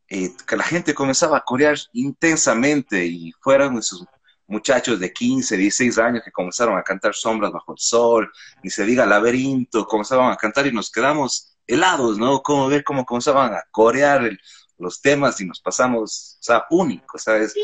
eh, 0.09 0.31
que 0.47 0.57
la 0.57 0.65
gente 0.65 0.95
comenzaba 0.95 1.39
a 1.39 1.45
corear 1.45 1.77
intensamente 1.93 3.05
y 3.05 3.33
fueron 3.41 3.79
esos 3.79 4.07
muchachos 4.47 4.99
de 4.99 5.13
15, 5.13 5.57
16 5.57 5.99
años 5.99 6.23
que 6.25 6.33
comenzaron 6.33 6.79
a 6.79 6.83
cantar 6.83 7.15
Sombras 7.15 7.53
bajo 7.53 7.73
el 7.73 7.79
sol, 7.79 8.33
y 8.63 8.71
se 8.71 8.85
diga 8.85 9.05
Laberinto, 9.05 9.87
comenzaban 9.87 10.33
a 10.33 10.37
cantar 10.37 10.67
y 10.67 10.73
nos 10.73 10.91
quedamos 10.91 11.57
helados, 11.67 12.19
¿no? 12.19 12.43
Como 12.43 12.69
ver 12.69 12.83
cómo 12.83 13.05
comenzaban 13.05 13.53
a 13.53 13.65
corear 13.71 14.31
los 14.79 15.01
temas 15.01 15.41
y 15.41 15.47
nos 15.47 15.61
pasamos, 15.61 16.39
o 16.41 16.43
sea, 16.43 16.65
únicos, 16.71 17.23
¿sabes? 17.23 17.55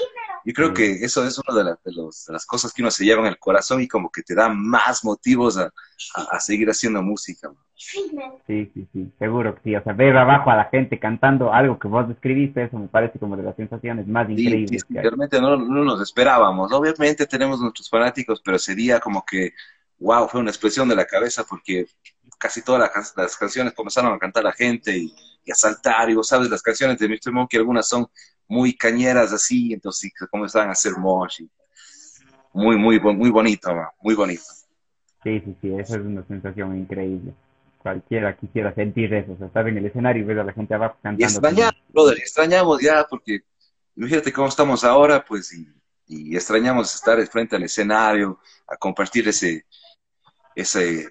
Yo 0.44 0.52
creo 0.52 0.74
que 0.74 0.92
eso 1.04 1.24
es 1.24 1.38
una 1.38 1.56
de, 1.56 1.70
de, 1.84 1.92
los, 1.92 2.26
de, 2.26 2.32
las 2.32 2.44
cosas 2.44 2.72
que 2.72 2.82
uno 2.82 2.90
se 2.90 3.04
lleva 3.04 3.22
en 3.22 3.28
el 3.28 3.38
corazón 3.38 3.80
y 3.80 3.88
como 3.88 4.10
que 4.10 4.22
te 4.22 4.34
da 4.34 4.48
más 4.48 5.04
motivos 5.04 5.56
a, 5.56 5.72
a, 6.30 6.40
seguir 6.40 6.68
haciendo 6.68 7.02
música. 7.02 7.50
Sí, 7.74 8.10
sí, 8.46 8.88
sí, 8.92 9.12
seguro 9.18 9.54
que 9.54 9.60
sí. 9.62 9.76
O 9.76 9.82
sea, 9.82 9.92
ver 9.92 10.16
abajo 10.16 10.50
a 10.50 10.56
la 10.56 10.64
gente 10.66 10.98
cantando 10.98 11.52
algo 11.52 11.78
que 11.78 11.88
vos 11.88 12.08
describiste, 12.08 12.64
eso 12.64 12.78
me 12.78 12.88
parece 12.88 13.18
como 13.18 13.36
de 13.36 13.42
las 13.42 13.56
sensaciones 13.56 14.06
más 14.06 14.28
increíbles. 14.28 14.84
Sí, 14.86 14.94
realmente 14.94 15.40
no, 15.40 15.56
no 15.56 15.84
nos 15.84 16.02
esperábamos. 16.02 16.72
Obviamente 16.72 17.26
tenemos 17.26 17.60
nuestros 17.60 17.88
fanáticos, 17.88 18.42
pero 18.44 18.58
sería 18.58 19.00
como 19.00 19.24
que, 19.24 19.52
wow, 19.98 20.28
fue 20.28 20.40
una 20.40 20.50
expresión 20.50 20.88
de 20.88 20.96
la 20.96 21.06
cabeza 21.06 21.44
porque 21.48 21.86
casi 22.44 22.60
todas 22.60 22.90
las, 23.16 23.36
canciones 23.38 23.72
comenzaron 23.72 24.12
a 24.12 24.18
cantar 24.18 24.44
la 24.44 24.52
gente 24.52 24.94
y, 24.94 25.14
a 25.50 25.54
saltar, 25.54 26.10
y 26.10 26.14
vos 26.14 26.28
sabes, 26.28 26.50
las 26.50 26.60
canciones 26.60 26.98
de 26.98 27.08
Mr. 27.08 27.32
Monkey, 27.32 27.58
algunas 27.58 27.88
son 27.88 28.06
muy 28.46 28.76
cañeras 28.76 29.32
así, 29.32 29.72
entonces 29.72 30.12
comenzaban 30.30 30.68
a 30.68 30.72
hacer 30.72 30.92
mosh. 30.98 31.40
muy, 32.52 32.76
muy, 32.76 33.00
muy 33.00 33.30
bonito, 33.30 33.74
muy 34.02 34.14
bonito. 34.14 34.42
Sí, 35.22 35.40
sí, 35.40 35.56
sí, 35.62 35.72
esa 35.72 35.96
es 35.96 36.02
una 36.02 36.22
sensación 36.26 36.78
increíble. 36.78 37.32
Cualquiera 37.78 38.36
quisiera 38.36 38.74
sentir 38.74 39.14
eso, 39.14 39.32
o 39.32 39.38
sea, 39.38 39.46
estar 39.46 39.66
en 39.66 39.78
el 39.78 39.86
escenario 39.86 40.22
y 40.22 40.26
ver 40.26 40.40
a 40.40 40.44
la 40.44 40.52
gente 40.52 40.74
abajo 40.74 40.96
cantando. 41.02 41.22
Y 41.22 41.24
extrañamos, 41.24 41.82
brother, 41.88 42.18
extrañamos 42.18 42.82
ya, 42.82 43.06
porque 43.08 43.40
imagínate 43.96 44.30
cómo 44.34 44.48
estamos 44.48 44.84
ahora, 44.84 45.24
pues, 45.24 45.50
y, 45.54 45.66
y 46.06 46.36
extrañamos 46.36 46.94
estar 46.94 47.26
frente 47.26 47.56
al 47.56 47.62
escenario, 47.62 48.38
a 48.68 48.76
compartir 48.76 49.28
ese, 49.28 49.64
ese, 50.54 51.08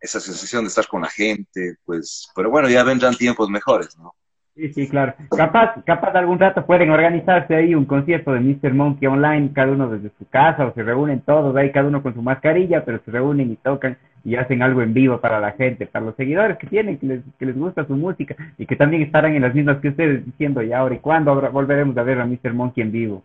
esa 0.00 0.20
sensación 0.20 0.64
de 0.64 0.68
estar 0.68 0.86
con 0.86 1.02
la 1.02 1.08
gente, 1.08 1.76
pues, 1.84 2.30
pero 2.34 2.50
bueno, 2.50 2.68
ya 2.68 2.82
vendrán 2.84 3.14
tiempos 3.16 3.48
mejores, 3.48 3.96
¿no? 3.98 4.14
Sí, 4.56 4.72
sí, 4.72 4.88
claro. 4.88 5.14
Capaz, 5.36 5.82
capaz 5.84 6.14
algún 6.14 6.38
rato 6.38 6.64
pueden 6.64 6.88
organizarse 6.88 7.54
ahí 7.54 7.74
un 7.74 7.84
concierto 7.84 8.32
de 8.32 8.40
Mr. 8.40 8.72
Monkey 8.72 9.06
online, 9.06 9.52
cada 9.52 9.70
uno 9.70 9.90
desde 9.90 10.10
su 10.18 10.26
casa, 10.30 10.66
o 10.66 10.72
se 10.72 10.82
reúnen 10.82 11.20
todos 11.20 11.54
ahí, 11.56 11.70
cada 11.72 11.88
uno 11.88 12.02
con 12.02 12.14
su 12.14 12.22
mascarilla, 12.22 12.82
pero 12.82 12.98
se 13.04 13.10
reúnen 13.10 13.52
y 13.52 13.56
tocan 13.56 13.98
y 14.24 14.34
hacen 14.34 14.62
algo 14.62 14.80
en 14.80 14.94
vivo 14.94 15.20
para 15.20 15.40
la 15.40 15.52
gente, 15.52 15.86
para 15.86 16.06
los 16.06 16.16
seguidores 16.16 16.56
que 16.56 16.66
tienen, 16.66 16.98
que 16.98 17.06
les, 17.06 17.20
que 17.38 17.46
les 17.46 17.56
gusta 17.56 17.86
su 17.86 17.94
música 17.94 18.34
y 18.56 18.66
que 18.66 18.76
también 18.76 19.02
estarán 19.02 19.34
en 19.34 19.42
las 19.42 19.54
mismas 19.54 19.78
que 19.80 19.88
ustedes 19.90 20.24
diciendo, 20.24 20.62
y 20.62 20.72
ahora, 20.72 20.94
¿y 20.94 21.00
cuándo 21.00 21.38
volveremos 21.52 21.96
a 21.98 22.02
ver 22.02 22.18
a 22.20 22.26
Mr. 22.26 22.54
Monkey 22.54 22.82
en 22.82 22.90
vivo? 22.90 23.22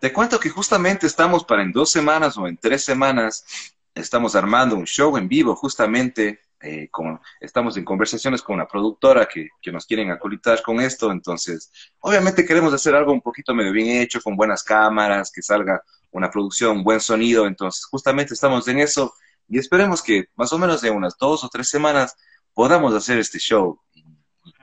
Te 0.00 0.12
cuento 0.12 0.38
que 0.38 0.50
justamente 0.50 1.06
estamos 1.06 1.44
para 1.44 1.62
en 1.62 1.72
dos 1.72 1.90
semanas 1.90 2.36
o 2.36 2.46
en 2.46 2.56
tres 2.56 2.84
semanas 2.84 3.75
estamos 3.96 4.36
armando 4.36 4.76
un 4.76 4.84
show 4.84 5.16
en 5.16 5.26
vivo 5.26 5.56
justamente, 5.56 6.40
eh, 6.60 6.88
estamos 7.40 7.76
en 7.76 7.84
conversaciones 7.84 8.42
con 8.42 8.56
una 8.56 8.66
productora 8.66 9.26
que, 9.26 9.48
que, 9.60 9.72
nos 9.72 9.86
quieren 9.86 10.10
acolitar 10.10 10.62
con 10.62 10.80
esto, 10.80 11.10
entonces 11.10 11.70
obviamente 12.00 12.44
queremos 12.44 12.72
hacer 12.72 12.94
algo 12.94 13.12
un 13.12 13.22
poquito 13.22 13.54
medio 13.54 13.72
bien 13.72 14.00
hecho, 14.00 14.20
con 14.20 14.36
buenas 14.36 14.62
cámaras, 14.62 15.32
que 15.32 15.42
salga 15.42 15.82
una 16.10 16.30
producción, 16.30 16.84
buen 16.84 17.00
sonido, 17.00 17.46
entonces 17.46 17.84
justamente 17.86 18.34
estamos 18.34 18.68
en 18.68 18.80
eso 18.80 19.14
y 19.48 19.58
esperemos 19.58 20.02
que 20.02 20.26
más 20.34 20.52
o 20.52 20.58
menos 20.58 20.84
en 20.84 20.94
unas 20.94 21.16
dos 21.18 21.42
o 21.44 21.48
tres 21.48 21.68
semanas 21.68 22.16
podamos 22.52 22.94
hacer 22.94 23.18
este 23.18 23.38
show 23.38 23.80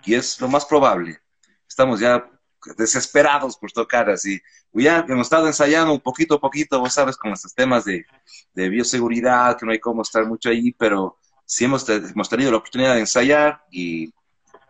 y 0.05 0.13
es 0.13 0.39
lo 0.39 0.47
más 0.47 0.65
probable. 0.65 1.19
Estamos 1.67 1.99
ya 1.99 2.29
desesperados 2.77 3.57
por 3.57 3.71
tocar 3.71 4.09
así. 4.09 4.41
Ya 4.73 5.05
hemos 5.07 5.27
estado 5.27 5.47
ensayando 5.47 5.93
un 5.93 5.99
poquito 5.99 6.35
a 6.35 6.39
poquito, 6.39 6.79
vos 6.79 6.93
sabes, 6.93 7.17
con 7.17 7.31
estos 7.31 7.53
temas 7.53 7.85
de, 7.85 8.05
de 8.53 8.69
bioseguridad, 8.69 9.57
que 9.57 9.65
no 9.65 9.71
hay 9.71 9.79
cómo 9.79 10.01
estar 10.01 10.25
mucho 10.25 10.49
ahí, 10.49 10.71
pero 10.71 11.17
sí 11.45 11.65
hemos, 11.65 11.87
hemos 11.89 12.29
tenido 12.29 12.51
la 12.51 12.57
oportunidad 12.57 12.93
de 12.93 13.01
ensayar 13.01 13.61
y, 13.69 14.13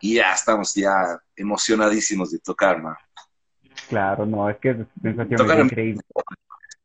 y, 0.00 0.16
ya 0.16 0.32
estamos 0.32 0.74
ya 0.74 1.18
emocionadísimos 1.36 2.30
de 2.30 2.38
tocar, 2.38 2.82
¿no? 2.82 2.96
Claro, 3.88 4.26
no, 4.26 4.48
es 4.48 4.56
que 4.58 4.70
es 4.70 4.76
sensación 5.02 5.64
increíble. 5.64 6.02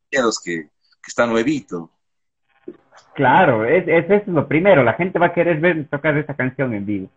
Que, 0.10 0.20
que 0.44 0.70
está 1.08 1.26
nuevito. 1.28 1.92
Claro, 3.14 3.66
es, 3.66 3.88
eso 3.88 4.14
es 4.14 4.28
lo 4.28 4.48
primero. 4.48 4.84
La 4.84 4.94
gente 4.94 5.20
va 5.20 5.28
a 5.28 5.34
querer 5.34 5.60
ver 5.60 5.88
tocar 5.90 6.18
esta 6.18 6.36
canción 6.36 6.74
en 6.74 6.86
vivo. 6.86 7.10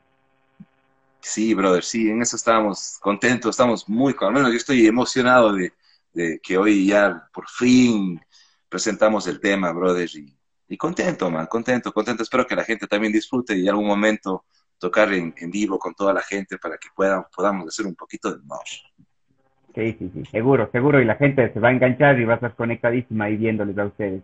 Sí, 1.23 1.55
brother, 1.55 1.85
sí, 1.85 2.11
en 2.11 2.21
eso 2.21 2.35
estábamos 2.35 2.99
contentos, 3.01 3.51
estamos 3.51 3.89
muy, 3.89 4.15
al 4.21 4.33
menos 4.33 4.51
yo 4.51 4.57
estoy 4.57 4.87
emocionado 4.87 5.55
de, 5.55 5.73
que 6.43 6.59
hoy 6.59 6.89
ya 6.89 7.29
por 7.33 7.49
fin 7.49 8.21
presentamos 8.69 9.29
el 9.29 9.41
tema, 9.41 9.73
brother, 9.73 10.09
y, 10.69 10.77
contento, 10.77 11.31
man, 11.31 11.47
contento, 11.47 11.93
contento. 11.93 12.23
Espero 12.23 12.47
que 12.47 12.57
la 12.57 12.65
gente 12.65 12.87
también 12.87 13.13
disfrute 13.13 13.57
y 13.57 13.63
en 13.63 13.69
algún 13.69 13.87
momento 13.87 14.45
tocar 14.79 15.13
en, 15.13 15.33
vivo 15.49 15.79
con 15.79 15.95
toda 15.95 16.13
la 16.13 16.23
gente 16.23 16.59
para 16.59 16.77
que 16.77 16.89
puedan, 16.95 17.25
podamos 17.35 17.69
hacer 17.69 17.87
un 17.87 17.95
poquito 17.95 18.33
de 18.33 18.41
humor. 18.41 18.65
Sí, 19.75 19.97
sí, 19.99 20.11
sí, 20.13 20.25
seguro, 20.31 20.69
seguro, 20.73 21.01
y 21.01 21.05
la 21.05 21.15
gente 21.15 21.53
se 21.53 21.61
va 21.61 21.69
a 21.69 21.73
enganchar 21.73 22.19
y 22.19 22.25
va 22.25 22.33
a 22.33 22.37
estar 22.37 22.57
conectadísima 22.57 23.27
ahí 23.27 23.37
viéndoles 23.37 23.79
a 23.79 23.85
ustedes. 23.85 24.23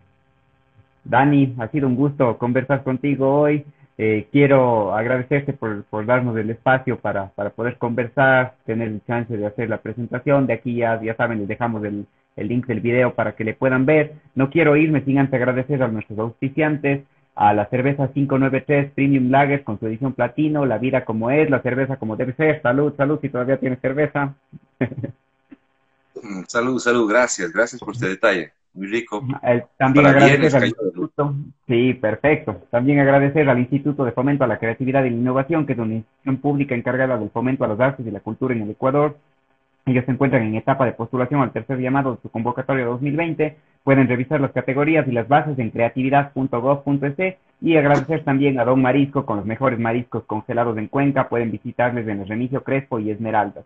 Dani, 1.05 1.55
ha 1.59 1.69
sido 1.69 1.87
un 1.87 1.95
gusto 1.95 2.37
conversar 2.37 2.83
contigo 2.83 3.41
hoy. 3.41 3.65
Eh, 4.01 4.29
quiero 4.31 4.95
agradecerte 4.95 5.51
por, 5.51 5.83
por, 5.83 6.05
darnos 6.05 6.37
el 6.37 6.49
espacio 6.49 6.97
para, 6.97 7.31
para, 7.31 7.49
poder 7.49 7.77
conversar, 7.77 8.55
tener 8.65 8.87
el 8.87 9.01
chance 9.05 9.35
de 9.35 9.45
hacer 9.45 9.69
la 9.69 9.81
presentación. 9.81 10.47
De 10.47 10.53
aquí 10.53 10.77
ya, 10.77 11.01
ya 11.01 11.17
saben, 11.17 11.39
les 11.39 11.49
dejamos 11.49 11.83
el, 11.83 12.05
el 12.37 12.47
link 12.47 12.65
del 12.65 12.79
video 12.79 13.13
para 13.13 13.35
que 13.35 13.43
le 13.43 13.55
puedan 13.55 13.85
ver. 13.85 14.13
No 14.35 14.49
quiero 14.49 14.77
irme 14.77 15.03
sin 15.03 15.19
antes 15.19 15.33
agradecer 15.33 15.83
a 15.83 15.89
nuestros 15.89 16.17
auspiciantes, 16.17 17.03
a 17.35 17.53
la 17.53 17.65
cerveza 17.65 18.07
593 18.07 18.93
Premium 18.93 19.31
Lager 19.31 19.65
con 19.65 19.77
su 19.77 19.87
edición 19.87 20.13
platino, 20.13 20.65
la 20.65 20.77
vida 20.77 21.03
como 21.03 21.29
es, 21.29 21.49
la 21.49 21.61
cerveza 21.61 21.97
como 21.97 22.15
debe 22.15 22.31
ser. 22.35 22.61
Salud, 22.61 22.93
salud, 22.95 23.19
si 23.21 23.27
todavía 23.27 23.59
tienes 23.59 23.81
cerveza. 23.81 24.33
Mm, 26.21 26.43
salud, 26.49 26.79
salud, 26.79 27.09
gracias, 27.09 27.49
gracias 27.53 27.79
por 27.79 27.93
este 27.93 28.09
detalle. 28.09 28.51
Muy 28.73 28.87
rico. 28.87 29.25
Eh, 29.43 29.63
también 29.77 30.05
Para 30.05 30.17
agradecer 30.17 30.55
al 30.55 30.67
instituto, 30.67 31.35
sí, 31.67 31.93
perfecto. 31.95 32.61
También 32.69 32.99
agradecer 32.99 33.49
al 33.49 33.59
Instituto 33.59 34.05
de 34.05 34.11
Fomento 34.11 34.43
a 34.43 34.47
la 34.47 34.59
Creatividad 34.59 35.03
y 35.03 35.09
la 35.09 35.15
Innovación, 35.15 35.65
que 35.65 35.73
es 35.73 35.79
una 35.79 35.95
institución 35.95 36.37
pública 36.37 36.75
encargada 36.75 37.17
del 37.17 37.29
fomento 37.31 37.63
a 37.63 37.67
las 37.67 37.79
artes 37.79 38.05
y 38.05 38.11
la 38.11 38.19
cultura 38.19 38.53
en 38.53 38.61
el 38.61 38.69
Ecuador. 38.69 39.17
Ellos 39.85 40.05
se 40.05 40.11
encuentran 40.11 40.43
en 40.43 40.55
etapa 40.55 40.85
de 40.85 40.91
postulación 40.91 41.41
al 41.41 41.51
tercer 41.51 41.79
llamado 41.79 42.15
de 42.15 42.21
su 42.21 42.29
convocatoria 42.29 42.85
2020. 42.85 43.57
Pueden 43.83 44.07
revisar 44.07 44.39
las 44.39 44.51
categorías 44.51 45.07
y 45.07 45.11
las 45.11 45.27
bases 45.27 45.57
en 45.57 45.71
creatividad.gov.es 45.71 47.35
y 47.61 47.75
agradecer 47.75 48.23
también 48.23 48.59
a 48.59 48.65
Don 48.65 48.81
Marisco 48.81 49.25
con 49.25 49.37
los 49.37 49.45
mejores 49.45 49.79
mariscos 49.79 50.23
congelados 50.25 50.77
en 50.77 50.87
Cuenca. 50.87 51.27
Pueden 51.27 51.49
visitarles 51.49 52.07
en 52.07 52.21
el 52.21 52.27
Remigio 52.27 52.63
Crespo 52.63 52.99
y 52.99 53.09
Esmeraldas. 53.09 53.65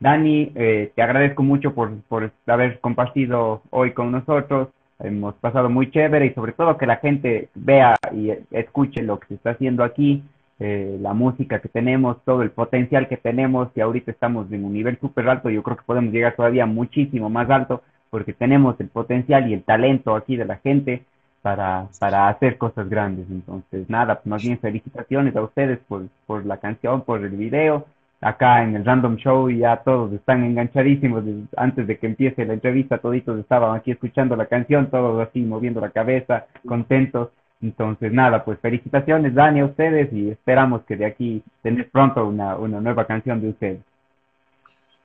Dani, 0.00 0.50
eh, 0.54 0.92
te 0.94 1.02
agradezco 1.02 1.42
mucho 1.42 1.74
por, 1.74 1.94
por 2.08 2.32
haber 2.46 2.80
compartido 2.80 3.60
hoy 3.68 3.92
con 3.92 4.10
nosotros. 4.10 4.68
Hemos 4.98 5.34
pasado 5.34 5.68
muy 5.68 5.90
chévere 5.90 6.26
y 6.26 6.32
sobre 6.32 6.52
todo 6.52 6.78
que 6.78 6.86
la 6.86 6.96
gente 6.96 7.50
vea 7.54 7.96
y 8.10 8.32
escuche 8.50 9.02
lo 9.02 9.20
que 9.20 9.28
se 9.28 9.34
está 9.34 9.50
haciendo 9.50 9.84
aquí, 9.84 10.22
eh, 10.58 10.98
la 11.00 11.12
música 11.12 11.60
que 11.60 11.68
tenemos, 11.68 12.16
todo 12.24 12.42
el 12.42 12.50
potencial 12.50 13.08
que 13.08 13.18
tenemos 13.18 13.68
y 13.74 13.80
ahorita 13.82 14.10
estamos 14.10 14.50
en 14.50 14.64
un 14.64 14.72
nivel 14.72 14.98
súper 15.00 15.28
alto. 15.28 15.50
Yo 15.50 15.62
creo 15.62 15.76
que 15.76 15.84
podemos 15.84 16.14
llegar 16.14 16.34
todavía 16.34 16.64
muchísimo 16.64 17.28
más 17.28 17.50
alto 17.50 17.82
porque 18.08 18.32
tenemos 18.32 18.80
el 18.80 18.88
potencial 18.88 19.50
y 19.50 19.54
el 19.54 19.64
talento 19.64 20.16
aquí 20.16 20.34
de 20.34 20.46
la 20.46 20.56
gente 20.56 21.02
para, 21.42 21.88
para 21.98 22.28
hacer 22.28 22.56
cosas 22.56 22.88
grandes. 22.88 23.26
Entonces, 23.30 23.88
nada, 23.90 24.22
más 24.24 24.42
bien 24.42 24.58
felicitaciones 24.58 25.36
a 25.36 25.42
ustedes 25.42 25.78
por, 25.86 26.06
por 26.26 26.46
la 26.46 26.56
canción, 26.56 27.02
por 27.02 27.22
el 27.22 27.36
video 27.36 27.86
acá 28.20 28.62
en 28.62 28.76
el 28.76 28.84
Random 28.84 29.16
Show 29.16 29.48
y 29.50 29.58
ya 29.58 29.78
todos 29.78 30.12
están 30.12 30.44
enganchadísimos. 30.44 31.24
Antes 31.56 31.86
de 31.86 31.98
que 31.98 32.06
empiece 32.06 32.44
la 32.44 32.54
entrevista, 32.54 32.98
toditos 32.98 33.38
estaban 33.38 33.76
aquí 33.76 33.90
escuchando 33.90 34.36
la 34.36 34.46
canción, 34.46 34.90
todos 34.90 35.26
así 35.26 35.40
moviendo 35.40 35.80
la 35.80 35.90
cabeza, 35.90 36.46
contentos. 36.66 37.30
Entonces, 37.62 38.12
nada, 38.12 38.44
pues 38.44 38.58
felicitaciones, 38.60 39.34
Dani, 39.34 39.60
a 39.60 39.66
ustedes 39.66 40.12
y 40.12 40.30
esperamos 40.30 40.82
que 40.84 40.96
de 40.96 41.04
aquí 41.04 41.42
tener 41.62 41.90
pronto 41.90 42.26
una, 42.26 42.56
una 42.56 42.80
nueva 42.80 43.06
canción 43.06 43.40
de 43.40 43.50
ustedes. 43.50 43.80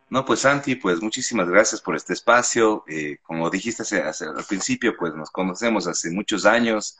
No, 0.09 0.24
pues 0.24 0.41
Santi, 0.41 0.76
pues 0.76 1.01
muchísimas 1.01 1.49
gracias 1.49 1.82
por 1.82 1.95
este 1.95 2.13
espacio. 2.13 2.84
Eh, 2.88 3.18
como 3.24 3.49
dijiste 3.49 3.84
al 4.01 4.45
principio, 4.47 4.95
pues 4.97 5.16
nos 5.16 5.32
conocemos 5.32 5.88
hace 5.88 6.11
muchos 6.11 6.45
años. 6.45 6.97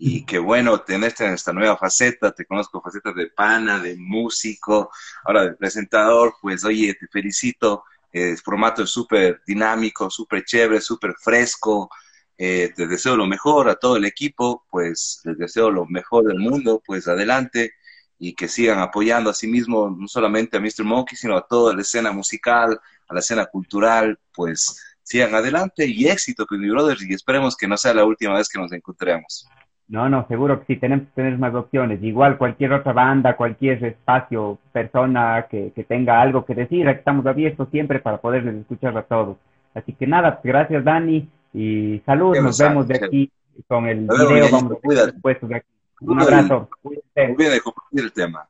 Y 0.00 0.24
qué 0.24 0.38
bueno 0.38 0.80
tenerte 0.82 1.26
en 1.26 1.34
esta 1.34 1.52
nueva 1.52 1.76
faceta, 1.76 2.30
te 2.32 2.44
conozco 2.46 2.80
facetas 2.80 3.16
de 3.16 3.28
pana, 3.28 3.80
de 3.80 3.96
músico, 3.96 4.90
ahora 5.24 5.42
de 5.42 5.54
presentador, 5.54 6.34
pues 6.40 6.64
oye, 6.64 6.94
te 6.94 7.08
felicito, 7.08 7.82
el 8.12 8.38
formato 8.38 8.84
es 8.84 8.90
súper 8.90 9.42
dinámico, 9.44 10.08
súper 10.08 10.44
chévere, 10.44 10.80
súper 10.80 11.14
fresco, 11.20 11.90
eh, 12.36 12.72
te 12.76 12.86
deseo 12.86 13.16
lo 13.16 13.26
mejor 13.26 13.68
a 13.68 13.74
todo 13.74 13.96
el 13.96 14.04
equipo, 14.04 14.64
pues 14.70 15.20
les 15.24 15.36
deseo 15.36 15.70
lo 15.70 15.84
mejor 15.86 16.24
del 16.26 16.38
mundo, 16.38 16.80
pues 16.86 17.08
adelante 17.08 17.72
y 18.20 18.34
que 18.34 18.48
sigan 18.48 18.78
apoyando 18.78 19.30
a 19.30 19.34
sí 19.34 19.48
mismo, 19.48 19.90
no 19.90 20.06
solamente 20.06 20.56
a 20.56 20.60
Mr. 20.60 20.84
Monkey, 20.84 21.16
sino 21.16 21.36
a 21.36 21.46
toda 21.46 21.74
la 21.74 21.82
escena 21.82 22.12
musical, 22.12 22.80
a 23.08 23.14
la 23.14 23.20
escena 23.20 23.46
cultural, 23.46 24.18
pues 24.32 24.80
sigan 25.02 25.34
adelante 25.34 25.86
y 25.86 26.06
éxito, 26.06 26.46
pues 26.46 26.60
mi 26.60 26.70
brother, 26.70 26.98
y 27.00 27.14
esperemos 27.14 27.56
que 27.56 27.66
no 27.66 27.76
sea 27.76 27.94
la 27.94 28.04
última 28.04 28.34
vez 28.34 28.48
que 28.48 28.58
nos 28.60 28.72
encontremos. 28.72 29.48
No, 29.88 30.08
no, 30.10 30.26
seguro 30.28 30.60
que 30.60 30.66
sí, 30.66 30.76
tenemos 30.80 31.06
que 31.06 31.12
tener 31.14 31.38
más 31.38 31.54
opciones. 31.54 32.02
Igual 32.02 32.36
cualquier 32.36 32.74
otra 32.74 32.92
banda, 32.92 33.36
cualquier 33.36 33.82
espacio, 33.82 34.58
persona 34.70 35.46
que, 35.50 35.72
que 35.74 35.84
tenga 35.84 36.20
algo 36.20 36.44
que 36.44 36.54
decir, 36.54 36.86
estamos 36.88 37.24
abiertos 37.24 37.68
siempre 37.70 37.98
para 37.98 38.18
poderles 38.18 38.56
escuchar 38.56 38.96
a 38.98 39.02
todos. 39.02 39.38
Así 39.74 39.94
que 39.94 40.06
nada, 40.06 40.40
gracias 40.44 40.84
Dani 40.84 41.28
y 41.54 42.02
salud, 42.04 42.36
nos 42.38 42.58
vemos 42.58 42.86
de 42.86 42.96
aquí 42.96 43.30
con 43.66 43.86
el 43.86 44.00
video, 44.06 44.48
vamos 44.52 44.72
a 44.72 45.06
después 45.06 45.38
de 45.40 45.56
aquí. 45.56 45.68
Un 46.00 46.20
abrazo. 46.20 46.68
Bien 47.14 47.36
de 47.36 47.60
compartir 47.60 48.00
el 48.00 48.12
tema. 48.12 48.46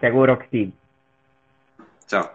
Seguro 0.00 0.38
que 0.38 0.48
sí. 0.48 0.72
Chao. 2.06 2.30